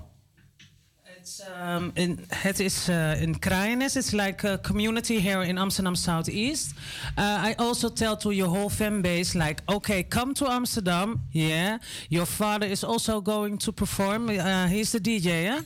It's 1.19 1.43
um, 1.61 1.91
in 1.93 2.19
het 2.27 2.59
is 2.59 2.89
uh, 2.89 3.21
in 3.21 3.39
Kraaiennest. 3.39 3.95
It's 3.95 4.11
like 4.13 4.43
a 4.43 4.57
community 4.57 5.19
here 5.19 5.43
in 5.43 5.57
Amsterdam 5.57 5.95
Southeast. 5.95 6.73
Uh, 7.15 7.49
I 7.49 7.55
also 7.59 7.89
tell 7.89 8.17
to 8.17 8.31
your 8.31 8.47
whole 8.47 8.69
fan 8.69 9.01
base, 9.01 9.37
like, 9.37 9.61
okay, 9.67 10.03
come 10.03 10.33
to 10.33 10.49
Amsterdam. 10.49 11.19
Yeah, 11.31 11.77
your 12.07 12.25
father 12.25 12.67
is 12.67 12.83
also 12.83 13.21
going 13.21 13.59
to 13.59 13.71
perform. 13.71 14.29
Uh, 14.29 14.67
he's 14.67 14.91
the 14.91 14.99
DJ, 14.99 15.43
yeah. 15.43 15.61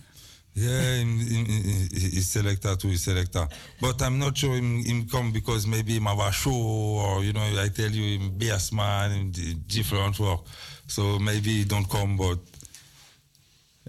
Yeah, 0.55 0.97
him, 0.97 1.17
him, 1.17 1.45
him, 1.45 1.89
he's 1.91 2.29
selector 2.29 2.75
too, 2.75 2.89
he's 2.89 3.01
selector. 3.03 3.47
But 3.81 4.01
I'm 4.03 4.19
not 4.19 4.37
sure 4.37 4.55
him, 4.55 4.83
him 4.83 5.07
come 5.07 5.31
because 5.31 5.65
maybe 5.65 5.95
him 5.95 6.03
have 6.03 6.19
a 6.19 6.31
show 6.31 6.51
or, 6.51 7.23
you 7.23 7.33
know, 7.33 7.41
I 7.41 7.69
tell 7.69 7.89
you, 7.89 8.19
him 8.19 8.37
bass 8.37 8.71
man, 8.71 9.11
him 9.11 9.31
d- 9.31 9.55
different 9.65 10.19
work. 10.19 10.41
So 10.87 11.17
maybe 11.17 11.49
he 11.57 11.63
don't 11.63 11.89
come, 11.89 12.17
but 12.17 12.37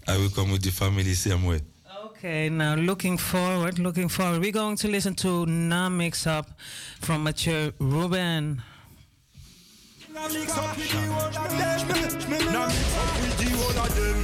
I 0.08 0.16
will 0.16 0.30
come 0.30 0.52
with 0.52 0.62
the 0.62 0.70
family 0.70 1.12
same 1.14 1.44
way. 1.44 1.60
Okay, 2.06 2.48
now 2.48 2.74
looking 2.76 3.18
forward, 3.18 3.78
looking 3.78 4.08
forward. 4.08 4.40
We're 4.40 4.52
going 4.52 4.76
to 4.76 4.88
listen 4.88 5.14
to 5.16 5.44
Na 5.44 5.90
Mix 5.90 6.26
Up 6.26 6.48
from 7.00 7.24
Mathieu 7.24 7.72
Ruben. 7.78 8.62
Now 10.14 10.28
mix 10.28 10.56
up 10.56 10.76
with 10.76 10.90
the 10.90 10.96
whole 11.12 11.26
of 11.26 11.34
them. 11.34 12.52
Now 12.52 12.66
mix 12.68 12.96
up 12.96 13.20
with 13.20 13.38
the 13.38 13.50
whole 13.56 13.84
of 13.84 13.94
them. 13.96 14.23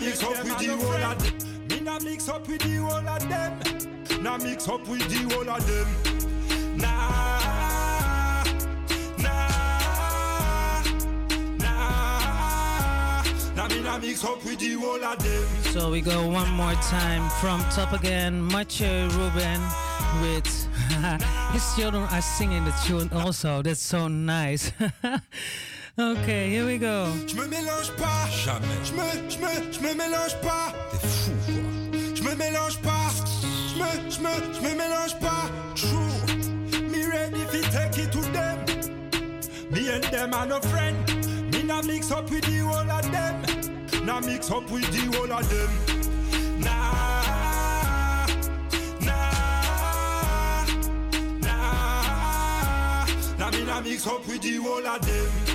Mix 0.00 0.22
up 0.22 0.44
with 0.44 0.58
the 0.58 0.76
whole 0.76 0.92
of 0.92 1.22
them. 1.22 1.68
Me 1.68 1.80
nah 1.80 1.98
mix 1.98 2.28
up 2.28 2.48
with 2.48 2.60
the 2.60 2.76
whole 2.76 3.08
of 3.08 3.28
them. 3.28 4.22
Nah 4.22 4.38
mix 4.38 4.68
up 4.68 4.86
with 4.88 5.08
the 5.08 5.34
whole 5.34 5.48
of 5.48 5.66
them. 5.66 6.78
Nah. 6.78 7.54
So 15.72 15.90
we 15.90 16.00
go 16.00 16.26
one 16.28 16.50
more 16.50 16.74
time 16.74 17.30
from 17.40 17.60
top 17.70 17.92
again. 17.92 18.42
Mathieu 18.42 19.08
Ruben 19.08 19.60
with 20.20 20.46
his 21.52 21.74
children 21.76 22.02
are 22.10 22.20
singing 22.20 22.64
the 22.64 22.74
tune 22.84 23.08
also. 23.12 23.62
That's 23.62 23.80
so 23.80 24.08
nice. 24.08 24.72
Okay, 25.96 26.50
here 26.50 26.66
we 26.66 26.76
go. 26.76 27.06
Je 27.24 27.36
me 27.36 27.46
mélange 27.46 27.92
pas. 27.96 28.28
Jamais. 28.28 28.66
Je 28.82 28.92
me, 28.94 29.30
je 29.30 29.38
me, 29.38 29.72
je 29.72 29.78
me 29.78 29.94
mélange 29.94 30.34
pas. 30.42 30.72
T'es 30.90 31.06
fou, 31.06 31.30
quoi. 31.46 31.54
Je 32.16 32.22
me 32.24 32.34
mélange 32.34 32.78
pas. 32.82 33.10
Je 33.68 33.78
me, 33.78 34.10
je 34.10 34.20
me, 34.20 34.54
je 34.54 34.60
me 34.60 34.74
mélange 34.74 35.16
pas. 35.20 35.48
Take 37.70 37.98
it 37.98 38.12
to 38.12 38.20
them. 38.32 38.58
Me 39.70 39.88
and 39.88 40.02
them 40.04 40.34
are 40.34 40.46
no 40.46 40.60
friend. 40.60 40.96
Me 41.52 41.62
mix 41.86 42.10
up 42.10 42.28
with 42.28 42.44
the 42.44 42.58
whole 42.58 42.90
of 42.90 43.12
them. 43.12 43.42
Mix 44.26 44.50
up 44.50 44.68
with 44.70 44.90
the 44.90 45.16
whole 45.16 45.32
of 45.32 45.48
them. 45.48 45.70
Mix 53.84 54.06
up 54.06 54.26
with 54.26 54.40
the 54.40 54.56
whole 54.56 54.86
of 54.86 55.00
them 55.06 55.53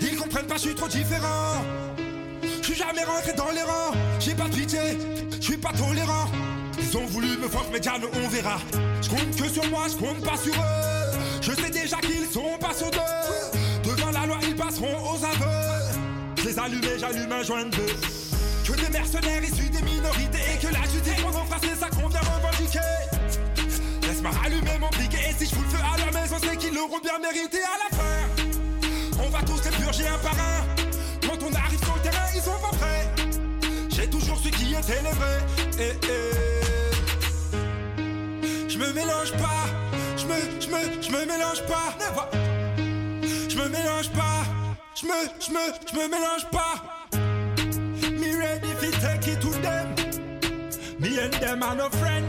Ils 0.00 0.16
comprennent 0.16 0.46
pas, 0.46 0.56
je 0.56 0.60
suis 0.60 0.74
trop 0.74 0.88
différent. 0.88 1.62
Je 2.42 2.66
suis 2.66 2.74
jamais 2.74 3.04
rentré 3.04 3.32
dans 3.34 3.50
les 3.50 3.62
rangs. 3.62 3.94
J'ai 4.20 4.34
pas 4.34 4.48
de 4.48 4.54
pitié, 4.54 4.98
je 5.38 5.44
suis 5.44 5.56
pas 5.56 5.72
tolérant. 5.72 6.26
Ils 6.78 6.96
ont 6.96 7.06
voulu 7.06 7.28
me 7.38 7.46
voir, 7.46 7.64
mais 7.72 7.80
on 8.24 8.28
verra. 8.28 8.58
Je 9.02 9.08
compte 9.08 9.36
que 9.36 9.48
sur 9.48 9.68
moi, 9.70 9.82
je 9.88 9.96
compte 9.96 10.24
pas 10.24 10.36
sur 10.36 10.54
eux. 10.54 11.18
Je 11.40 11.52
sais 11.52 11.70
déjà 11.70 11.96
qu'ils 11.98 12.26
sont 12.26 12.58
pas 12.60 12.74
sur 12.74 12.90
deux. 12.90 13.90
Devant 13.90 14.10
la 14.10 14.26
loi, 14.26 14.38
ils 14.42 14.56
passeront 14.56 15.12
aux 15.12 15.24
aveux. 15.24 16.00
Je 16.36 16.48
les 16.48 16.58
allume 16.58 16.84
et 16.84 16.98
j'allume 16.98 17.32
un 17.32 17.42
joint 17.42 17.64
de 17.64 17.76
mercenaires 18.94 19.42
issus 19.42 19.68
des 19.70 19.82
minorités 19.82 20.44
et 20.54 20.58
que 20.58 20.72
la 20.72 20.82
justice 20.82 21.20
mon 21.22 21.30
enfant, 21.30 21.56
c'est 21.60 21.76
ça 21.76 21.88
qu'on 21.90 22.08
vient 22.08 22.20
revendiquer. 22.20 22.78
Laisse-moi 24.02 24.30
allumer 24.44 24.78
mon 24.78 24.90
piquet 24.90 25.30
et 25.30 25.34
si 25.36 25.46
je 25.50 25.54
fous 25.54 25.62
le 25.62 25.68
feu 25.68 25.82
à 25.82 25.98
la 25.98 26.20
maison, 26.20 26.36
c'est 26.40 26.56
qu'ils 26.56 26.74
l'auront 26.74 27.00
bien 27.02 27.18
mérité 27.18 27.58
à 27.58 27.76
la 27.82 27.88
fin. 27.96 28.18
On 29.24 29.28
va 29.30 29.40
tous 29.42 29.64
les 29.64 29.72
purger 29.76 30.06
un 30.06 30.18
par 30.18 30.34
un. 30.34 30.60
Quand 31.26 31.38
on 31.42 31.52
arrive 31.52 31.82
sur 31.84 31.94
le 31.96 32.02
terrain, 32.02 32.26
ils 32.34 32.40
sont 32.40 32.60
pas 32.62 32.76
prêts. 32.76 33.06
J'ai 33.90 34.08
toujours 34.08 34.38
su 34.38 34.50
qui 34.50 34.74
étaient 34.74 35.02
les 35.02 35.16
vrais. 35.18 35.40
Eh, 35.80 35.98
eh. 36.02 36.32
Je 38.68 38.78
me 38.78 38.92
mélange 38.92 39.32
pas. 39.32 39.66
Je 40.16 40.26
me, 40.26 40.36
je 41.02 41.10
mélange 41.26 41.62
pas. 41.66 41.96
Je 43.48 43.56
me 43.56 43.68
mélange 43.68 44.10
pas. 44.10 44.44
Je 44.94 45.06
me, 45.06 45.18
je 45.40 45.50
je 45.90 45.96
me 45.96 46.08
mélange 46.08 46.46
pas. 46.52 46.93
And 51.16 51.32
them 51.34 51.62
are 51.62 51.76
no 51.76 51.88
friend. 51.88 52.26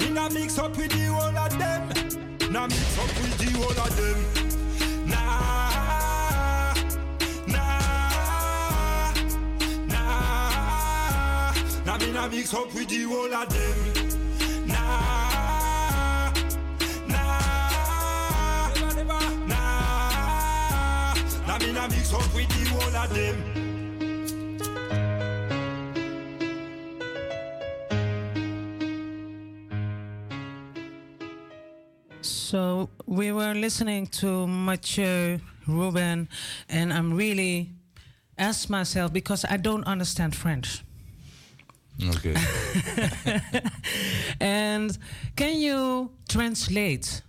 Me 0.00 0.08
nah 0.10 0.28
mix 0.30 0.58
up 0.58 0.76
with 0.76 0.90
the 0.90 1.04
whole 1.06 1.36
of 1.36 1.58
them. 1.58 1.88
Nah 2.50 2.66
mix 2.66 2.98
up 2.98 3.06
with 3.20 3.38
the 3.38 3.50
whole 3.58 3.70
of 3.70 3.96
them. 3.96 4.24
Nah, 5.06 6.74
nah, 7.46 9.12
nah. 9.86 11.52
Nah 11.84 11.98
me 11.98 12.10
nah 12.12 12.28
mix 12.28 12.54
up 12.54 12.74
with 12.74 12.88
the 12.88 13.02
whole 13.04 13.34
of 13.34 13.48
them. 13.48 13.76
Nah, 14.66 16.32
nah, 17.06 18.70
nah. 19.46 21.14
Nah 21.46 21.58
me 21.58 21.72
nah 21.72 21.86
mix 21.88 22.12
up 22.14 22.34
with 22.34 22.48
the 22.48 22.64
whole 22.70 22.96
of 22.96 23.10
them. 23.14 23.61
So 32.52 32.90
we 33.06 33.32
were 33.32 33.54
listening 33.54 34.08
to 34.20 34.46
Mathieu 34.46 35.38
Ruben, 35.66 36.28
and 36.68 36.92
I'm 36.92 37.14
really 37.14 37.70
asked 38.36 38.68
myself 38.68 39.10
because 39.10 39.46
I 39.46 39.56
don't 39.56 39.84
understand 39.84 40.36
French. 40.36 40.84
Okay. 42.04 42.36
and 44.40 44.98
can 45.34 45.56
you 45.56 46.10
translate 46.28 47.22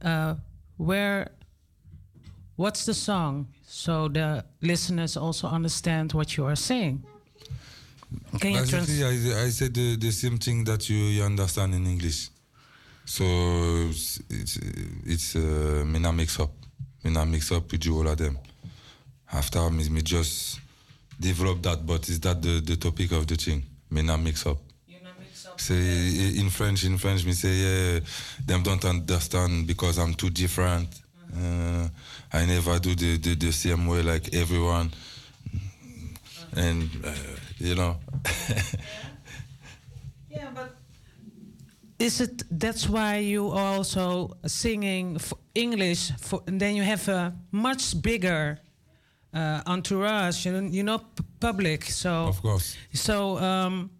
uh, 0.00 0.36
where 0.78 1.28
what's 2.56 2.86
the 2.86 2.94
song 2.94 3.48
so 3.66 4.08
the 4.08 4.46
listeners 4.62 5.14
also 5.14 5.46
understand 5.48 6.14
what 6.14 6.38
you 6.38 6.46
are 6.46 6.56
saying? 6.56 7.04
Can 8.40 8.52
you 8.52 8.64
trans- 8.64 8.86
Basically, 8.86 9.34
I, 9.34 9.44
I 9.44 9.50
said 9.50 9.74
the, 9.74 9.96
the 9.96 10.10
same 10.10 10.38
thing 10.38 10.64
that 10.64 10.88
you, 10.88 10.96
you 10.96 11.22
understand 11.22 11.74
in 11.74 11.86
English. 11.86 12.30
So 13.10 13.24
it's 13.24 14.20
it's, 15.04 15.34
uh, 15.34 15.82
me 15.84 15.98
not 15.98 16.14
mix 16.14 16.38
up, 16.38 16.52
me 17.02 17.10
not 17.10 17.26
mix 17.26 17.50
up 17.50 17.72
with 17.72 17.84
you 17.84 17.98
all 17.98 18.06
of 18.06 18.16
them. 18.16 18.38
After 19.32 19.68
me, 19.68 19.88
me 19.88 20.00
just 20.00 20.60
develop 21.18 21.60
that, 21.62 21.84
but 21.84 22.08
is 22.08 22.20
that 22.20 22.40
the, 22.40 22.60
the 22.60 22.76
topic 22.76 23.10
of 23.10 23.26
the 23.26 23.34
thing? 23.34 23.64
Me 23.90 24.02
not 24.02 24.20
mix 24.20 24.46
up. 24.46 24.58
Say 25.56 26.38
in 26.38 26.50
French, 26.50 26.84
in 26.84 26.98
French, 26.98 27.24
me 27.26 27.32
say 27.32 27.52
yeah, 27.52 28.00
them 28.46 28.62
don't 28.62 28.84
understand 28.84 29.66
because 29.66 29.98
I'm 29.98 30.14
too 30.14 30.30
different. 30.30 30.88
Uh, 31.36 31.88
I 32.32 32.46
never 32.46 32.78
do 32.78 32.94
the, 32.94 33.18
the, 33.18 33.34
the 33.34 33.50
same 33.50 33.88
way 33.88 34.02
like 34.02 34.32
everyone, 34.34 34.92
and 36.54 36.88
uh, 37.04 37.10
you 37.58 37.74
know. 37.74 37.96
Is 42.00 42.20
it 42.20 42.42
that's 42.50 42.88
why 42.88 43.18
you 43.18 43.50
are 43.50 43.76
also 43.76 44.30
singing 44.46 45.18
for 45.18 45.38
English? 45.54 46.12
For, 46.18 46.42
and 46.46 46.58
then 46.58 46.74
you 46.74 46.82
have 46.82 47.06
a 47.08 47.34
much 47.50 48.00
bigger 48.00 48.58
uh, 49.34 49.60
entourage, 49.66 50.46
you 50.46 50.52
know, 50.52 50.60
you 50.60 50.82
know, 50.82 50.98
p- 50.98 51.24
public. 51.38 51.84
So 51.84 52.10
of 52.28 52.40
course. 52.40 52.76
So 52.94 53.38
um, 53.38 53.90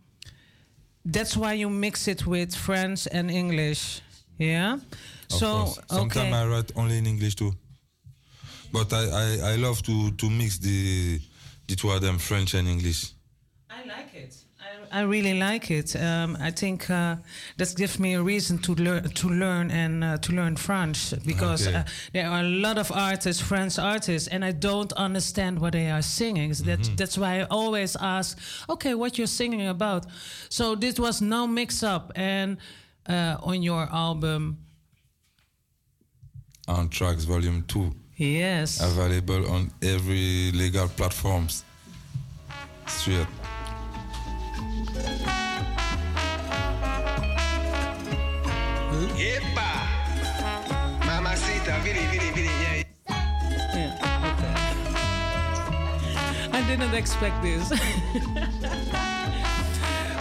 that's 1.04 1.36
why 1.36 1.52
you 1.52 1.68
mix 1.68 2.08
it 2.08 2.26
with 2.26 2.54
French 2.54 3.06
and 3.12 3.30
English. 3.30 4.00
Yeah. 4.38 4.74
Of 4.74 4.82
so 5.28 5.46
course. 5.46 5.78
Sometimes 5.90 6.16
okay. 6.16 6.32
I 6.32 6.46
write 6.46 6.72
only 6.76 6.96
in 6.96 7.06
English 7.06 7.34
too. 7.34 7.52
But 8.72 8.92
I, 8.92 9.04
I, 9.10 9.52
I 9.52 9.56
love 9.56 9.82
to, 9.82 10.10
to 10.12 10.30
mix 10.30 10.58
the 10.58 11.20
the 11.68 11.76
two 11.76 11.90
of 11.90 12.00
them, 12.00 12.18
French 12.18 12.54
and 12.54 12.66
English. 12.66 13.12
I 13.68 13.84
like 13.84 14.14
it. 14.14 14.34
I, 14.92 15.00
really 15.02 15.34
like 15.38 15.70
it. 15.70 15.94
Um, 15.96 16.36
I 16.40 16.50
think 16.50 16.88
uh, 16.90 17.16
that 17.56 17.74
gives 17.76 17.98
me 17.98 18.14
a 18.14 18.22
reason 18.22 18.58
to 18.58 18.74
learn 18.74 19.02
to 19.10 19.28
learn 19.28 19.70
and 19.70 20.04
uh, 20.04 20.16
to 20.18 20.32
learn 20.32 20.56
French 20.56 21.14
because 21.24 21.66
Okay. 21.66 21.76
uh, 21.78 21.84
there 22.12 22.28
are 22.28 22.40
a 22.40 22.48
lot 22.48 22.78
of 22.78 22.90
artists, 22.92 23.42
French 23.42 23.78
artists, 23.78 24.28
and 24.28 24.44
I 24.44 24.52
don't 24.52 24.92
understand 24.94 25.58
what 25.58 25.72
they 25.72 25.90
are 25.90 26.02
singing. 26.02 26.54
So 26.54 26.64
That, 26.64 26.90
That's 26.96 27.16
why 27.18 27.40
I 27.40 27.46
always 27.50 27.96
ask, 28.00 28.38
okay, 28.68 28.94
what 28.94 29.16
you're 29.18 29.26
singing 29.36 29.66
about. 29.68 30.06
So 30.48 30.74
this 30.76 30.98
was 30.98 31.20
no 31.20 31.46
mix-up, 31.46 32.12
and 32.16 32.56
uh, 33.08 33.36
on 33.42 33.62
your 33.62 33.88
album, 33.92 34.58
On 36.68 36.88
Tracks 36.88 37.24
Volume 37.24 37.64
2. 37.66 37.92
Yes. 38.16 38.80
Available 38.80 39.50
on 39.50 39.70
every 39.82 40.52
legal 40.52 40.88
platforms. 40.88 41.64
Straight. 42.86 43.26
Didn't 56.70 56.94
expect 56.94 57.42
this. 57.42 57.68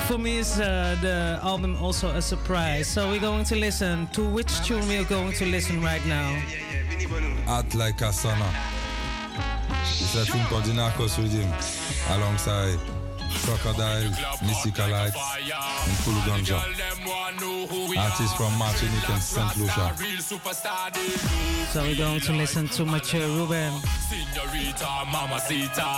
For 0.08 0.18
me, 0.18 0.40
it's 0.40 0.60
uh, 0.60 0.98
the 1.00 1.40
album 1.44 1.78
also 1.80 2.10
a 2.10 2.22
surprise. 2.22 2.88
So 2.88 3.10
we're 3.10 3.20
going 3.20 3.44
to 3.46 3.56
listen 3.56 4.08
to 4.14 4.28
which 4.28 4.66
tune 4.66 4.88
we're 4.88 5.04
going 5.04 5.34
to 5.34 5.46
listen 5.46 5.82
right 5.84 6.04
now. 6.08 6.42
Act 7.48 7.76
Like 7.76 8.02
a 8.02 8.10
Sauna. 8.10 8.52
It's 9.84 10.16
a 10.16 10.26
tune 10.26 10.44
called 10.46 10.64
the 10.64 10.72
Narcos 10.72 11.18
Rhythm 11.18 11.54
alongside 12.18 12.80
Crocodile, 13.46 14.10
Mystical 14.46 14.90
Lights, 14.90 15.16
and 15.16 15.98
Kulu 16.04 16.20
Ganja. 16.28 16.60
Artists 17.98 18.36
from 18.36 18.58
Martinique 18.58 19.10
and 19.10 19.22
St. 19.22 19.58
Lucia. 19.58 19.96
So 21.72 21.82
we're 21.84 21.96
going 21.96 22.20
to 22.22 22.34
listen 22.34 22.68
to 22.70 22.86
Mathieu 22.86 23.22
uh, 23.22 23.38
Ruben. 23.38 23.74
Senorita, 24.10 25.06
mamacita. 25.12 25.90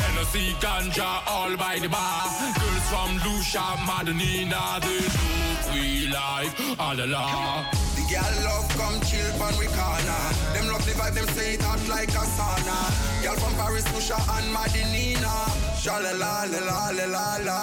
Hennessy, 0.00 0.54
ganja, 0.60 1.22
all 1.26 1.56
by 1.56 1.78
the 1.78 1.88
bar. 1.88 2.22
Girls 2.58 2.86
from 2.90 3.10
Lucia, 3.24 3.64
Madonina, 3.86 4.80
they 4.80 5.00
look 5.00 5.72
we 5.72 6.06
life, 6.08 6.80
all 6.80 6.98
along. 6.98 7.66
The 7.96 8.02
girl 8.08 8.44
love 8.44 8.68
come 8.76 9.00
chill 9.00 9.30
pan 9.38 9.58
we. 9.58 9.66
Them 9.66 10.68
love 10.68 10.84
the 10.86 10.92
vibe, 10.92 11.14
them 11.14 11.26
say 11.28 11.54
it 11.54 11.62
hot 11.62 11.80
like 11.88 12.10
a 12.10 12.24
sauna. 12.36 13.22
Girl 13.22 13.36
from 13.36 13.54
Paris, 13.54 13.84
Lucia 13.94 14.14
and 14.14 14.54
Madinina. 14.54 15.65
Shalala 15.86 16.50
la 16.50 16.66
la 16.66 16.90
la 16.90 17.06
la 17.06 17.36
la. 17.46 17.58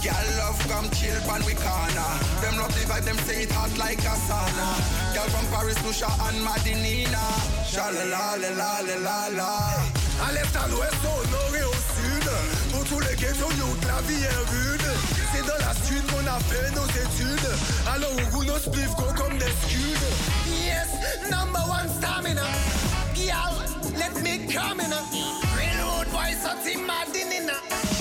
Girl 0.00 0.28
love 0.38 0.64
come 0.66 0.88
chill 0.96 1.20
pan 1.28 1.44
we 1.44 1.52
corner. 1.52 2.12
Them 2.40 2.56
love 2.56 2.72
the 2.72 2.88
vibe, 2.88 3.04
them 3.04 3.18
say 3.28 3.42
it 3.42 3.52
hot 3.52 3.68
like 3.76 4.00
a 4.00 4.16
sauna. 4.24 4.68
Girl 5.12 5.28
from 5.28 5.44
Paris, 5.52 5.76
Lucia 5.84 6.08
and 6.24 6.40
Madinina. 6.40 7.20
Shalala 7.68 8.40
la 8.40 8.48
la 8.48 8.70
la 8.80 8.96
la 8.96 9.18
la. 9.36 9.50
À 10.24 10.32
l'est, 10.32 10.56
à 10.56 10.68
l'ouest, 10.72 11.04
au 11.04 11.20
nord 11.28 11.54
et 11.60 11.64
au 11.68 11.76
sud. 11.92 12.28
Pour 12.72 12.84
tous 12.88 13.00
les 13.00 13.14
ghettos 13.14 13.52
youth, 13.60 13.84
la 13.92 14.00
vie 14.08 14.24
est 14.24 14.40
rude. 14.48 14.88
C'est 15.34 15.44
dans 15.44 15.60
la 15.66 15.74
street 15.74 16.04
qu'on 16.08 16.26
a 16.26 16.40
fait 16.48 16.70
nos 16.72 16.88
études. 17.04 17.50
Alors 17.92 18.10
on 18.16 18.34
roule 18.34 18.46
nos 18.46 18.58
spliffs 18.58 18.96
go 18.96 19.04
comme 19.18 19.36
des 19.36 19.52
scuds. 19.60 20.06
Yes, 20.64 20.88
number 21.30 21.60
one 21.68 21.90
stamina. 21.98 22.48
Girl, 23.14 23.52
let 24.00 24.14
me 24.22 24.50
come 24.50 24.80
in. 24.80 24.94
Railroad 26.04 26.12
boys, 26.12 26.42
so 26.42 26.50
team 26.64 26.86
madinina. 26.86 27.56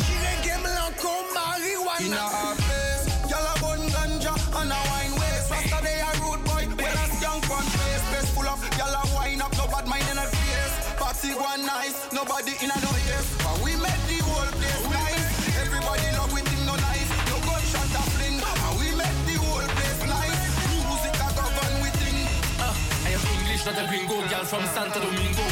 She 0.05 0.13
reggae 0.23 0.57
me 0.63 0.69
like 0.69 0.97
come 0.97 1.27
marijuana. 1.35 2.05
In 2.05 2.13
a 2.13 2.55
place, 2.55 3.29
y'all 3.29 3.47
a 3.47 3.59
bun 3.59 3.87
ganja 3.89 4.33
and 4.61 4.71
a 4.71 4.79
wine 4.89 5.13
waste. 5.19 5.51
Rasta 5.51 5.79
they 5.83 6.01
a 6.01 6.11
rude 6.21 6.43
boy, 6.43 6.67
with 6.75 6.79
a 6.81 7.05
skunk 7.15 7.49
on 7.51 7.63
face. 7.63 8.03
Face 8.11 8.29
full 8.33 8.47
of 8.47 8.61
y'all 8.77 8.93
a 8.93 9.15
wine 9.15 9.41
up, 9.41 9.55
no 9.57 9.67
bad 9.67 9.87
mind 9.87 10.07
in 10.11 10.17
a 10.17 10.25
face. 10.25 10.75
Party 10.97 11.33
one 11.33 11.65
nice, 11.65 12.11
nobody 12.11 12.53
in 12.63 12.71
a 12.71 12.77
no 12.81 12.91
ears. 13.07 13.27
But 13.43 13.61
we 13.63 13.75
make 13.77 14.03
the 14.07 14.19
whole 14.23 14.51
place 14.51 14.85
nice. 14.89 15.57
Everybody 15.63 16.07
love 16.17 16.33
with 16.33 16.47
him 16.47 16.65
no 16.65 16.75
nice. 16.75 17.09
No 17.29 17.37
gunshot 17.45 17.93
a 17.93 18.03
fling, 18.15 18.39
and 18.39 18.73
we 18.79 18.87
make 18.95 19.19
the 19.27 19.35
whole 19.39 19.67
place 19.75 20.01
nice. 20.07 20.41
Music 20.87 21.15
a 21.15 21.27
govern 21.35 21.73
with 21.81 21.95
thing. 22.01 22.19
Uh, 22.59 22.73
I 23.07 23.15
am 23.15 23.23
English, 23.37 23.65
not 23.65 23.79
a 23.79 23.85
gringo 23.87 24.17
girl 24.27 24.45
from 24.45 24.63
Santo 24.75 24.99
Domingo. 24.99 25.45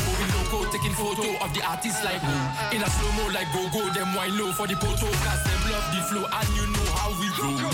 Moving 0.81 0.97
loco, 0.97 1.15
taking 1.15 1.25
photo 1.25 1.43
of 1.43 1.53
the 1.53 1.61
artist 1.65 2.03
like 2.03 2.21
who? 2.21 2.75
In 2.75 2.81
a 2.81 2.89
slow 2.89 3.11
mo 3.13 3.29
like 3.33 3.51
go 3.53 3.69
go, 3.69 3.93
them 3.93 4.13
wine 4.15 4.37
low 4.37 4.51
for 4.51 4.67
the 4.67 4.75
photo. 4.75 5.07
Cause 5.07 5.43
them 5.43 5.71
love 5.71 5.87
the 5.93 6.01
flow 6.09 6.25
and 6.25 6.49
you 6.55 6.65
know 6.73 6.91
how 6.97 7.11
we 7.19 7.27
roll. 7.37 7.69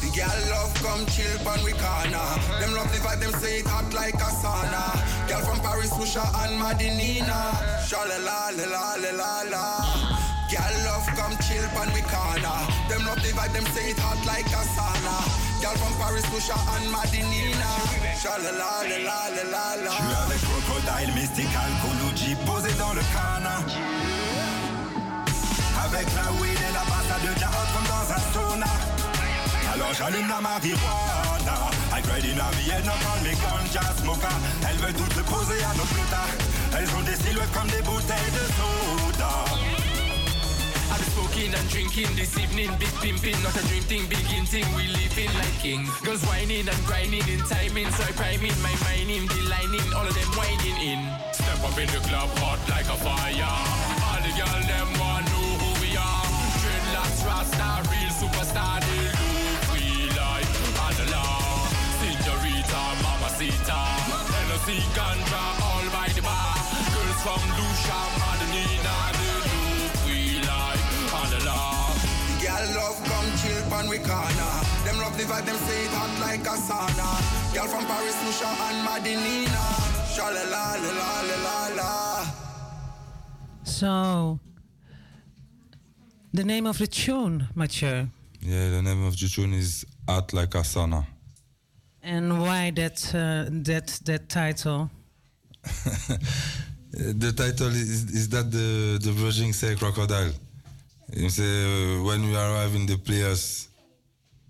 The 0.00 0.08
girl 0.14 0.40
love 0.50 0.74
come 0.80 1.06
chill 1.06 1.38
pan 1.44 1.62
we 1.64 1.72
corner. 1.72 2.28
Them 2.60 2.74
love 2.74 2.90
the 2.92 2.98
vibe, 3.04 3.20
them 3.20 3.32
say 3.40 3.58
it 3.60 3.66
hot 3.66 3.92
like 3.94 4.14
a 4.14 4.30
sauna. 4.40 4.96
Girl 5.28 5.42
from 5.44 5.60
Paris, 5.60 5.92
Musha 5.96 6.24
and 6.44 6.60
Madinina. 6.60 7.60
Shala 7.84 8.18
la 8.24 8.50
la 8.56 8.66
la 8.66 8.94
la 8.96 9.12
la 9.12 9.42
la. 9.50 9.64
Girl 10.48 10.74
love 10.84 11.06
come 11.16 11.36
chill 11.44 11.66
pan 11.74 11.92
we 11.92 12.02
corner. 12.06 12.58
Them 12.88 13.04
love 13.04 13.20
the 13.20 13.32
vibe, 13.34 13.52
them 13.52 13.66
say 13.74 13.90
it 13.90 13.98
hot 13.98 14.24
like 14.24 14.46
a 14.46 14.62
sauna. 14.74 15.46
Girl 15.60 15.76
from 15.76 15.94
Paris, 15.98 16.24
Musha 16.32 16.54
and 16.76 16.88
Madinina. 16.92 17.70
Shala 18.20 18.52
la 18.56 18.82
la 18.86 18.96
la 18.96 19.20
la 19.34 19.44
la 19.52 19.64
la. 19.84 19.94
Je 20.30 20.38
Crocodile, 20.46 21.12
Mystical, 21.14 21.70
Kuluji 21.82 21.96
posé 21.96 22.06
dans 22.06 22.15
Avec 25.84 26.06
la 26.14 26.32
weed 26.40 26.58
et 26.58 26.72
la 26.72 26.84
bassa 26.88 27.18
de 27.20 27.38
carotte 27.38 27.70
comme 27.74 27.84
dans 27.84 28.06
un 28.10 28.22
sauna. 28.32 28.72
Alors 29.72 29.92
j'allume 29.92 30.28
la 30.28 30.40
marijuana. 30.40 31.56
I 31.92 32.00
grade 32.02 32.24
in 32.24 32.40
a 32.40 32.50
Vietnam, 32.56 32.96
call 33.02 33.20
me 33.22 33.34
ganja 33.36 33.94
smoker. 34.00 34.36
Elles 34.68 34.78
veulent 34.78 34.94
toutes 34.94 35.12
se 35.12 35.20
poser 35.20 35.62
à 35.62 35.74
nos 35.76 35.84
plus. 35.84 36.06
Elles 36.78 36.88
ont 36.96 37.02
des 37.02 37.16
silhouettes 37.16 37.52
comme 37.52 37.68
des 37.68 37.82
bouteilles 37.82 38.32
de 38.32 38.44
soda. 38.56 39.75
I've 40.96 41.04
been 41.04 41.12
smoking 41.12 41.52
and 41.52 41.68
drinking 41.68 42.16
this 42.16 42.32
evening, 42.40 42.72
big 42.80 42.88
pimping, 43.04 43.36
not 43.44 43.52
a 43.52 43.60
dream 43.68 43.84
thing, 43.84 44.08
big 44.08 44.24
in 44.32 44.48
thing, 44.48 44.64
we 44.72 44.88
living 44.88 45.28
like 45.36 45.52
kings. 45.60 45.92
Girls 46.00 46.24
whining 46.24 46.64
and 46.64 46.82
grinding 46.88 47.28
in 47.28 47.44
timing, 47.44 47.92
so 47.92 48.00
I 48.00 48.16
priming 48.16 48.56
my 48.64 48.72
mining, 48.80 49.28
the 49.28 49.44
lining, 49.44 49.84
all 49.92 50.08
of 50.08 50.16
them 50.16 50.32
whining 50.40 50.80
in. 50.80 51.04
Step 51.36 51.60
up 51.68 51.76
in 51.76 51.84
the 51.92 52.00
club, 52.08 52.32
hot 52.40 52.64
like 52.72 52.88
a 52.88 52.96
fire. 52.96 53.44
All 54.08 54.20
the 54.24 54.32
girl 54.40 54.56
them 54.64 54.88
want 54.96 55.28
know 55.28 55.48
who 55.60 55.70
we 55.84 55.92
are. 56.00 56.24
Dreadlocks, 56.64 57.20
Rasta, 57.28 57.68
real 57.92 58.12
superstar, 58.16 58.80
they 58.80 59.12
look 59.12 59.68
we 59.76 60.08
like 60.16 60.48
Adela, 60.80 61.28
Senorita, 62.00 62.82
Mamacita, 63.04 63.80
LOC, 64.48 64.80
Ganja, 64.96 65.44
all 65.60 65.84
by 65.92 66.08
the 66.16 66.24
bar. 66.24 66.56
Girls 66.88 67.20
from 67.20 67.42
Lucia, 67.52 67.75
love 72.74 72.98
come 73.04 73.28
chill 73.40 73.62
pan 73.70 73.88
we 73.88 73.98
corner. 73.98 74.52
Them 74.84 74.98
love 74.98 75.16
the 75.16 75.24
vibe, 75.24 75.44
them 75.46 75.56
say 75.56 75.84
it 75.84 75.90
hot 75.92 76.12
like 76.20 76.40
a 76.46 76.56
sauna. 76.58 77.08
Girl 77.54 77.66
from 77.68 77.84
Paris, 77.86 78.16
Musha 78.24 78.48
and 78.68 78.80
Madinina. 78.86 79.64
Shala 80.14 80.44
la 80.50 80.74
la 80.82 80.90
la 81.00 81.10
la 81.20 81.36
la 81.46 81.74
la. 81.76 82.26
So, 83.64 84.38
the 86.32 86.44
name 86.44 86.66
of 86.66 86.78
the 86.78 86.86
tune, 86.86 87.48
Mathieu, 87.54 88.08
Yeah, 88.40 88.70
the 88.70 88.82
name 88.82 89.04
of 89.06 89.18
the 89.18 89.28
tune 89.28 89.52
is 89.54 89.84
Art 90.08 90.32
Like 90.32 90.54
a 90.54 90.62
Sauna. 90.62 91.06
and 92.02 92.40
why 92.40 92.70
that 92.70 92.98
uh, 93.14 93.46
that 93.64 93.88
that 94.04 94.28
title? 94.28 94.90
the 96.92 97.32
title 97.32 97.68
is, 97.68 98.04
is 98.14 98.28
that 98.28 98.50
the, 98.50 98.98
the 99.02 99.12
Virgin 99.12 99.52
say 99.52 99.74
crocodile. 99.74 100.30
You 101.12 101.26
uh, 101.26 102.02
when 102.02 102.22
we 102.26 102.34
arrive 102.34 102.74
in 102.74 102.86
the 102.86 102.96
place, 102.96 103.68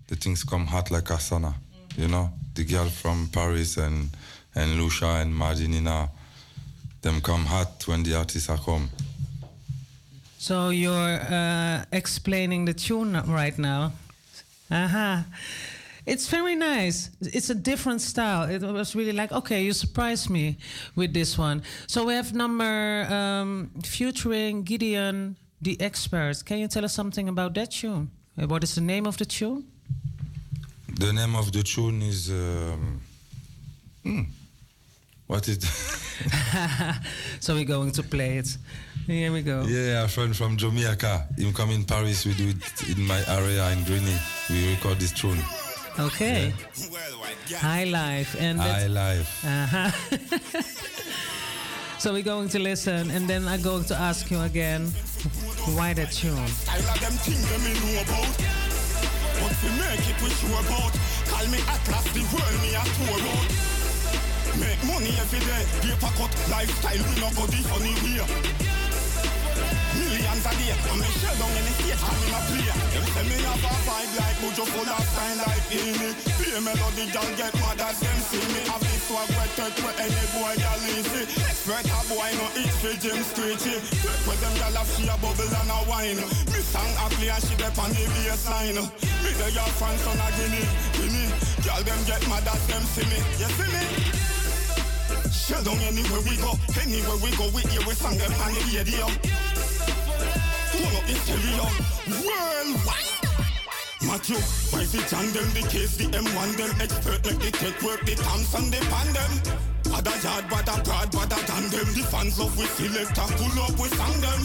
the 0.07 0.15
things 0.15 0.43
come 0.43 0.65
hot 0.65 0.89
like 0.89 1.09
a 1.11 1.17
sauna. 1.17 1.53
You 1.95 2.07
know, 2.07 2.31
the 2.55 2.63
girl 2.63 2.89
from 2.89 3.29
Paris 3.31 3.77
and 3.77 4.09
and 4.55 4.81
Lucia 4.81 5.21
and 5.21 5.33
Madinina, 5.33 6.09
them 7.01 7.21
come 7.21 7.45
hot 7.45 7.87
when 7.87 8.03
the 8.03 8.15
artists 8.15 8.49
are 8.49 8.57
come. 8.57 8.89
So 10.39 10.69
you're 10.69 11.19
uh, 11.29 11.85
explaining 11.91 12.65
the 12.65 12.73
tune 12.73 13.13
right 13.27 13.57
now. 13.57 13.91
Aha. 14.71 15.25
It's 16.05 16.27
very 16.29 16.55
nice. 16.55 17.09
It's 17.21 17.49
a 17.49 17.55
different 17.55 18.01
style. 18.01 18.49
It 18.49 18.61
was 18.61 18.95
really 18.95 19.11
like, 19.11 19.31
okay, 19.31 19.63
you 19.63 19.73
surprised 19.73 20.29
me 20.29 20.57
with 20.95 21.13
this 21.13 21.37
one. 21.37 21.63
So 21.87 22.05
we 22.05 22.13
have 22.13 22.33
number 22.33 23.05
um, 23.13 23.71
featuring 23.83 24.63
Gideon, 24.63 25.35
the 25.61 25.79
Experts. 25.81 26.43
Can 26.43 26.59
you 26.59 26.67
tell 26.67 26.85
us 26.85 26.93
something 26.93 27.27
about 27.29 27.53
that 27.55 27.71
tune? 27.71 28.09
Uh, 28.37 28.47
What 28.47 28.63
is 28.63 28.75
the 28.75 28.81
name 28.81 29.07
of 29.07 29.17
the 29.17 29.25
tune? 29.25 29.63
The 30.99 31.13
name 31.13 31.35
of 31.35 31.51
the 31.51 31.63
tune 31.63 32.01
is 32.01 32.29
um, 32.29 33.01
hmm, 34.03 34.21
what 35.27 35.47
is? 35.47 35.59
so 37.39 37.53
we're 37.53 37.65
going 37.65 37.91
to 37.91 38.03
play 38.03 38.37
it. 38.37 38.57
Here 39.05 39.31
we 39.31 39.41
go. 39.41 39.63
Yeah, 39.63 40.03
a 40.03 40.07
friend 40.07 40.35
from 40.35 40.57
Jamaica. 40.57 41.27
Him 41.37 41.53
come 41.53 41.71
in 41.71 41.85
Paris. 41.85 42.25
We 42.25 42.33
do 42.33 42.49
it 42.49 42.89
in 42.97 43.05
my 43.05 43.23
area 43.27 43.69
in 43.71 43.83
Greenwich. 43.83 44.19
We 44.49 44.71
record 44.71 44.99
this 44.99 45.13
tune. 45.13 45.39
Okay. 45.99 46.53
High 47.55 47.85
life 47.85 48.35
and 48.39 48.59
High 48.59 48.87
life. 48.87 49.45
Uh-huh. 49.45 49.91
so 51.99 52.13
we're 52.13 52.23
going 52.23 52.49
to 52.49 52.59
listen, 52.59 53.11
and 53.11 53.27
then 53.27 53.47
I'm 53.47 53.61
going 53.61 53.85
to 53.85 53.95
ask 53.95 54.29
you 54.31 54.41
again 54.41 54.91
why 55.75 55.93
that 55.93 56.11
tune. 56.11 56.35
Them 56.35 57.15
things 57.25 57.43
them 57.49 57.61
me 57.63 57.73
know 57.81 58.01
about. 58.03 58.31
We 59.63 59.69
make 59.79 60.05
it 60.07 60.19
about. 60.53 60.93
Call 61.27 61.45
me 61.49 61.59
Atlas, 61.67 62.05
the 62.13 62.23
world 62.31 62.57
me 62.61 62.71
a 62.77 62.83
tour. 62.95 63.19
Make 64.61 64.81
money 64.87 65.13
every 65.19 65.41
day, 65.43 65.63
paper 65.81 66.11
cut, 66.17 66.31
lifestyle 66.49 67.03
we 67.03 67.13
no 67.21 67.29
go 67.35 67.43
the 67.45 67.59
funny 67.67 67.93
way. 68.01 68.21
Millions 69.97 70.45
a 70.45 70.51
day, 70.57 70.73
shell 71.19 71.35
down 71.37 71.53
in 71.57 71.63
the 71.67 71.73
play. 72.47 72.69
Them 72.93 73.05
say 73.11 73.25
me 73.27 73.37
have 73.43 73.65
a 73.65 73.73
vibe 73.85 74.13
like 74.17 74.37
Bujo 74.41 74.65
full 74.71 74.87
of 74.87 75.05
like 75.41 75.67
Amy. 75.73 76.13
Melody, 76.63 77.05
get 77.37 77.53
mad 77.61 77.81
as 77.81 77.99
them 77.99 78.19
see 78.29 78.45
me. 78.53 78.61
Have 78.65 78.86
swag 79.07 79.29
wet, 79.39 79.49
take 79.55 79.79
where 79.79 79.95
any 80.03 80.25
boy 80.35 80.53
y'all 80.59 80.83
easy. 80.91 81.23
Expert 81.47 81.87
a 81.87 81.99
boy 82.11 82.31
no 82.35 82.47
itch 82.59 82.75
for 82.83 82.95
Jim 82.99 83.23
Screechy. 83.23 83.79
Take 83.79 84.23
where 84.27 84.35
them 84.43 84.53
y'all 84.59 84.75
have 84.75 84.89
she 84.91 85.07
a 85.07 85.15
bubble 85.23 85.47
and 85.47 85.71
a 85.71 85.79
wine. 85.87 86.19
Me 86.51 86.59
song 86.59 86.91
a 86.99 87.07
play 87.15 87.31
and 87.31 87.43
she 87.43 87.55
dep 87.55 87.77
on 87.79 87.89
the 87.95 88.03
baseline. 88.11 88.83
Me 89.23 89.31
the 89.39 89.47
y'all 89.55 89.71
France 89.79 90.03
on 90.11 90.19
a 90.19 90.27
Guinea, 90.35 90.67
Guinea. 90.99 91.31
Y'all 91.63 91.83
them 91.87 92.01
get 92.03 92.23
mad 92.27 92.47
as 92.51 92.63
them 92.67 92.83
see 92.91 93.07
me. 93.07 93.19
You 93.39 93.49
see 93.55 93.69
me? 93.71 93.83
Shell 95.31 95.63
down 95.63 95.79
anywhere 95.87 96.23
we 96.27 96.35
go, 96.43 96.51
anywhere 96.75 97.19
we 97.23 97.31
go, 97.39 97.47
we 97.55 97.63
hear 97.71 97.83
we 97.87 97.95
song 97.95 98.17
them 98.19 98.31
on 98.43 98.51
the 98.51 98.61
radio. 98.75 99.07
Turn 100.67 100.83
up 100.83 101.03
the 101.07 101.15
stereo, 101.23 101.65
worldwide. 102.27 103.16
Matthew, 104.05 104.37
wife 104.69 104.93
it 104.93 105.11
and 105.13 105.29
them, 105.33 105.49
the 105.57 105.65
case, 105.69 105.97
the 105.97 106.05
M1, 106.05 106.57
them 106.57 106.69
expert, 106.79 107.25
make 107.25 107.39
the 107.39 107.49
tech 107.49 107.81
work, 107.81 108.05
the 108.05 108.13
Thompson, 108.13 108.69
the 108.69 108.77
pan 108.93 109.09
them. 109.13 109.33
Bada 109.89 110.13
yard, 110.23 110.45
bada 110.45 110.77
prod, 110.85 111.09
bada 111.11 111.39
than 111.47 111.69
them. 111.73 111.87
The 111.95 112.03
fans 112.05 112.37
love 112.37 112.55
we 112.57 112.65
selector, 112.77 113.25
pull 113.41 113.57
up 113.63 113.73
we 113.79 113.89
sang 113.89 114.21
them. 114.21 114.41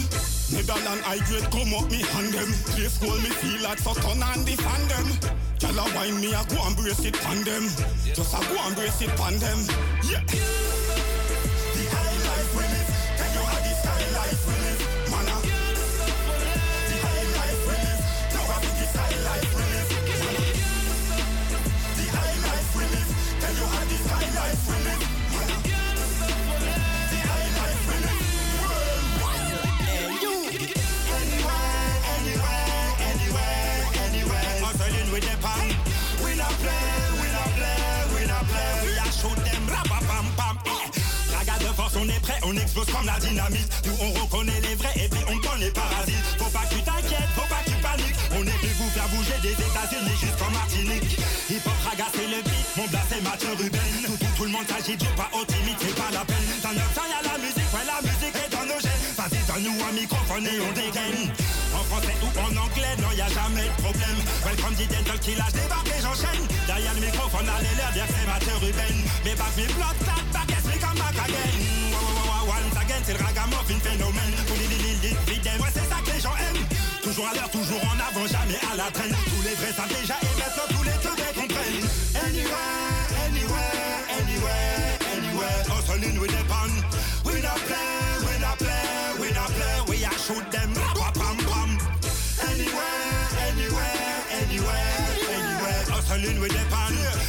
Netherland 0.53 1.01
high 1.05 1.21
grade, 1.29 1.45
come 1.53 1.73
up 1.77 1.89
me 1.91 2.01
hand 2.01 2.33
them. 2.33 2.49
Play 2.73 2.89
school, 2.89 3.15
me 3.21 3.29
feel 3.29 3.61
like 3.61 3.77
so 3.77 3.93
turn 3.93 4.23
and 4.23 4.45
defend 4.45 4.89
them. 4.89 5.07
Gyal 5.61 5.77
a 5.77 5.95
wine 5.95 6.19
me, 6.19 6.33
I 6.33 6.43
go 6.45 6.57
and 6.65 6.75
brace 6.75 7.05
it 7.05 7.13
pan 7.21 7.43
them. 7.43 7.69
Just 8.13 8.33
a 8.33 8.41
go 8.49 8.57
and 8.57 8.75
brace 8.75 9.01
it 9.01 9.13
pan 9.15 9.37
them. 9.37 9.59
Yeah. 10.09 10.82
on 42.03 42.09
est 42.09 42.19
prêt, 42.19 42.39
on 42.43 42.55
explose 42.55 42.85
comme 42.87 43.05
la 43.05 43.19
dynamite. 43.19 43.69
Nous 43.85 43.95
on 44.01 44.11
reconnaît 44.21 44.59
les 44.61 44.75
vrais 44.75 44.93
et 44.95 45.07
puis 45.07 45.21
on 45.27 45.37
connaît 45.39 45.65
les 45.65 45.71
parasites. 45.71 46.25
Faut 46.37 46.49
pas 46.49 46.65
que 46.65 46.75
tu 46.75 46.81
t'inquiètes, 46.81 47.29
faut 47.35 47.47
pas 47.47 47.61
que 47.63 47.69
tu 47.69 47.77
paniques. 47.77 48.15
On 48.35 48.43
est 48.43 48.59
plus 48.59 48.73
vous 48.79 48.89
faire 48.89 49.07
bouger 49.09 49.39
des 49.41 49.53
États-Unis 49.53 50.17
jusqu'en 50.19 50.51
Martinique. 50.51 51.19
Hip 51.49 51.65
hop 51.65 51.73
raga 51.85 52.05
le 52.15 52.41
beat, 52.43 52.67
mon 52.77 52.87
blast 52.87 53.05
c'est 53.09 53.23
Mathieu 53.23 53.49
Ruben. 53.57 54.12
Monde 54.63 54.79
s'agit 54.79 54.95
du 54.95 55.07
pas 55.19 55.27
c'est 55.27 55.95
pas 55.95 56.11
la 56.13 56.23
peine. 56.23 56.47
Dans 56.63 56.71
notre 56.71 56.93
temps, 56.95 57.09
y'a 57.11 57.19
la 57.19 57.37
musique, 57.37 57.67
ouais, 57.73 57.83
la 57.83 57.99
musique 57.99 58.35
est 58.39 58.51
dans 58.51 58.63
nos 58.63 58.79
gènes. 58.79 59.11
Vas-y, 59.17 59.39
donne-nous 59.43 59.75
un 59.83 59.91
microphone 59.91 60.47
et 60.47 60.59
on 60.63 60.71
dégaine. 60.71 61.27
En 61.75 61.83
français 61.83 62.15
ou 62.23 62.29
en 62.39 62.51
anglais, 62.55 62.95
non, 63.03 63.11
y 63.11 63.21
a 63.21 63.27
jamais 63.27 63.67
de 63.67 63.77
problème. 63.83 64.19
Welcome 64.45 64.75
the 64.79 64.87
dental 64.87 65.19
qui 65.19 65.35
lâche 65.35 65.51
des 65.51 65.67
barres 65.67 65.83
et 65.83 65.99
j'enchaîne. 65.99 66.47
Derrière 66.67 66.93
le 66.95 67.01
microphone, 67.01 67.47
allez 67.49 67.75
dire 67.75 68.07
que 68.07 68.13
c'est 68.15 68.27
Mathieu 68.27 68.55
Ruben. 68.63 68.95
Mais 69.25 69.35
back 69.35 69.51
me 69.57 69.65
blood, 69.75 69.97
clot, 69.99 70.23
back, 70.31 70.47
yes, 70.47 70.63
me 70.63 70.75
come 70.79 70.95
back 70.95 71.17
again. 71.27 71.59
Once 72.47 72.77
again, 72.79 73.01
c'est 73.03 73.17
le 73.19 73.23
ragamuffin 73.23 73.79
phénomène. 73.83 74.33
Pour 74.47 74.55
les 74.55 74.67
lili, 74.71 74.95
lili, 74.95 75.11
fidèles, 75.27 75.59
ouais, 75.59 75.73
c'est 75.75 75.87
ça 75.91 75.99
que 75.99 76.11
les 76.15 76.21
gens 76.23 76.35
aiment. 76.39 76.63
Toujours 77.03 77.27
à 77.27 77.33
l'heure, 77.35 77.51
toujours 77.51 77.83
en 77.83 77.99
avant, 77.99 78.27
jamais 78.31 78.59
à 78.71 78.79
la 78.79 78.87
traîne. 78.95 79.11
Tous 79.11 79.43
les 79.43 79.55
vrais 79.59 79.75
savent 79.75 79.91
déjà 79.91 80.15
With. 96.21 96.39
We 96.39 96.47
not 96.49 97.22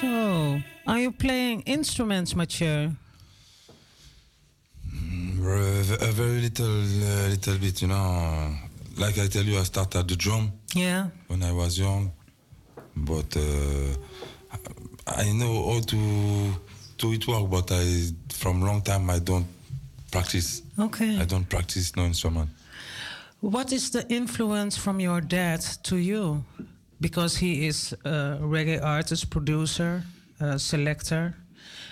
So, 0.00 0.60
are 0.86 0.98
you 1.00 1.10
playing 1.12 1.62
instruments, 1.62 2.34
Mathieu? 2.36 2.90
Uh, 5.40 5.96
a 6.00 6.12
very 6.12 6.40
little, 6.42 6.66
uh, 6.82 7.28
little 7.28 7.58
bit, 7.58 7.82
you 7.82 7.88
know. 7.88 8.54
Like 8.96 9.18
I 9.18 9.26
tell 9.28 9.42
you, 9.44 9.58
I 9.58 9.62
started 9.64 10.08
the 10.08 10.16
drum 10.16 10.52
Yeah. 10.74 11.08
when 11.28 11.42
I 11.42 11.52
was 11.52 11.78
young, 11.78 12.12
but 12.96 13.36
uh, 13.36 13.94
I 15.06 15.32
know 15.32 15.72
how 15.72 15.80
to 15.80 16.52
do 16.98 17.12
it 17.12 17.26
work. 17.26 17.48
But 17.50 17.72
I, 17.72 18.10
from 18.32 18.62
long 18.62 18.82
time, 18.82 19.08
I 19.10 19.18
don't 19.20 19.46
practice. 20.10 20.62
Okay. 20.78 21.18
I 21.18 21.24
don't 21.24 21.48
practice 21.48 21.94
no 21.96 22.04
instrument. 22.04 22.50
What 23.40 23.72
is 23.72 23.90
the 23.90 24.06
influence 24.08 24.76
from 24.76 25.00
your 25.00 25.20
dad 25.20 25.60
to 25.84 25.96
you? 25.96 26.44
Because 27.00 27.36
he 27.36 27.66
is 27.66 27.92
a 28.04 28.38
reggae 28.40 28.82
artist, 28.82 29.30
producer, 29.30 30.02
selector, 30.56 31.34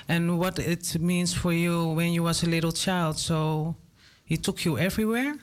and 0.09 0.39
what 0.39 0.59
it 0.59 0.99
means 1.01 1.33
for 1.35 1.53
you 1.53 1.89
when 1.89 2.13
you 2.13 2.23
was 2.23 2.43
a 2.43 2.47
little 2.47 2.73
child. 2.73 3.19
So 3.19 3.77
he 4.25 4.37
took 4.37 4.65
you 4.65 4.79
everywhere. 4.79 5.37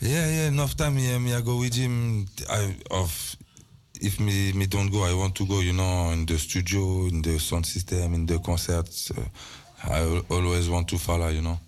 Yeah, 0.00 0.26
yeah. 0.26 0.48
Enough 0.48 0.76
time, 0.76 0.98
yeah, 0.98 1.18
me 1.18 1.34
I 1.34 1.40
go 1.40 1.58
with 1.58 1.74
him. 1.74 2.26
I 2.50 2.76
of 2.90 3.36
if 4.00 4.18
me 4.18 4.52
me 4.52 4.66
don't 4.66 4.90
go, 4.90 5.04
I 5.04 5.14
want 5.14 5.34
to 5.36 5.46
go. 5.46 5.60
You 5.60 5.72
know, 5.72 6.10
in 6.10 6.26
the 6.26 6.38
studio, 6.38 7.06
in 7.06 7.22
the 7.22 7.38
sound 7.38 7.66
system, 7.66 8.14
in 8.14 8.26
the 8.26 8.38
concerts. 8.40 9.10
Uh, 9.10 9.24
I 9.84 10.22
always 10.28 10.68
want 10.68 10.88
to 10.88 10.98
follow. 10.98 11.28
You 11.28 11.42
know, 11.42 11.58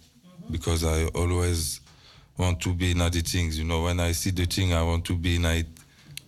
because 0.50 0.84
I 0.84 1.06
always 1.14 1.80
want 2.36 2.60
to 2.62 2.74
be 2.74 2.90
in 2.90 2.98
the 2.98 3.10
things. 3.10 3.58
You 3.58 3.64
know, 3.64 3.84
when 3.84 4.00
I 4.00 4.12
see 4.12 4.30
the 4.30 4.46
thing, 4.46 4.74
I 4.74 4.82
want 4.82 5.04
to 5.06 5.14
be 5.14 5.36
in 5.36 5.44
it. 5.44 5.66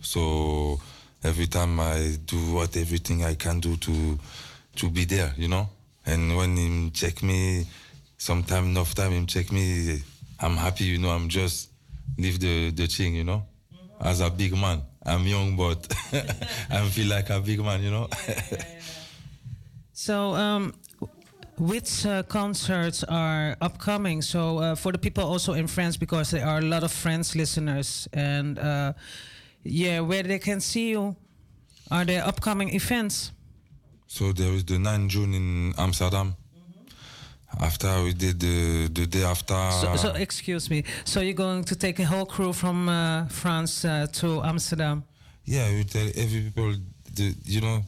So 0.07 0.79
every 1.21 1.47
time 1.47 1.79
I 1.81 2.17
do 2.25 2.53
what 2.53 2.77
everything 2.77 3.25
I 3.25 3.35
can 3.35 3.59
do 3.59 3.75
to 3.75 4.17
to 4.77 4.89
be 4.89 5.03
there. 5.03 5.33
You 5.35 5.49
know, 5.49 5.69
and 6.05 6.37
when 6.37 6.55
him 6.55 6.91
check 6.91 7.21
me, 7.21 7.67
sometime 8.17 8.65
enough 8.65 8.95
time 8.95 9.11
him 9.11 9.25
check 9.25 9.51
me, 9.51 10.01
I'm 10.39 10.55
happy. 10.55 10.85
You 10.85 10.97
know, 10.99 11.09
I'm 11.09 11.27
just 11.27 11.69
leave 12.17 12.39
the 12.39 12.71
the 12.71 12.87
thing. 12.87 13.15
You 13.15 13.25
know, 13.25 13.43
as 13.99 14.21
a 14.21 14.29
big 14.29 14.55
man. 14.55 14.81
I'm 15.05 15.25
young, 15.25 15.55
but 15.55 15.87
I 16.69 16.81
feel 16.89 17.07
like 17.07 17.29
a 17.29 17.39
big 17.39 17.59
man. 17.59 17.83
You 17.83 17.91
know. 17.91 18.07
So, 19.99 20.35
um, 20.35 20.75
which 21.57 22.05
uh, 22.05 22.21
concerts 22.21 23.03
are 23.03 23.57
upcoming? 23.61 24.21
So, 24.21 24.59
uh, 24.59 24.75
for 24.75 24.91
the 24.91 24.99
people 24.99 25.23
also 25.23 25.53
in 25.53 25.65
France, 25.65 25.97
because 25.97 26.29
there 26.29 26.45
are 26.45 26.59
a 26.59 26.61
lot 26.61 26.83
of 26.83 26.91
French 26.91 27.33
listeners, 27.33 28.07
and 28.13 28.59
uh, 28.59 28.93
yeah, 29.67 29.99
where 29.99 30.23
they 30.23 30.39
can 30.39 30.59
see 30.59 30.89
you, 30.89 31.15
are 31.91 32.05
there 32.05 32.25
upcoming 32.25 32.73
events? 32.73 33.31
So 34.07 34.31
there 34.31 34.51
is 34.53 34.63
the 34.63 34.79
9 34.79 35.09
June 35.09 35.33
in 35.33 35.73
Amsterdam. 35.77 36.35
After 37.59 38.03
we 38.03 38.13
did 38.13 38.39
the 38.39 38.89
the 38.91 39.07
day 39.07 39.23
after. 39.23 39.71
So, 39.71 39.95
so, 39.95 40.13
excuse 40.15 40.69
me. 40.69 40.83
So, 41.05 41.21
you're 41.21 41.33
going 41.33 41.63
to 41.63 41.75
take 41.75 41.97
a 41.97 42.03
whole 42.03 42.25
crew 42.25 42.51
from 42.53 42.89
uh, 42.89 43.25
France 43.29 43.85
uh, 43.85 44.05
to 44.19 44.43
Amsterdam? 44.43 45.03
yeah, 45.47 45.71
we 45.71 45.85
tell 45.85 46.05
every 46.15 46.41
people, 46.41 46.75
the, 47.15 47.33
you 47.45 47.61
know, 47.61 47.81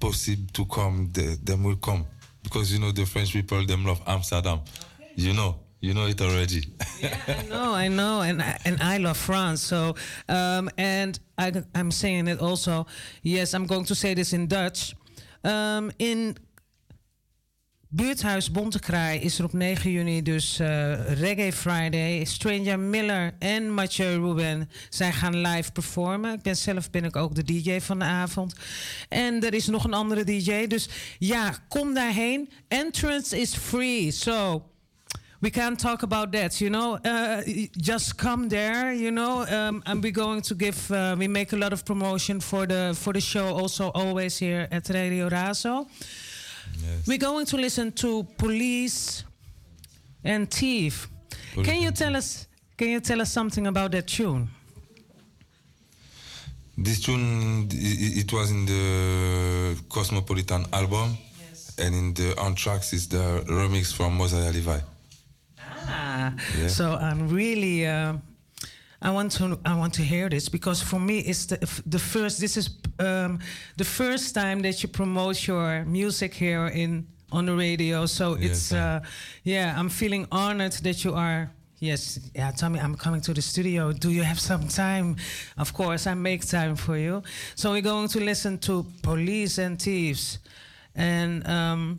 possible 0.00 0.48
to 0.52 0.66
come, 0.66 1.08
the, 1.12 1.38
them 1.42 1.62
will 1.62 1.76
come 1.76 2.04
because 2.42 2.72
you 2.72 2.80
know 2.80 2.90
the 2.90 3.06
French 3.06 3.32
people 3.32 3.64
them 3.64 3.86
love 3.86 4.02
Amsterdam. 4.06 4.60
You 5.14 5.32
know, 5.32 5.56
you 5.84 5.92
know 5.92 6.06
it 6.06 6.20
already. 6.20 6.64
I 7.02 7.42
know, 7.48 7.74
I 7.74 7.88
know, 7.88 8.22
and 8.22 8.40
I, 8.40 8.58
and 8.64 8.82
I 8.82 8.96
love 8.96 9.18
France. 9.18 9.62
So, 9.62 9.94
um, 10.28 10.70
and 10.78 11.18
I, 11.36 11.52
I'm 11.74 11.90
saying 11.90 12.26
it 12.28 12.40
also. 12.40 12.86
Yes, 13.22 13.52
I'm 13.52 13.66
going 13.66 13.84
to 13.84 13.94
say 13.94 14.14
this 14.14 14.32
in 14.32 14.46
Dutch. 14.46 14.94
Um, 15.44 15.90
in 15.98 16.36
Buurthuis 17.88 18.50
Bontekraai 18.50 19.20
is 19.20 19.38
er 19.38 19.44
op 19.44 19.52
9 19.52 19.90
juni 19.90 20.22
dus 20.22 20.58
eh, 20.58 21.12
Reggae 21.12 21.52
Friday. 21.52 22.24
Stranger 22.24 22.78
Miller 22.78 23.34
en 23.38 23.74
Mathieu 23.74 24.18
Ruben, 24.18 24.70
zij 24.88 25.12
gaan 25.12 25.36
live 25.36 25.72
performen. 25.72 26.32
Ik 26.32 26.42
ben 26.42 26.56
zelf 26.56 26.90
ben 26.90 27.04
ik 27.04 27.16
ook 27.16 27.34
de 27.34 27.42
DJ 27.42 27.80
van 27.80 27.98
de 27.98 28.04
avond. 28.04 28.54
En 29.08 29.44
er 29.46 29.54
is 29.54 29.66
nog 29.66 29.84
een 29.84 29.94
andere 29.94 30.24
DJ. 30.24 30.66
Dus 30.66 30.88
ja, 31.18 31.54
kom 31.68 31.94
daarheen. 31.94 32.50
Entrance 32.68 33.40
is 33.40 33.54
free. 33.54 34.10
So 34.10 34.62
we 35.44 35.50
can't 35.50 35.78
talk 35.78 36.02
about 36.02 36.32
that, 36.32 36.58
you 36.58 36.70
know. 36.70 36.94
Uh, 37.04 37.42
just 37.76 38.16
come 38.16 38.48
there, 38.48 38.94
you 38.94 39.10
know. 39.10 39.44
Um, 39.46 39.82
and 39.84 40.02
we're 40.02 40.10
going 40.24 40.40
to 40.40 40.54
give. 40.54 40.90
Uh, 40.90 41.14
we 41.18 41.28
make 41.28 41.52
a 41.52 41.56
lot 41.56 41.72
of 41.74 41.84
promotion 41.84 42.40
for 42.40 42.66
the 42.66 42.94
for 42.98 43.12
the 43.12 43.20
show, 43.20 43.48
also 43.48 43.90
always 43.94 44.38
here 44.38 44.66
at 44.70 44.88
Radio 44.88 45.28
Razo. 45.28 45.86
We're 47.06 47.18
going 47.18 47.46
to 47.46 47.56
listen 47.58 47.92
to 47.92 48.24
Police 48.38 49.24
and 50.24 50.50
Thief. 50.50 51.08
can 51.62 51.82
you 51.82 51.90
tell 51.90 52.16
us? 52.16 52.46
Can 52.78 52.88
you 52.88 53.00
tell 53.00 53.20
us 53.20 53.30
something 53.30 53.66
about 53.66 53.92
that 53.92 54.06
tune? 54.06 54.48
This 56.78 57.00
tune, 57.02 57.68
it 57.70 58.32
was 58.32 58.50
in 58.50 58.64
the 58.66 59.76
Cosmopolitan 59.90 60.64
album, 60.72 61.18
and 61.78 61.94
in 61.94 62.14
the 62.14 62.34
on 62.40 62.54
tracks 62.54 62.94
is 62.94 63.08
the 63.08 63.44
remix 63.46 63.92
from 63.92 64.16
Mosiah 64.16 64.50
Levi. 64.50 64.93
Ah, 65.88 66.32
Yeah. 66.58 66.68
so 66.68 66.94
I'm 66.94 67.28
really. 67.28 67.86
Uh, 67.86 68.14
I 69.02 69.10
want 69.10 69.32
to. 69.32 69.58
I 69.64 69.74
want 69.76 69.94
to 69.94 70.02
hear 70.02 70.28
this 70.30 70.48
because 70.48 70.82
for 70.82 70.98
me, 71.00 71.18
it's 71.18 71.46
the 71.46 71.58
the 71.86 71.98
first. 71.98 72.40
This 72.40 72.56
is 72.56 72.70
um, 72.98 73.38
the 73.76 73.84
first 73.84 74.34
time 74.34 74.62
that 74.62 74.82
you 74.82 74.88
promote 74.88 75.46
your 75.46 75.84
music 75.84 76.34
here 76.34 76.66
in 76.68 77.06
on 77.30 77.46
the 77.46 77.52
radio. 77.54 78.06
So 78.06 78.34
it's. 78.40 78.72
Uh, 78.72 79.00
yeah, 79.42 79.74
I'm 79.78 79.88
feeling 79.90 80.26
honored 80.30 80.72
that 80.82 81.04
you 81.04 81.14
are. 81.14 81.50
Yes, 81.80 82.18
yeah. 82.34 82.50
Tell 82.52 82.70
me, 82.70 82.78
I'm 82.78 82.94
coming 82.96 83.20
to 83.22 83.34
the 83.34 83.42
studio. 83.42 83.92
Do 83.92 84.08
you 84.10 84.22
have 84.22 84.38
some 84.40 84.68
time? 84.68 85.16
Of 85.58 85.72
course, 85.74 86.06
I 86.10 86.14
make 86.14 86.46
time 86.46 86.76
for 86.76 86.96
you. 86.96 87.22
So 87.56 87.72
we're 87.72 87.82
going 87.82 88.08
to 88.08 88.20
listen 88.20 88.58
to 88.58 88.86
Police 89.02 89.58
and 89.58 89.78
Thieves, 89.78 90.38
and 90.94 91.46
um, 91.46 91.98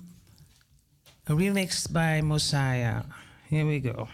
remixed 1.28 1.92
by 1.94 2.22
Mosiah. 2.22 3.04
Here 3.50 3.64
we 3.64 3.80
go. 3.80 4.08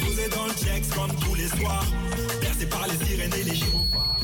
Posé 0.00 0.28
dans 0.30 0.46
le 0.46 0.52
checks 0.52 0.90
comme 0.94 1.14
tous 1.20 1.34
les 1.36 1.46
soirs 1.46 1.84
Bercé 2.40 2.66
par 2.66 2.86
les 2.88 3.06
sirènes 3.06 3.32
et 3.34 3.44
les 3.44 3.54
gyrophares 3.54 4.18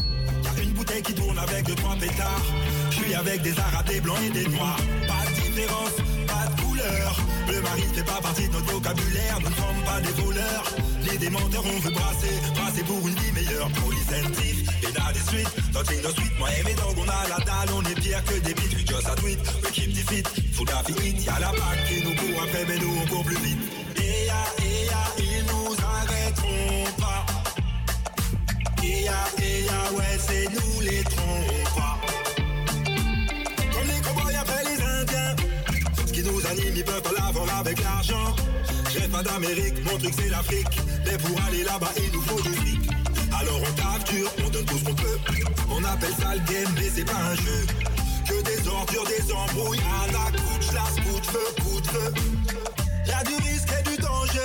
Y'a 0.45 0.63
une 0.65 0.73
bouteille 0.73 1.03
qui 1.03 1.15
tourne 1.15 1.39
avec 1.39 1.67
deux 1.67 1.75
trois 1.77 1.95
pétards. 1.95 2.43
Je 2.91 2.97
suis 2.97 3.15
avec 3.15 3.43
des 3.43 3.57
arabes, 3.59 3.87
des 3.87 4.01
blancs 4.01 4.19
et 4.27 4.31
des 4.31 4.49
noirs 4.49 4.77
Pas 5.57 6.47
de 6.53 6.61
couleur. 6.61 7.17
Le 7.49 7.63
mari 7.63 7.83
fait 7.95 8.03
pas 8.03 8.21
partie 8.21 8.47
de 8.47 8.53
notre 8.53 8.71
vocabulaire 8.73 9.39
Nous 9.41 9.49
ne 9.49 9.55
sommes 9.55 9.85
pas 9.87 10.01
des 10.03 10.23
voleurs. 10.23 10.65
Les 11.11 11.17
démenteurs 11.17 11.65
on 11.65 11.81
veut 11.81 11.91
brasser 11.93 12.35
Brasser 12.55 12.83
pour 12.83 12.99
une 13.09 13.15
vie 13.15 13.33
meilleure. 13.33 13.71
Police 13.71 14.13
and 14.13 14.33
thief, 14.35 14.69
in 14.85 14.93
the 14.93 15.19
street 15.19 15.49
Touching 15.73 16.03
the 16.03 16.11
street, 16.11 16.33
moi 16.39 16.49
et 16.53 16.63
mes 16.63 16.75
dogs 16.75 16.99
on 16.99 17.09
a 17.09 17.29
la 17.31 17.43
dalle. 17.43 17.75
On 17.75 17.83
est 17.85 17.95
pire 17.95 18.23
que 18.25 18.35
des 18.41 18.53
beats, 18.53 18.77
we 18.77 18.85
just 18.85 19.09
a 19.09 19.15
tweet 19.17 19.39
We 19.65 19.71
keep 19.73 19.95
the 19.95 20.05
fit, 20.07 20.29
full 20.53 20.69
of 20.69 20.91
it 20.91 21.25
Y'a 21.25 21.39
la 21.41 21.49
PAC 21.49 21.85
qui 21.89 22.05
nous 22.05 22.15
court 22.15 22.43
après 22.43 22.65
mais 22.69 22.79
nous 22.79 22.93
on 23.03 23.07
court 23.09 23.25
plus 23.25 23.39
vite. 23.39 23.59
Et 23.97 24.27
ya, 24.27 24.43
et 24.59 24.87
ya, 24.87 25.03
ils 25.19 25.45
nous 25.47 25.75
arrêteront 25.83 26.85
pas. 27.01 27.25
Et 28.85 29.05
ya, 29.05 29.25
et 29.39 29.65
ya, 29.65 29.93
ouais 29.97 30.19
c'est 30.19 30.49
nous 30.53 30.81
les 30.83 31.03
trompas 31.05 31.66
Ce 36.47 36.53
qui 36.53 36.61
nous 36.61 36.63
anime, 36.63 36.77
ils 36.77 36.85
peuvent 36.85 37.03
pas 37.03 37.59
avec 37.59 37.83
l'argent 37.83 38.37
J'ai 38.93 39.09
pas 39.09 39.23
d'Amérique, 39.23 39.75
mon 39.85 39.99
truc 39.99 40.15
c'est 40.17 40.29
l'Afrique 40.29 40.79
Mais 41.05 41.19
pour 41.19 41.41
aller 41.45 41.65
là-bas, 41.65 41.93
il 41.97 42.13
nous 42.13 42.23
faut 42.23 42.41
du 42.43 42.53
fric 42.55 42.81
Alors 43.41 43.61
on 43.61 43.73
tape 43.73 44.11
on 44.45 44.51
donne 44.51 44.65
tout 44.65 44.79
ce 44.79 44.85
qu'on 44.85 44.95
peut 44.95 45.19
On 45.71 45.85
appelle 45.85 46.15
ça 46.19 46.35
le 46.35 46.41
game, 46.53 46.73
mais 46.77 46.91
c'est 46.95 47.05
pas 47.05 47.13
un 47.13 47.35
jeu 47.37 47.67
Que 48.29 48.43
des 48.43 48.69
ordures, 48.69 49.05
des 49.05 49.33
embrouilles 49.33 49.81
À 49.81 50.13
la 50.13 50.39
couche, 50.39 50.73
la 50.75 51.03
coup 51.03 51.21
feu, 51.23 51.63
coup 51.63 51.81
de 51.81 51.87
feu 51.87 52.15
Y'a 53.07 53.23
du 53.25 53.35
risque 53.37 53.69
et 53.79 53.91
du 53.91 53.97
danger 53.97 54.41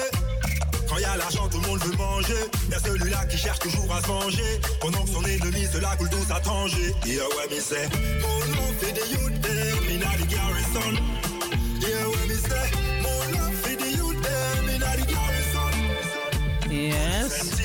quand 0.90 0.98
y 0.98 1.06
a 1.06 1.16
l'argent, 1.16 1.48
tout 1.48 1.58
le 1.62 1.68
monde 1.70 1.80
veut 1.86 1.96
manger. 1.96 2.34
Y'a 2.70 2.78
celui-là 2.80 3.26
qui 3.28 3.38
cherche 3.38 3.60
toujours 3.60 3.90
à 3.96 4.02
se 4.02 4.08
venger. 4.08 4.60
Pendant 4.82 5.02
que 5.06 5.10
son 5.10 5.24
ennemi 5.24 5.66
se 5.72 5.78
la 5.78 5.96
coule 5.96 6.10
douce 6.10 6.30
à 6.30 6.42
tanger. 6.42 6.94
Yeah, 7.06 7.24
ouais, 7.30 7.48
mais 7.50 7.62
c'est 7.62 7.88
mon 8.20 8.40
nom 8.54 8.74
fait 8.78 8.92
des 8.92 9.14
youth 9.14 9.32
garrison. 10.28 11.31
Yeah, 11.82 12.08
ouais, 12.08 12.26
mais 12.28 12.36
c'est 12.36 12.72
mon 13.02 13.20
nom 13.32 13.52
fait 13.64 13.76
des 13.76 13.92
youth 13.98 14.22
there, 14.22 14.62
me 14.64 14.78
the 14.78 15.06
garrison. 15.08 15.72
Yes. 16.70 17.58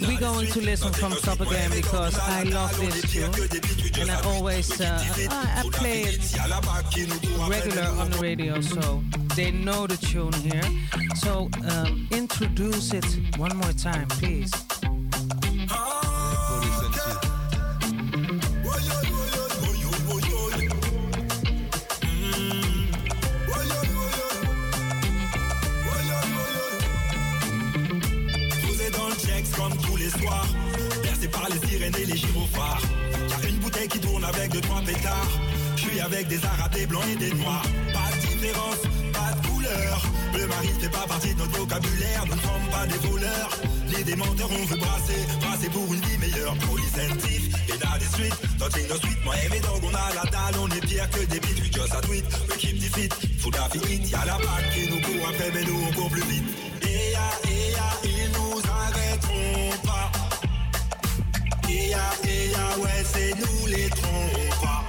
We're 0.00 0.20
going 0.20 0.48
to 0.48 0.60
listen 0.60 0.92
from 0.92 1.12
top 1.12 1.40
again 1.40 1.70
because 1.70 2.18
I 2.18 2.42
love 2.42 2.76
this 2.78 3.00
tune. 3.10 3.32
And 4.00 4.10
I 4.10 4.20
always 4.24 4.80
uh, 4.80 4.98
I, 5.30 5.60
I 5.60 5.70
play 5.70 6.02
it 6.02 6.34
regular 7.48 7.88
on 7.98 8.10
the 8.10 8.18
radio, 8.18 8.60
so 8.60 9.02
they 9.36 9.50
know 9.50 9.86
the 9.86 9.96
tune 9.96 10.32
here. 10.32 10.68
So 11.14 11.48
um, 11.70 12.08
introduce 12.10 12.92
it 12.92 13.06
one 13.38 13.56
more 13.56 13.72
time, 13.72 14.06
please. 14.08 14.52
Soirs 30.20 30.46
Bercé 31.02 31.28
par 31.28 31.48
les 31.50 31.68
sirènes 31.68 31.94
et 31.98 32.06
les 32.06 32.16
gyrophares. 32.16 32.82
Y'a 33.30 33.48
une 33.48 33.58
bouteille 33.58 33.88
qui 33.88 33.98
tourne 33.98 34.24
avec 34.24 34.50
deux 34.52 34.60
trois 34.60 34.80
pétards. 34.82 35.40
Je 35.76 35.82
suis 35.82 36.00
avec 36.00 36.28
des 36.28 36.44
arabes, 36.44 36.72
des 36.72 36.86
blancs 36.86 37.04
et 37.12 37.16
des 37.16 37.32
noirs. 37.34 37.62
Pas 37.92 38.10
de 38.14 38.20
différence, 38.26 38.82
pas 39.12 39.32
de 39.34 39.46
couleur. 39.46 40.02
Le 40.38 40.46
mari 40.46 40.68
fait 40.80 40.88
pas 40.88 41.06
partie 41.08 41.34
de 41.34 41.38
notre 41.38 41.58
vocabulaire. 41.58 42.24
Nous 42.26 42.36
ne 42.36 42.40
sommes 42.40 42.68
pas 42.70 42.86
des 42.86 43.08
voleurs. 43.08 43.50
Les 43.96 44.04
démenteurs 44.04 44.50
on 44.50 44.64
veut 44.66 44.76
brasser. 44.78 45.20
Brasser 45.40 45.68
pour 45.68 45.92
une 45.92 46.00
vie 46.00 46.18
meilleure. 46.18 46.54
Police 46.56 46.96
and 46.98 47.18
the 48.02 48.08
street 48.08 48.32
Touching 48.58 48.86
the 48.88 48.96
street, 48.96 49.18
moi 49.24 49.34
et 49.44 49.48
mes 49.48 49.60
dogs 49.60 49.82
on 49.82 49.94
a 49.94 50.14
la 50.14 50.30
dalle. 50.30 50.60
On 50.60 50.68
est 50.68 50.80
pire 50.80 51.08
que 51.10 51.20
des 51.26 51.40
beats, 51.40 51.60
we 51.60 51.70
just 51.70 51.94
a 51.94 52.00
tweet 52.00 52.24
We 52.48 52.56
keep 52.58 52.78
the 52.78 52.88
fit, 52.94 53.12
full 53.38 53.54
of 53.54 53.74
it 53.74 54.10
Y'a 54.10 54.24
la 54.24 54.34
PAC 54.34 54.70
qui 54.74 54.88
nous 54.90 55.00
court 55.00 55.28
après 55.28 55.50
mais 55.54 55.64
nous 55.64 55.78
on 55.88 55.92
court 55.94 56.10
plus 56.10 56.24
vite. 56.24 56.44
Et 56.82 57.12
ya, 57.12 57.28
et 57.44 57.72
ya, 57.72 58.11
Et 61.72 61.88
ya, 61.88 61.98
et 62.24 62.50
ya, 62.52 62.78
ouais 62.78 63.02
c'est 63.04 63.34
nous 63.40 63.66
les 63.66 63.88
trompas 63.88 64.84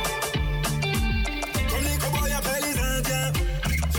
Comme 1.69 1.83
les 1.83 1.97
cowboys 1.97 2.33
après 2.37 2.59
les 2.61 2.77
indiens 2.77 3.31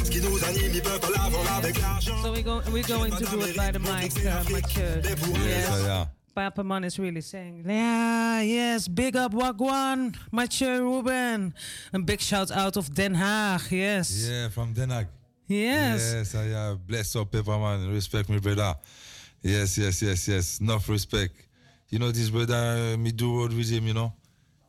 Ce 0.04 0.10
qui 0.10 0.20
nous 0.20 0.44
anime, 0.44 0.74
ils 0.74 0.82
peuvent 0.82 1.10
l'avoir 1.16 1.56
avec 1.56 1.80
l'argent 1.80 2.22
So 2.22 2.32
we 2.32 2.42
go, 2.42 2.60
we're 2.70 2.82
going 2.86 3.12
to 3.12 3.24
do 3.24 3.40
it 3.40 3.56
by 3.56 3.70
the 3.72 3.78
mic, 3.78 4.12
uh, 4.26 4.44
my 4.50 4.60
kid. 4.60 5.06
Yes, 5.46 5.82
yeah. 5.86 6.06
Papa 6.34 6.62
Man 6.64 6.84
is 6.84 6.98
really 6.98 7.20
saying, 7.20 7.64
yeah, 7.66 8.42
yes, 8.42 8.88
big 8.88 9.16
up 9.16 9.32
Wagwan, 9.32 10.14
my 10.32 10.46
chair 10.46 10.82
Ruben. 10.82 11.54
And 11.92 12.04
big 12.04 12.20
shout 12.20 12.50
out 12.50 12.76
of 12.76 12.92
Den 12.92 13.14
Haag, 13.14 13.70
yes. 13.70 14.28
Yeah, 14.28 14.48
from 14.48 14.72
Den 14.74 14.90
Haag. 14.90 15.06
Yes. 15.46 16.12
Yes, 16.12 16.34
I 16.34 16.50
uh, 16.50 16.74
bless 16.74 17.14
up 17.16 17.30
Pepperman. 17.30 17.92
Respect 17.92 18.28
me, 18.28 18.40
brother. 18.40 18.74
Yes, 19.42 19.78
yes, 19.78 20.02
yes, 20.02 20.26
yes. 20.26 20.60
Enough 20.60 20.88
respect. 20.88 21.34
You 21.90 21.98
know, 21.98 22.10
this 22.10 22.30
brother, 22.30 22.94
uh, 22.94 22.96
me 22.96 23.12
do 23.12 23.38
road 23.38 23.52
with 23.52 23.70
him, 23.70 23.86
you 23.86 23.94
know. 23.94 24.12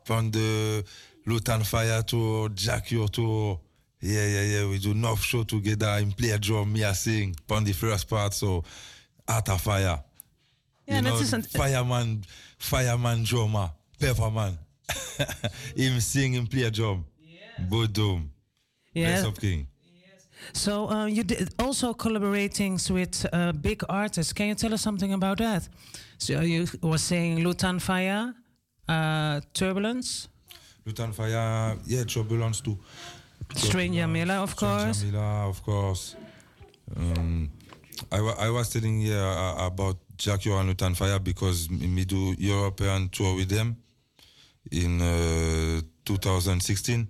From 0.03 0.29
the 0.31 0.83
Lutan 1.25 1.61
Fyah 1.61 2.05
to 2.07 2.49
Jack 2.49 2.91
Your 2.91 3.07
to 3.09 3.59
yeah, 4.01 4.27
yeah, 4.27 4.41
yeah. 4.41 4.69
We 4.69 4.77
do 4.77 4.91
enough 4.91 5.23
show 5.23 5.43
together. 5.43 5.97
Him 5.97 6.11
play 6.11 6.29
a 6.29 6.37
drum, 6.37 6.71
me 6.73 6.83
I 6.83 6.91
sing. 6.91 7.35
On 7.49 7.63
the 7.63 7.73
first 7.73 8.07
part, 8.07 8.33
so 8.33 8.63
Art 9.27 9.49
of 9.49 9.61
Fire. 9.61 10.03
Yeah, 10.87 10.97
you 10.97 11.01
know, 11.01 11.15
isn't- 11.17 11.47
fireman, 11.47 12.23
fireman 12.59 13.23
drummer, 13.23 13.71
Pepperman. 13.99 14.57
him 15.75 15.99
sing, 15.99 16.33
him 16.33 16.45
play 16.45 16.63
a 16.63 16.71
drum. 16.71 17.05
Boom. 17.57 18.29
Yes. 18.93 19.21
Bless 19.21 19.25
up 19.31 19.39
King. 19.41 19.67
So 20.53 20.89
uh, 20.89 21.05
you 21.07 21.23
did 21.23 21.49
also 21.57 21.93
collaborating 21.93 22.79
with 22.89 23.25
uh, 23.33 23.53
big 23.53 23.83
artists. 23.89 24.33
Can 24.33 24.49
you 24.49 24.55
tell 24.55 24.73
us 24.73 24.81
something 24.81 25.13
about 25.13 25.39
that? 25.39 25.67
So 26.17 26.41
you 26.41 26.65
were 26.81 26.97
saying 26.97 27.39
Lutan 27.43 27.79
Fyah, 27.79 28.33
uh, 28.87 29.41
Turbulence, 29.53 30.27
Lutan 30.85 31.13
Fyah, 31.13 31.77
yeah, 31.85 32.03
Turbulence 32.03 32.61
too. 32.61 32.77
Strange 33.55 33.95
Jamila, 33.95 34.41
of 34.43 34.55
course. 34.55 35.01
Jamila, 35.01 35.47
of 35.49 35.61
course. 35.63 36.15
Um, 36.95 37.49
I, 38.11 38.21
wa- 38.21 38.35
I 38.39 38.49
was 38.49 38.69
telling 38.69 39.01
you 39.01 39.13
uh, 39.13 39.65
about 39.67 39.97
Jack 40.17 40.45
Yo 40.45 40.57
and 40.57 40.69
Lutan 40.69 40.95
Fyah 40.95 41.23
because 41.23 41.69
me 41.69 42.05
do 42.05 42.35
European 42.37 43.09
tour 43.09 43.35
with 43.35 43.49
them 43.49 43.77
in 44.71 45.01
uh, 45.01 45.81
2016. 46.05 47.07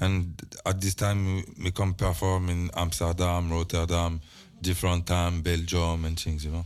And 0.00 0.40
at 0.66 0.80
this 0.80 0.94
time, 0.94 1.36
me- 1.36 1.44
me 1.56 1.70
come 1.70 1.94
perform 1.94 2.48
in 2.50 2.70
Amsterdam, 2.76 3.50
Rotterdam, 3.50 4.20
different 4.60 5.06
time, 5.06 5.40
Belgium 5.42 6.04
and 6.04 6.18
things, 6.18 6.44
you 6.44 6.50
know. 6.52 6.64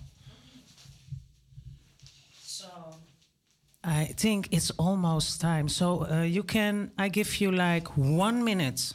I 3.88 4.12
think 4.16 4.48
it's 4.50 4.70
almost 4.78 5.40
time. 5.40 5.68
So 5.68 6.06
uh, 6.10 6.22
you 6.22 6.42
can, 6.42 6.90
I 6.98 7.08
give 7.08 7.40
you 7.40 7.50
like 7.50 7.88
one 7.96 8.44
minute 8.44 8.92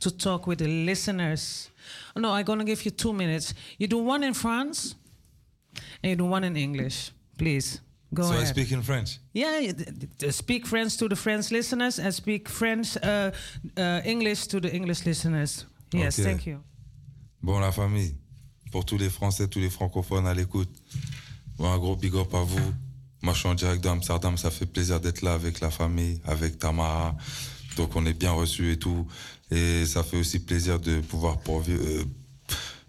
to 0.00 0.10
talk 0.16 0.46
with 0.46 0.58
the 0.58 0.68
listeners. 0.86 1.70
No, 2.16 2.30
I'm 2.30 2.44
gonna 2.44 2.64
give 2.64 2.84
you 2.84 2.92
two 2.92 3.12
minutes. 3.12 3.52
You 3.78 3.88
do 3.88 3.98
one 3.98 4.22
in 4.22 4.34
France 4.34 4.94
and 6.02 6.10
you 6.10 6.16
do 6.16 6.24
one 6.24 6.44
in 6.44 6.56
English. 6.56 7.10
Please 7.36 7.80
go 8.14 8.22
so 8.22 8.30
ahead. 8.30 8.44
I 8.44 8.46
speak 8.46 8.70
in 8.70 8.82
French. 8.82 9.18
Yeah, 9.32 9.72
speak 10.30 10.66
French 10.66 10.96
to 10.98 11.08
the 11.08 11.16
French 11.16 11.50
listeners 11.50 11.98
and 11.98 12.14
speak 12.14 12.48
French, 12.48 12.96
uh, 13.02 13.32
uh, 13.76 14.00
English 14.04 14.46
to 14.48 14.60
the 14.60 14.72
English 14.72 15.04
listeners. 15.04 15.66
Yes, 15.92 16.18
Ok. 16.18 16.24
thank 16.24 16.46
you. 16.46 16.60
Bon, 17.42 17.58
la 17.60 17.72
famille, 17.72 18.14
pour 18.70 18.84
tous 18.84 18.98
les 18.98 19.10
Français, 19.10 19.48
tous 19.48 19.58
les 19.60 19.70
francophones 19.70 20.26
à 20.28 20.34
l'écoute, 20.34 20.70
bon, 21.56 21.72
un 21.72 21.78
gros 21.78 21.96
big 21.96 22.14
up 22.14 22.32
à 22.34 22.44
vous. 22.44 22.72
Moi, 23.22 23.34
je 23.34 23.38
suis 23.38 23.48
en 23.48 23.54
direct 23.54 23.82
d'Amsterdam, 23.82 24.36
ça 24.36 24.50
fait 24.50 24.66
plaisir 24.66 25.00
d'être 25.00 25.22
là 25.22 25.34
avec 25.34 25.60
la 25.60 25.70
famille, 25.70 26.20
avec 26.24 26.58
Tamara. 26.58 27.16
Donc, 27.76 27.94
on 27.94 28.04
est 28.04 28.14
bien 28.14 28.32
reçus 28.32 28.72
et 28.72 28.78
tout. 28.78 29.06
Et 29.50 29.86
ça 29.86 30.02
fait 30.02 30.16
aussi 30.16 30.40
plaisir 30.40 30.80
de 30.80 31.00
pouvoir 31.00 31.38
euh, 31.48 32.04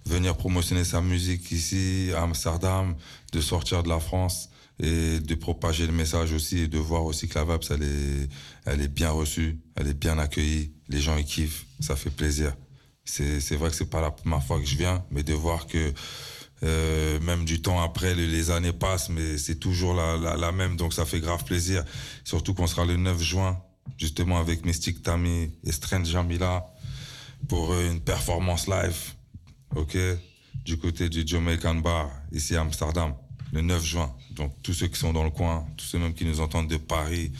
venir 0.05 0.35
promotionner 0.35 0.83
sa 0.83 1.01
musique 1.01 1.51
ici, 1.51 2.09
à 2.15 2.23
Amsterdam, 2.23 2.95
de 3.31 3.41
sortir 3.41 3.83
de 3.83 3.89
la 3.89 3.99
France. 3.99 4.49
et 4.79 5.19
de 5.19 5.35
propager 5.35 5.85
le 5.85 5.93
message 5.93 6.33
aussi 6.33 6.61
et 6.61 6.67
de 6.67 6.79
voir 6.79 7.05
aussi 7.05 7.27
que 7.27 7.35
la 7.35 7.45
VAPS, 7.45 7.69
elle 7.69 7.83
est, 7.83 8.29
elle 8.65 8.81
est 8.81 8.87
bien 8.87 9.11
reçue, 9.11 9.59
elle 9.75 9.87
est 9.87 9.93
bien 9.93 10.17
accueillie, 10.17 10.71
les 10.89 10.99
gens 10.99 11.15
ils 11.15 11.25
kiffent, 11.25 11.67
ça 11.79 11.95
fait 11.95 12.09
plaisir. 12.09 12.55
C'est 13.05 13.55
vrai 13.55 13.69
que 13.69 13.75
c'est 13.75 13.89
pas 13.89 14.01
la 14.01 14.09
première 14.09 14.43
fois 14.43 14.59
que 14.59 14.65
je 14.65 14.75
viens, 14.75 15.05
mais 15.11 15.23
de 15.23 15.33
voir 15.33 15.67
que 15.67 15.93
euh, 16.63 17.19
même 17.19 17.45
du 17.45 17.61
temps 17.61 17.81
après, 17.81 18.15
les, 18.15 18.51
années 18.51 18.73
passent, 18.73 19.09
mais 19.09 19.37
c'est 19.37 19.55
toujours 19.55 19.93
la, 19.93 20.51
même, 20.51 20.75
donc 20.77 20.93
ça 20.93 21.05
fait 21.05 21.19
grave 21.19 21.43
plaisir. 21.43 21.83
Surtout 22.23 22.53
qu'on 22.53 22.67
sera 22.67 22.85
le 22.85 22.95
9 22.95 23.21
juin, 23.21 23.61
justement 23.97 24.39
avec 24.39 24.65
Mystic 24.65 25.03
Tammy 25.03 25.51
et 25.63 25.71
Strange 25.71 26.07
Jamila 26.07 26.65
pour 27.49 27.77
une 27.77 27.99
performance 27.99 28.67
live, 28.67 29.13
ok, 29.75 29.97
du 30.63 30.77
côté 30.77 31.09
du 31.09 31.23
Jamaican 31.25 31.75
Bar, 31.75 32.09
ici 32.31 32.55
à 32.55 32.61
Amsterdam, 32.61 33.13
le 33.51 33.61
9 33.61 33.83
juin. 33.83 34.15
Donc 34.31 34.53
tous 34.63 34.73
ceux 34.73 34.87
qui 34.87 34.97
sont 34.97 35.11
dans 35.11 35.23
le 35.23 35.31
coin, 35.31 35.65
tous 35.75 35.85
ceux 35.85 35.99
même 35.99 36.13
qui 36.13 36.23
nous 36.25 36.39
entendent 36.39 36.69
de 36.69 36.77
Paris, 36.77 37.31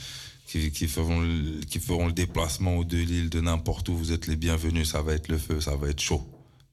qui, 0.46 0.86
feront, 0.86 1.20
le, 1.20 2.12
déplacement 2.12 2.76
ou 2.76 2.84
de 2.84 2.96
Lille, 2.96 3.28
de 3.28 3.40
n'importe 3.40 3.88
où, 3.88 3.96
vous 3.96 4.12
êtes 4.12 4.26
les 4.28 4.36
bienvenus, 4.36 4.90
ça 4.90 5.02
va 5.02 5.14
être 5.14 5.28
le 5.28 5.38
feu, 5.38 5.60
ça 5.60 5.74
va 5.74 5.88
être 5.88 6.00
chaud. 6.00 6.22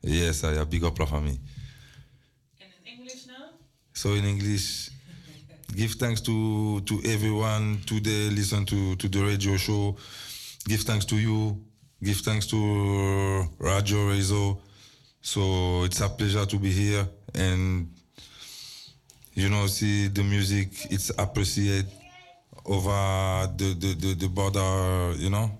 Yes, 0.03 0.43
I 0.43 0.65
big 0.69 0.83
up 0.83 0.99
la 0.99 1.07
famille. 1.07 1.39
So 4.01 4.15
in 4.15 4.25
English, 4.25 4.89
give 5.75 5.91
thanks 5.91 6.21
to 6.21 6.81
to 6.89 7.01
everyone 7.05 7.81
today. 7.85 8.31
Listen 8.31 8.65
to 8.65 8.95
to 8.95 9.07
the 9.07 9.21
radio 9.21 9.57
show. 9.57 9.95
Give 10.67 10.81
thanks 10.81 11.05
to 11.05 11.17
you. 11.17 11.61
Give 12.01 12.17
thanks 12.17 12.47
to 12.47 12.57
uh, 12.57 13.45
Radio 13.59 14.09
Razo. 14.09 14.57
So 15.21 15.83
it's 15.83 16.01
a 16.01 16.09
pleasure 16.09 16.47
to 16.47 16.57
be 16.57 16.71
here 16.71 17.07
and 17.35 17.93
you 19.35 19.49
know 19.49 19.67
see 19.67 20.07
the 20.07 20.23
music. 20.23 20.69
It's 20.89 21.11
appreciated 21.19 21.85
over 22.65 23.53
the 23.55 23.75
the 23.77 23.93
the, 23.93 24.15
the 24.15 24.29
border. 24.29 25.13
You 25.21 25.29
know 25.29 25.51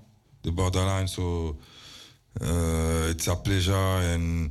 the 0.42 0.52
borderline. 0.52 1.08
So 1.08 1.58
uh, 2.42 3.14
it's 3.14 3.28
a 3.28 3.36
pleasure 3.36 3.92
and 4.10 4.50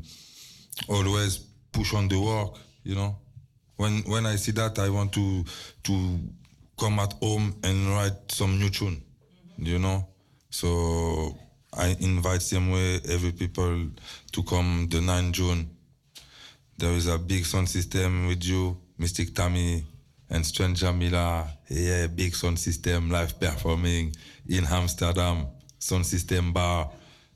always 0.88 1.38
push 1.72 1.92
on 1.92 2.06
the 2.06 2.20
work. 2.20 2.54
You 2.84 2.94
know 2.94 3.16
when 3.80 4.02
when 4.02 4.26
I 4.26 4.36
see 4.36 4.52
that, 4.52 4.78
I 4.78 4.90
want 4.90 5.12
to 5.14 5.44
to 5.84 6.18
come 6.78 6.98
at 6.98 7.12
home 7.14 7.56
and 7.64 7.88
write 7.88 8.30
some 8.30 8.58
new 8.58 8.68
tune, 8.68 8.96
mm-hmm. 8.96 9.64
you 9.64 9.78
know. 9.78 10.06
So 10.50 11.38
I 11.72 11.96
invite 12.00 12.42
same 12.42 12.70
way 12.70 13.00
every 13.08 13.32
people 13.32 13.88
to 14.32 14.42
come 14.42 14.86
the 14.90 15.00
9 15.00 15.32
June. 15.32 15.70
There 16.76 16.92
is 16.92 17.06
a 17.06 17.18
big 17.18 17.46
sound 17.46 17.68
system 17.68 18.26
with 18.26 18.44
you, 18.44 18.76
Mystic 18.98 19.34
Tammy 19.34 19.84
and 20.28 20.44
Strange 20.44 20.80
Jamila. 20.80 21.48
Yeah, 21.68 22.06
big 22.08 22.34
sound 22.34 22.58
system 22.58 23.10
live 23.10 23.40
performing 23.40 24.14
in 24.46 24.66
Amsterdam, 24.66 25.46
sound 25.78 26.04
system 26.04 26.52
bar. 26.52 26.90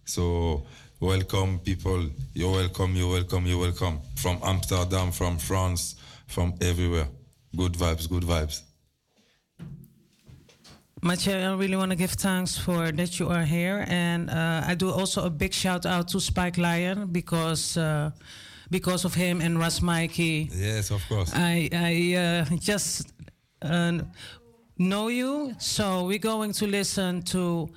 So 0.05 0.67
welcome 1.01 1.59
people. 1.61 2.11
You're 2.35 2.53
welcome, 2.53 2.97
you're 2.97 3.13
welcome, 3.13 3.47
you're 3.47 3.61
welcome. 3.61 4.01
From 4.17 4.39
Amsterdam, 4.43 5.13
from 5.13 5.39
France, 5.39 5.95
from 6.35 6.55
everywhere. 6.61 7.09
Good 7.57 7.75
vibes, 7.75 8.09
good 8.09 8.25
vibes. 8.25 8.63
Mathieu, 11.03 11.35
I 11.35 11.55
really 11.55 11.77
want 11.77 11.91
to 11.91 11.97
give 11.97 12.13
thanks 12.13 12.57
for 12.57 12.91
that 12.91 13.19
you 13.19 13.29
are 13.29 13.45
here, 13.45 13.85
and 13.89 14.31
uh, 14.31 14.71
I 14.71 14.75
do 14.75 14.91
also 14.91 15.27
a 15.27 15.31
big 15.31 15.53
shout 15.53 15.85
out 15.85 16.09
to 16.09 16.19
Spike 16.21 16.57
Lion 16.57 17.09
because 17.13 17.77
uh, 17.77 18.11
because 18.71 19.05
of 19.05 19.15
him 19.15 19.41
and 19.43 19.59
Russ 19.59 19.83
Mikey. 19.83 20.49
Yes, 20.53 20.91
of 20.91 21.03
course. 21.09 21.31
I 21.35 21.69
I 21.73 21.95
uh, 22.17 22.57
just 22.59 23.13
uh, 23.63 23.99
know 24.79 25.09
you, 25.09 25.55
so 25.59 26.07
we're 26.07 26.27
going 26.33 26.53
to 26.53 26.67
listen 26.67 27.23
to 27.23 27.69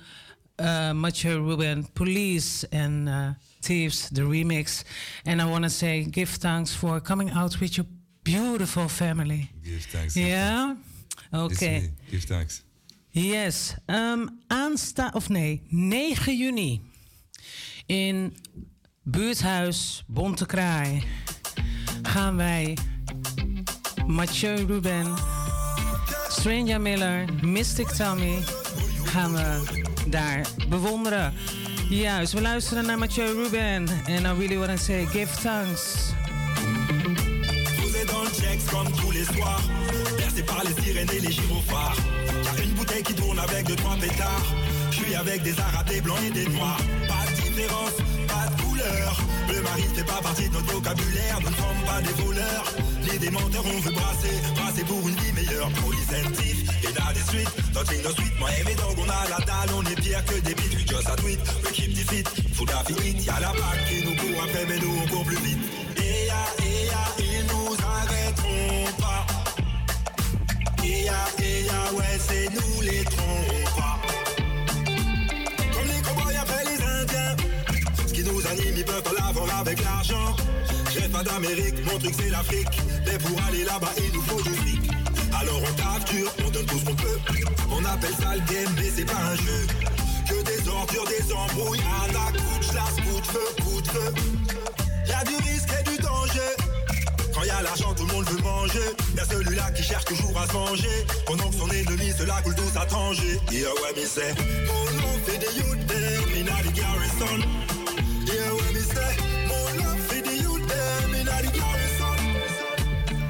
uh, 0.58 0.94
Mathieu 0.94 1.42
Ruben, 1.42 1.84
Police 1.94 2.64
and 2.72 3.08
uh, 3.08 3.34
Thieves, 3.62 4.08
the 4.10 4.22
remix, 4.22 4.84
and 5.26 5.42
I 5.42 5.44
want 5.44 5.64
to 5.64 5.70
say 5.70 6.04
give 6.04 6.30
thanks 6.30 6.74
for 6.74 7.00
coming 7.00 7.30
out 7.30 7.60
with 7.60 7.76
your 7.76 7.86
beautiful 8.30 8.88
family. 8.88 9.50
Give 9.62 9.86
thanks. 9.86 10.14
Yeah. 10.14 10.74
It's 11.32 11.54
Okay. 11.62 11.90
Give 12.10 12.24
thanks. 12.24 12.62
Yes. 13.10 13.74
Um, 13.86 14.40
aansta 14.46 15.10
of 15.14 15.28
nee, 15.28 15.62
9 15.68 16.36
juni 16.36 16.80
in 17.86 18.36
buurthuis 19.02 20.04
Bonte 20.06 20.46
Kraai 20.46 21.02
gaan 22.02 22.36
wij 22.36 22.76
Mathieu 24.06 24.66
Ruben, 24.66 25.14
Stranger 26.28 26.80
Miller, 26.80 27.24
Mystic 27.42 27.88
Tommy 27.88 28.42
gaan 29.04 29.32
we 29.32 29.60
daar 30.08 30.46
bewonderen. 30.68 31.32
Juist, 31.88 32.32
we 32.32 32.40
luisteren 32.40 32.86
naar 32.86 32.98
Mathieu 32.98 33.26
Ruben 33.26 33.88
en 34.06 34.24
I 34.24 34.38
really 34.38 34.56
want 34.56 34.70
to 34.70 34.76
say 34.76 35.06
give 35.06 35.40
thanks. 35.40 36.12
Checks 38.32 38.66
comme 38.70 38.90
tous 38.92 39.10
les 39.10 39.24
soirs. 39.24 39.62
Bercé 40.16 40.42
par 40.42 40.62
les 40.64 40.82
sirènes 40.82 41.10
et 41.16 41.20
les 41.20 41.32
gyrophares. 41.32 41.96
Y'a 42.44 42.64
une 42.64 42.72
bouteille 42.72 43.02
qui 43.02 43.14
tourne 43.14 43.38
avec 43.38 43.66
deux, 43.66 43.76
trois 43.76 43.96
pétards. 43.96 44.54
Je 44.90 45.16
avec 45.16 45.42
des 45.42 45.58
arabes, 45.58 45.88
des 45.88 46.00
blancs 46.00 46.18
et 46.26 46.30
des 46.30 46.46
noirs. 46.48 46.78
Pas 47.08 47.24
de 47.30 47.40
différence, 47.40 47.96
pas 48.26 48.46
de 48.50 48.62
couleur. 48.62 49.16
Le 49.48 49.62
mari 49.62 49.84
fait 49.94 50.04
pas 50.04 50.20
partie 50.22 50.48
de 50.48 50.54
notre 50.54 50.72
vocabulaire. 50.72 51.38
Nous 51.40 51.50
ne 51.50 51.54
sommes 51.54 51.82
pas 51.86 52.00
des 52.02 52.22
voleurs. 52.22 52.64
Ni 53.10 53.18
des 53.18 53.30
menteurs, 53.30 53.64
on 53.64 53.80
veut 53.80 53.92
brasser. 53.92 54.34
Brasser 54.54 54.84
pour 54.84 55.08
une 55.08 55.16
vie 55.16 55.32
meilleure. 55.32 55.70
And 56.10 56.32
thief, 56.32 56.64
et 56.84 56.92
dans 56.92 57.12
des 57.12 57.20
suites. 57.28 57.52
Touching 57.74 58.02
the 58.02 58.10
street, 58.12 58.32
moi 58.38 58.48
et 58.58 58.64
mes 58.64 58.74
dogs, 58.74 58.96
on 58.96 59.08
a 59.08 59.28
la 59.28 59.44
dalle. 59.44 59.74
On 59.76 59.82
est 59.82 60.00
pire 60.00 60.24
que 60.24 60.40
des 60.40 60.54
bites. 60.54 60.74
We 60.74 60.86
just 60.86 61.08
a 61.08 61.16
tweet, 61.16 61.38
we 61.64 61.70
keep 61.72 61.94
the 61.94 62.04
fit. 62.08 62.28
Food 62.54 62.70
a 62.70 62.82
fit, 62.84 63.26
y'a 63.26 63.40
la 63.40 63.48
PAC 63.48 63.88
qui 63.88 64.04
nous 64.04 64.16
court 64.16 64.44
après, 64.44 64.64
mais 64.66 64.78
nous 64.78 64.94
on 65.02 65.08
court 65.08 65.24
plus 65.24 65.36
vite. 65.36 65.58
Et 70.88 71.04
ouais, 71.96 72.18
c'est 72.18 72.48
nous 72.54 72.80
les 72.80 73.04
trompas. 73.04 74.00
Comme 75.72 75.86
les 75.86 76.00
cowboys 76.02 76.36
après 76.40 76.64
les 76.64 76.82
indiens. 76.82 77.36
Ce 78.06 78.12
qui 78.12 78.22
nous 78.24 78.46
anime, 78.46 78.74
ils 78.74 78.84
peuvent 78.84 79.02
pas 79.02 79.12
l'avoir 79.18 79.60
avec 79.60 79.84
l'argent. 79.84 80.34
J'ai 80.90 81.08
pas 81.08 81.22
d'Amérique, 81.22 81.74
mon 81.84 81.98
truc 81.98 82.14
c'est 82.18 82.30
l'Afrique. 82.30 82.80
Mais 83.06 83.18
pour 83.18 83.38
aller 83.46 83.64
là-bas, 83.64 83.92
il 83.98 84.12
nous 84.14 84.22
faut 84.22 84.40
du 84.42 84.54
fric. 84.54 84.80
Alors 85.38 85.60
on 85.60 85.72
tape 85.74 86.10
dur, 86.10 86.32
on 86.46 86.50
donne 86.50 86.66
tout 86.66 86.78
ce 86.78 86.84
qu'on 86.86 86.94
peut. 86.94 87.18
On 87.70 87.84
appelle 87.84 88.14
ça 88.18 88.34
le 88.34 88.40
game, 88.50 88.72
mais 88.76 88.90
c'est 88.96 89.04
pas 89.04 89.22
un 89.32 89.36
jeu. 89.36 89.66
Que 90.26 90.42
des 90.42 90.68
ordures, 90.68 91.04
des 91.04 91.32
embrouilles, 91.32 91.80
attaque, 92.02 92.36
coup 92.36 92.58
de 92.58 92.64
chasse, 92.64 92.96
coup 92.96 93.20
de 93.20 93.26
feu, 93.26 93.46
coup 93.62 93.80
de 93.82 93.88
feu. 93.88 94.14
Y'a 95.06 95.22
du 95.24 95.36
risque 95.36 95.68
et 95.78 95.90
du 95.90 95.96
danger. 95.98 96.07
Quand 97.38 97.44
y 97.44 97.50
a 97.50 97.62
l'argent, 97.62 97.94
tout 97.94 98.04
le 98.04 98.12
monde 98.12 98.28
veut 98.28 98.42
manger. 98.42 98.90
Y'a 99.16 99.24
celui-là 99.24 99.70
qui 99.70 99.84
cherche 99.84 100.06
toujours 100.06 100.36
à 100.40 100.46
se 100.48 100.52
venger. 100.52 101.06
Pendant 101.24 101.48
que 101.48 101.54
son 101.54 101.70
ennemi 101.70 102.10
se 102.10 102.24
la 102.24 102.42
coule 102.42 102.56
douce 102.56 102.74
à 102.74 102.84
Tanger. 102.84 103.38
Yeah, 103.52 103.68
ouais, 103.74 103.92
mais 103.94 104.06
c'est. 104.06 104.34
Mon 104.66 104.84
nom 104.98 105.14
fait 105.24 105.38
des 105.38 105.54
youth 105.56 105.86
there, 105.86 106.26
Minari 106.34 106.72
Garrison. 106.74 107.38
Yeah, 108.26 108.54
ouais, 108.54 108.70
mais 108.74 108.80
c'est. 108.80 109.14
Mon 109.46 109.84
nom 109.84 109.96
fait 110.08 110.22
des 110.22 110.42
youth 110.42 110.66
there, 110.66 111.08
Minari 111.12 111.46
Garrison. 111.54 112.16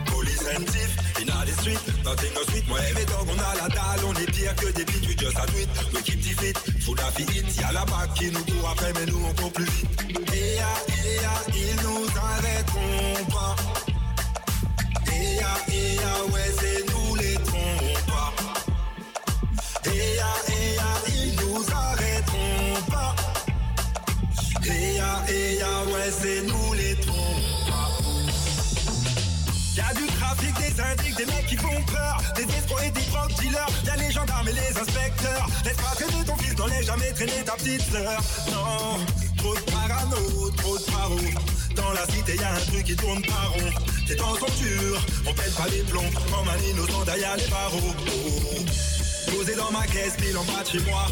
Police 0.06 0.46
and 0.56 0.64
thief, 0.64 0.96
in 1.20 1.26
the 1.26 1.52
street, 1.60 1.80
nothing 2.02 2.32
no 2.32 2.42
sweet. 2.44 2.66
Moi 2.66 2.78
et 2.88 2.94
mes 2.94 3.04
dogs, 3.04 3.28
on 3.28 3.38
a 3.38 3.54
la 3.62 3.68
dalle, 3.68 4.04
on 4.06 4.14
est 4.14 4.32
pire 4.32 4.54
que 4.56 4.72
des 4.72 4.86
bites, 4.86 5.06
we 5.06 5.16
just 5.18 5.36
a 5.36 5.44
tweet. 5.48 5.68
We 5.92 6.02
keep 6.02 6.22
the 6.22 6.32
fit, 6.32 6.56
full 6.80 6.98
of 6.98 7.20
it. 7.20 7.60
Y'a 7.60 7.72
la 7.72 7.84
bac 7.84 8.14
qui 8.14 8.30
nous 8.30 8.42
court 8.44 8.70
après, 8.72 8.90
mais 8.94 9.04
nous 9.04 9.20
on 9.28 9.34
court 9.34 9.52
plus 9.52 9.66
vite. 9.66 9.86
Et 10.32 10.56
ya, 10.56 11.44
ils 11.54 11.76
nous 11.82 12.06
arrêteront 12.16 13.24
pas. 13.26 13.56
Des 30.58 30.80
intrigues, 30.80 31.16
des 31.16 31.26
mecs 31.26 31.46
qui 31.46 31.56
font 31.56 31.82
peur, 31.86 32.20
des 32.34 32.42
escrocs 32.42 32.82
et 32.84 32.90
des 32.90 33.00
drug 33.10 33.32
dealers. 33.40 33.68
Y'a 33.84 33.96
les 33.96 34.10
gendarmes 34.10 34.48
et 34.48 34.52
les 34.52 34.78
inspecteurs. 34.78 35.48
Laisse 35.64 35.76
pas 35.76 35.94
traîner 35.94 36.24
ton 36.24 36.36
fils, 36.36 36.56
n'en 36.56 36.66
laisse 36.66 36.86
jamais 36.86 37.12
traîner 37.12 37.44
ta 37.44 37.52
petite 37.52 37.82
sœur. 37.82 38.20
Non, 38.50 38.98
trop 39.36 39.54
de 39.54 39.60
parano, 39.70 40.50
trop 40.56 40.78
de 40.78 40.84
paro. 40.84 41.57
Dans 41.78 41.92
la 41.92 42.04
cité, 42.06 42.34
y'a 42.34 42.52
un 42.52 42.60
truc 42.66 42.84
qui 42.84 42.96
tourne 42.96 43.22
pas 43.22 43.46
rond. 43.54 43.70
Temps 44.16 44.34
sont 44.34 44.52
durs, 44.58 45.00
on 45.26 45.32
pète 45.32 45.54
pas 45.54 45.68
les 45.68 45.82
plombs. 45.82 46.10
Comme 46.10 46.48
un 46.48 46.58
innocent 46.70 47.04
derrière 47.04 47.36
les 47.36 47.46
barreaux. 47.46 47.94
Posé 49.30 49.54
dans 49.54 49.70
ma 49.70 49.86
caisse, 49.86 50.16
pile 50.16 50.36
en 50.36 50.44
bas 50.44 50.64
de 50.64 50.68
chez 50.68 50.80
moi. 50.90 51.06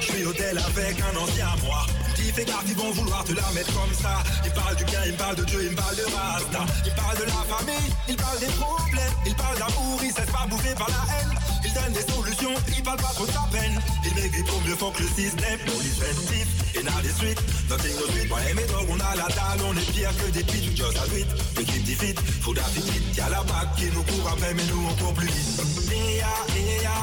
Je 0.00 0.06
suis 0.06 0.24
hôtel 0.24 0.58
avec 0.58 0.96
un 1.00 1.16
ancien 1.16 1.46
à 1.46 1.56
moi. 1.64 1.86
Petit 2.14 2.32
Fais 2.32 2.44
gaffe, 2.44 2.64
ils 2.66 2.74
vont 2.74 2.90
vouloir 2.90 3.22
te 3.24 3.32
la 3.32 3.48
mettre 3.52 3.72
comme 3.72 3.94
ça. 3.94 4.24
Ils 4.44 4.50
parlent 4.52 4.76
du 4.76 4.84
bien, 4.84 5.00
ils 5.06 5.14
parlent 5.14 5.36
de 5.36 5.44
Dieu, 5.44 5.68
ils 5.70 5.76
parlent 5.76 5.96
de 5.96 6.04
Rasta. 6.04 6.66
Ils 6.84 6.94
parlent 6.94 7.18
de 7.18 7.24
la 7.24 7.56
famille, 7.56 7.92
ils 8.08 8.16
parlent 8.16 8.40
des 8.40 8.52
problèmes. 8.58 9.14
Ils 9.24 9.36
parlent 9.36 9.58
d'amour, 9.58 10.00
ils 10.02 10.12
cessent 10.12 10.32
pas 10.32 10.46
bouffer 10.48 10.74
par 10.74 10.88
la 10.88 11.14
haine. 11.14 11.47
Donnent 11.74 11.92
des 11.92 12.12
solutions, 12.12 12.54
ils 12.76 12.82
parlent 12.82 13.00
pas 13.00 13.12
trop 13.14 13.26
sa 13.26 13.46
peine. 13.52 13.80
Ils 14.04 14.14
maigrit 14.14 14.42
pour 14.44 14.60
mieux 14.62 14.76
fort 14.76 14.92
que 14.92 15.02
le 15.02 15.08
système. 15.08 15.58
Police 15.66 15.98
festif, 15.98 16.46
et 16.74 16.82
n'a 16.82 17.02
des 17.02 17.12
suites. 17.12 17.42
Nothing 17.68 17.94
no 17.96 18.06
sweet. 18.12 18.28
Moi 18.28 18.38
et 18.50 18.54
mes 18.54 18.66
dogs, 18.66 18.88
on 18.90 19.00
a 19.00 19.16
la 19.16 19.28
dalle, 19.28 19.60
on 19.68 19.76
est 19.76 19.92
pire 19.92 20.10
que 20.16 20.30
des 20.30 20.44
pites. 20.44 20.76
Just 20.76 20.96
a 20.96 21.06
tweet, 21.08 21.26
l'équipe 21.56 21.82
dit 21.84 21.94
fit, 21.94 22.14
faut 22.40 22.54
d'affit 22.54 22.82
Y'a 23.16 23.28
la 23.28 23.42
bague 23.42 23.74
qui 23.76 23.86
nous 23.86 24.02
court 24.02 24.28
après, 24.32 24.54
mais 24.54 24.62
nous 24.70 24.86
on 24.88 24.94
court 25.02 25.14
plus 25.14 25.26
vite. 25.26 25.60
Et 25.92 26.18
ya, 26.18 26.34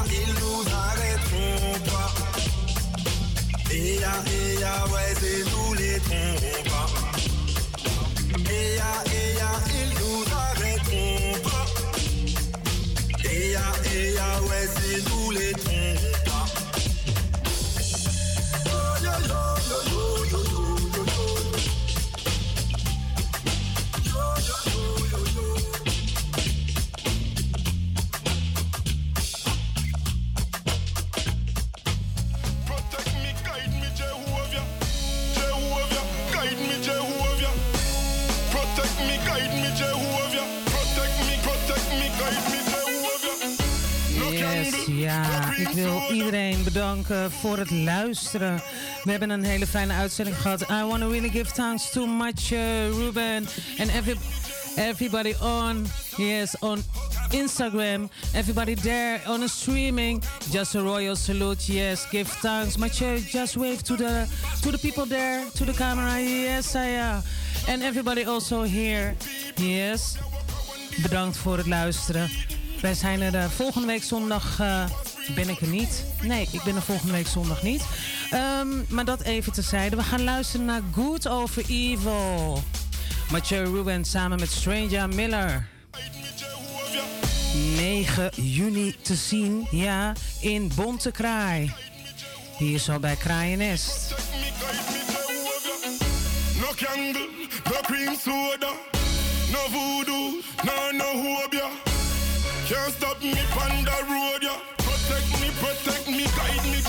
ils 0.06 0.34
nous 0.40 0.62
arrêteront 0.72 1.78
pas. 1.90 2.10
Et 3.72 3.96
ya, 4.00 4.14
ouais, 4.92 5.14
c'est 5.20 5.44
nous 5.50 5.74
les 5.74 5.98
trompes 6.00 6.68
pas. 6.70 6.88
Et 8.50 8.76
ya, 8.76 8.92
ils 9.68 9.92
nous 10.00 10.05
Ja, 13.52 13.60
eya, 13.94 14.42
ouais, 14.42 14.66
c'est 14.74 15.04
tous 15.04 15.30
les. 15.30 15.52
Ja. 45.06 45.56
Ik 45.56 45.68
wil 45.68 46.02
iedereen 46.12 46.64
bedanken 46.64 47.32
voor 47.32 47.58
het 47.58 47.70
luisteren. 47.70 48.62
We 49.04 49.10
hebben 49.10 49.30
een 49.30 49.44
hele 49.44 49.66
fijne 49.66 49.92
uitzending 49.92 50.36
gehad. 50.36 50.60
I 50.60 50.84
want 50.84 51.00
to 51.00 51.10
really 51.10 51.28
give 51.28 51.52
thanks 51.52 51.90
to 51.90 52.06
much 52.06 52.50
Ruben 52.90 53.48
and 53.78 53.90
every, 53.90 54.16
everybody 54.76 55.34
on 55.40 55.86
yes 56.16 56.58
on 56.58 56.82
Instagram, 57.30 58.08
everybody 58.34 58.74
there 58.74 59.20
on 59.26 59.40
the 59.40 59.48
streaming. 59.48 60.22
Just 60.50 60.74
a 60.74 60.80
royal 60.80 61.16
salute. 61.16 61.72
Yes, 61.72 62.06
give 62.10 62.30
thanks. 62.40 62.76
Uh, 62.76 63.18
just 63.30 63.56
wave 63.56 63.82
to 63.82 63.96
the 63.96 64.26
to 64.62 64.70
the 64.70 64.78
people 64.78 65.06
there, 65.06 65.44
to 65.54 65.64
the 65.64 65.72
camera. 65.72 66.20
Yes, 66.20 66.74
I 66.74 66.96
uh, 66.96 67.20
and 67.68 67.82
everybody 67.82 68.24
also 68.24 68.62
here. 68.62 69.14
Yes. 69.54 70.16
Bedankt 71.02 71.36
voor 71.36 71.56
het 71.56 71.66
luisteren. 71.66 72.30
Wij 72.80 72.94
zijn 72.94 73.20
er 73.20 73.34
eh, 73.34 73.44
volgende 73.50 73.86
week 73.86 74.02
zondag. 74.02 74.60
eh, 74.60 74.84
ben 75.34 75.48
ik 75.48 75.60
er 75.60 75.68
niet? 75.68 76.04
Nee, 76.22 76.48
ik 76.50 76.62
ben 76.62 76.76
er 76.76 76.82
volgende 76.82 77.12
week 77.12 77.26
zondag 77.26 77.62
niet. 77.62 77.82
Ehm, 78.30 78.68
maar 78.88 79.04
dat 79.04 79.22
even 79.22 79.52
tezijde. 79.52 79.96
We 79.96 80.02
gaan 80.02 80.24
luisteren 80.24 80.66
naar 80.66 80.80
Good 80.94 81.28
Over 81.28 81.64
Evil. 81.68 82.62
Mathieu 83.30 83.64
Ruben 83.64 84.04
samen 84.04 84.40
met 84.40 84.50
Stranger 84.50 85.08
Miller. 85.08 85.68
9 87.76 88.30
juni 88.34 88.96
te 89.02 89.14
zien, 89.14 89.66
ja, 89.70 90.12
in 90.40 90.70
Bonte 90.74 91.10
Kraai. 91.10 91.72
Hier 92.58 92.78
zo 92.78 92.98
bij 92.98 93.16
Kraaiennest. 93.16 94.14
No 96.60 96.66
candle, 96.76 97.28
no 97.64 97.80
cream 97.82 98.16
no 99.52 99.58
voodoo, 99.68 100.30
no 100.64 100.90
no 100.92 101.22
hobia. 101.22 101.85
Can't 102.66 102.92
stop 102.94 103.22
me 103.22 103.30
the 103.84 103.96
road, 104.10 104.42
yeah. 104.42 104.58
Protect 104.78 105.40
me, 105.40 105.50
protect 105.62 106.08
me, 106.08 106.24
guide 106.34 106.64
me, 106.66 106.85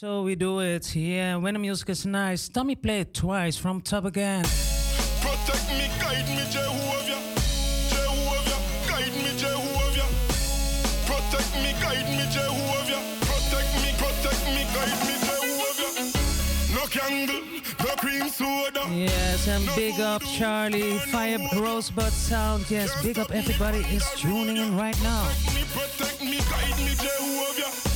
So 0.00 0.22
we 0.22 0.36
do 0.36 0.60
it, 0.60 0.94
yeah. 0.94 1.34
When 1.34 1.54
the 1.54 1.58
music 1.58 1.88
is 1.88 2.06
nice, 2.06 2.48
Tommy 2.48 2.76
play 2.76 3.00
it 3.00 3.12
twice 3.12 3.56
from 3.56 3.80
top 3.80 4.04
again. 4.04 4.44
Protect 5.20 5.68
me, 5.70 5.90
guide 5.98 6.28
me, 6.28 6.44
Jehovah. 6.52 7.18
Jehovah, 7.90 8.60
guide 8.86 9.16
me, 9.18 9.34
Jehovah. 9.36 10.06
Protect 11.04 11.52
me, 11.64 11.74
guide 11.82 12.08
me, 12.14 12.24
Jehovah. 12.30 13.00
Protect 13.26 13.70
me, 13.82 13.90
protect 13.98 14.44
me, 14.54 14.62
guide 14.70 15.00
me, 15.02 15.14
Jehovah. 15.26 15.90
No 16.76 16.86
candle, 16.86 17.42
no 17.80 17.96
cream 17.96 18.28
soda. 18.28 18.86
Yes, 18.94 19.48
and 19.48 19.66
big 19.74 19.98
up 19.98 20.22
Charlie, 20.22 20.98
Fire 21.10 21.38
Rosebud 21.56 22.12
Sound. 22.12 22.70
Yes, 22.70 23.02
big 23.02 23.18
up 23.18 23.32
everybody 23.32 23.78
is 23.92 24.08
tuning 24.14 24.58
in 24.58 24.76
right 24.76 25.02
now. 25.02 25.26
Me 25.56 25.64
protect 25.74 26.20
me, 26.20 26.38
guide 26.48 26.78
me, 26.86 26.94
Jehovah. 26.94 27.87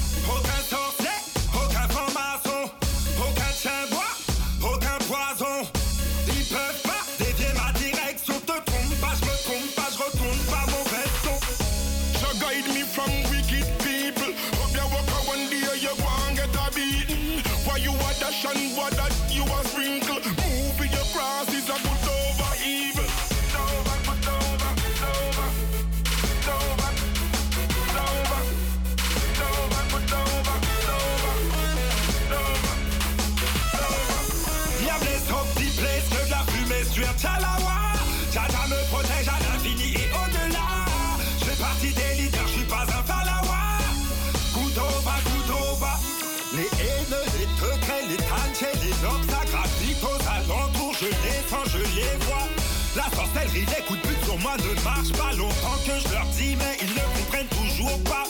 Les 53.67 53.83
coups 53.87 54.01
de 54.03 54.09
pute 54.09 54.25
sur 54.25 54.39
moi 54.39 54.57
ne 54.57 54.83
marchent 54.83 55.13
pas 55.13 55.33
longtemps 55.37 55.79
que 55.87 55.95
je 55.99 56.15
leur 56.15 56.27
dis, 56.37 56.57
mais 56.57 56.77
ils 56.81 56.95
ne 56.95 57.05
comprennent 57.17 57.53
toujours 57.53 57.99
pas. 58.05 58.25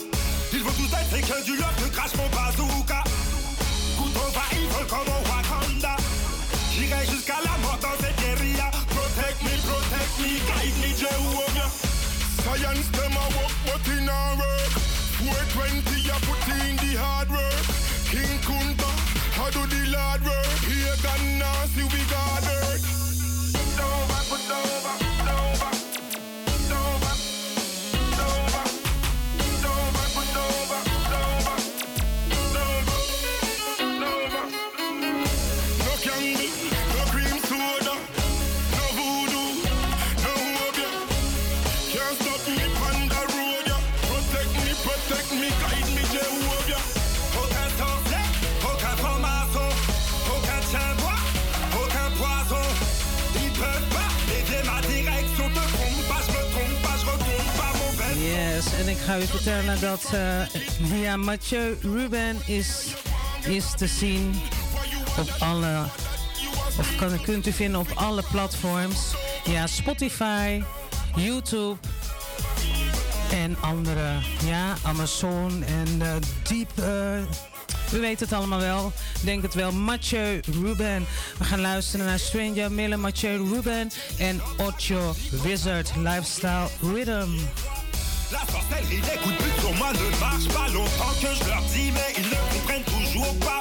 Ils 0.53 0.61
veulent 0.61 0.73
tous 0.75 0.93
être 0.93 1.11
que 1.11 1.45
du 1.45 1.57
love 1.57 1.77
que 1.77 1.89
crache 1.95 2.15
mon 2.17 2.29
bazooka. 2.29 3.05
Couteau 3.97 4.29
bas, 4.35 4.49
ils 4.53 4.69
veulent 4.69 4.87
comme 4.87 5.09
au 5.09 5.23
Wakanda. 5.29 5.97
J'irai 6.73 7.07
jusqu'à 7.07 7.39
la 7.45 7.57
mort 7.63 7.79
dans 7.81 7.97
cette 8.01 8.17
guérilla. 8.21 8.71
Protect 8.91 9.39
me, 9.43 9.55
protect 9.69 10.13
me, 10.21 10.33
guide 10.49 10.77
me, 10.83 10.91
Jehovah. 10.97 11.69
Science 12.43 12.89
them 12.93 13.13
a 13.13 13.27
work, 13.37 13.55
but 13.67 13.87
in 13.93 14.09
a 14.09 14.37
work? 14.37 14.73
420 15.23 16.11
a 16.11 16.19
put 16.27 16.45
in 16.51 16.77
the 16.77 16.99
hard 16.99 17.31
work? 17.31 17.67
King 18.11 18.39
Kunta, 18.45 18.91
I 19.41 19.51
do 19.51 19.63
the 19.67 19.83
Lord 19.95 20.23
work? 20.25 20.59
Here 20.67 20.97
gone 21.03 21.39
now, 21.39 21.67
see 21.73 21.85
we 21.85 22.03
got. 22.11 23.02
over, 23.81 24.21
put 24.29 24.51
over, 24.51 24.95
over. 25.29 25.82
Ga 59.07 59.19
u 59.19 59.27
vertellen 59.27 59.81
dat 59.81 60.11
uh, 60.15 61.03
ja, 61.03 61.17
Mathieu 61.17 61.77
Ruben 61.83 62.37
is, 62.47 62.95
is 63.45 63.65
te 63.77 63.87
zien 63.87 64.41
op 65.19 65.35
alle, 65.39 65.85
of 66.79 66.97
kan, 66.97 67.21
kunt 67.21 67.47
u 67.47 67.53
vinden 67.53 67.81
op 67.81 67.91
alle 67.95 68.23
platforms. 68.31 69.15
Ja, 69.45 69.67
Spotify, 69.67 70.63
YouTube 71.17 71.77
en 73.33 73.57
andere, 73.61 74.19
ja, 74.45 74.75
Amazon 74.83 75.65
en 75.67 75.89
uh, 76.03 76.15
Deep. 76.49 76.71
Uh, 76.79 77.99
u 77.99 78.01
weet 78.01 78.21
het 78.21 78.33
allemaal 78.33 78.61
wel. 78.61 78.93
Denk 79.25 79.43
het 79.43 79.55
wel. 79.55 79.73
Mathieu 79.73 80.41
Ruben. 80.63 81.07
We 81.39 81.45
gaan 81.45 81.61
luisteren 81.61 82.07
naar 82.07 82.19
Stranger 82.19 82.73
Miller, 82.73 82.99
Mathieu 82.99 83.49
Ruben 83.53 83.91
en 84.19 84.41
Ocho 84.57 85.15
Wizard 85.43 85.93
Lifestyle 85.97 86.69
Rhythm. 86.81 87.31
La 88.33 88.41
sorcellerie 88.51 89.03
des 89.03 89.19
coups 89.19 89.37
de 89.37 89.43
but 89.43 89.61
sur 89.61 89.75
moi 89.75 89.93
ne 89.93 90.19
marche 90.19 90.49
pas 90.49 90.67
longtemps 90.73 91.13
que 91.21 91.35
je 91.35 91.51
leur 91.51 91.61
dis, 91.75 91.93
mais 91.93 92.15
ils 92.17 92.25
ne 92.25 92.61
comprennent 92.61 92.85
toujours 92.85 93.39
pas. 93.41 93.61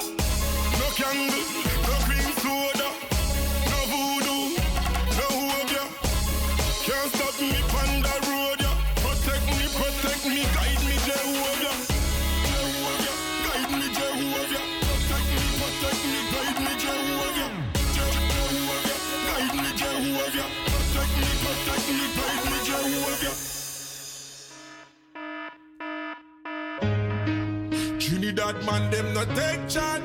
Trinidad 28.32 28.64
man, 28.64 28.90
them 28.90 29.12
not 29.12 29.28
take 29.36 29.68
chat. 29.68 30.00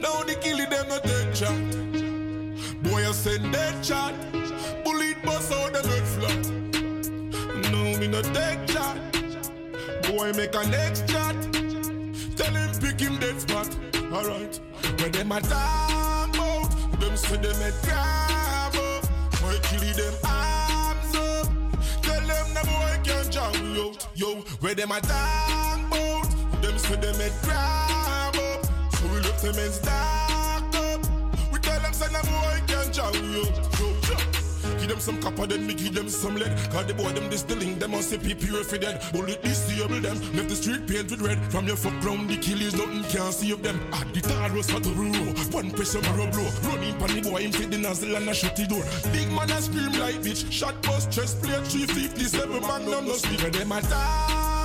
Now 0.00 0.22
the 0.22 0.38
killing 0.40 0.70
them 0.70 0.88
not 0.88 1.02
take 1.02 1.34
chat. 1.34 2.82
Boy, 2.82 3.08
I 3.08 3.10
send 3.10 3.52
dead 3.52 3.82
chat. 3.82 4.14
Bullet 4.84 5.20
bust 5.24 5.52
out 5.52 5.72
the 5.72 5.82
head 5.88 6.06
flat. 6.14 6.46
No, 7.72 7.98
me 7.98 8.06
not 8.06 8.24
take 8.26 8.66
chat. 8.68 8.96
Boy, 10.04 10.32
make 10.34 10.54
a 10.54 10.64
next 10.68 11.08
chat. 11.08 11.34
Tell 12.36 12.54
him 12.54 12.70
pick 12.78 13.00
him 13.00 13.18
dead 13.18 13.40
spot. 13.40 13.68
Alright. 14.12 14.60
When 15.00 15.10
them 15.10 15.32
attack 15.32 16.38
out, 16.38 16.70
them 17.00 17.16
say 17.16 17.36
them 17.36 17.62
a 17.62 17.72
grab. 17.82 18.74
Boy, 19.40 19.58
kill 19.64 19.80
them 19.80 20.14
arms 20.24 21.16
up. 21.16 21.48
Tell 22.02 22.20
them 22.20 22.46
the 22.54 22.62
boy 22.64 23.00
can't 23.02 23.32
jam 23.32 23.76
out. 23.76 24.06
Yo, 24.14 24.36
where 24.60 24.74
them 24.76 24.92
attack 24.92 25.50
out, 25.50 25.65
them 26.86 27.00
say 27.02 27.12
them 27.12 27.20
a 27.20 27.44
grab 27.44 28.36
up. 28.36 28.94
So 28.94 29.06
we 29.08 29.20
look 29.20 29.36
them 29.38 29.58
and 29.58 29.72
stack 29.72 30.74
up. 30.74 31.00
We 31.52 31.58
tell 31.58 31.80
them 31.80 31.92
say 31.92 32.08
the 32.08 32.22
boy 32.26 32.62
can't 32.66 33.22
me. 33.22 33.34
Yo. 33.34 33.66
Give 34.78 34.88
them 34.88 35.00
some 35.00 35.20
copper, 35.20 35.46
then 35.46 35.66
me 35.66 35.74
give 35.74 35.94
them 35.94 36.08
some 36.08 36.36
lead. 36.36 36.52
Cause 36.70 36.86
the 36.86 36.94
boy 36.94 37.10
them 37.10 37.28
distilling, 37.28 37.78
them 37.78 37.92
must 37.92 38.10
say 38.10 38.18
pure 38.18 38.62
for 38.62 38.78
dead. 38.78 39.02
Bullet 39.12 39.42
disable 39.42 40.00
them, 40.00 40.20
left 40.34 40.48
the 40.48 40.54
street 40.54 40.86
paint 40.86 41.10
with 41.10 41.20
red. 41.20 41.38
From 41.50 41.66
your 41.66 41.76
fuck 41.76 41.98
ground, 42.00 42.30
the 42.30 42.36
killers, 42.36 42.76
nothing 42.76 43.02
can 43.04 43.32
save 43.32 43.62
them. 43.62 43.80
At 43.92 44.12
the 44.14 44.20
tar 44.20 44.52
was 44.52 44.66
the 44.66 44.90
row, 44.94 45.10
one 45.50 45.70
pressure 45.72 46.00
marrow 46.02 46.30
blow. 46.30 46.48
Running 46.70 46.96
pan 46.98 47.20
the 47.20 47.28
boy, 47.28 47.42
him 47.42 47.52
fit 47.52 47.70
the 47.70 47.78
nozzle 47.78 48.14
and 48.14 48.28
a 48.28 48.34
shut 48.34 48.54
the 48.54 48.66
door. 48.66 48.84
Big 49.12 49.28
man 49.32 49.50
a 49.50 49.60
scream 49.60 49.92
like 49.98 50.22
bitch, 50.22 50.50
shot 50.52 50.80
bust, 50.82 51.10
chest 51.10 51.42
plate, 51.42 51.66
357 51.66 52.60
magnum, 52.60 53.06
no. 53.06 53.12
Where 53.12 53.50
them 53.50 53.72
a 53.72 53.78
about, 53.78 54.55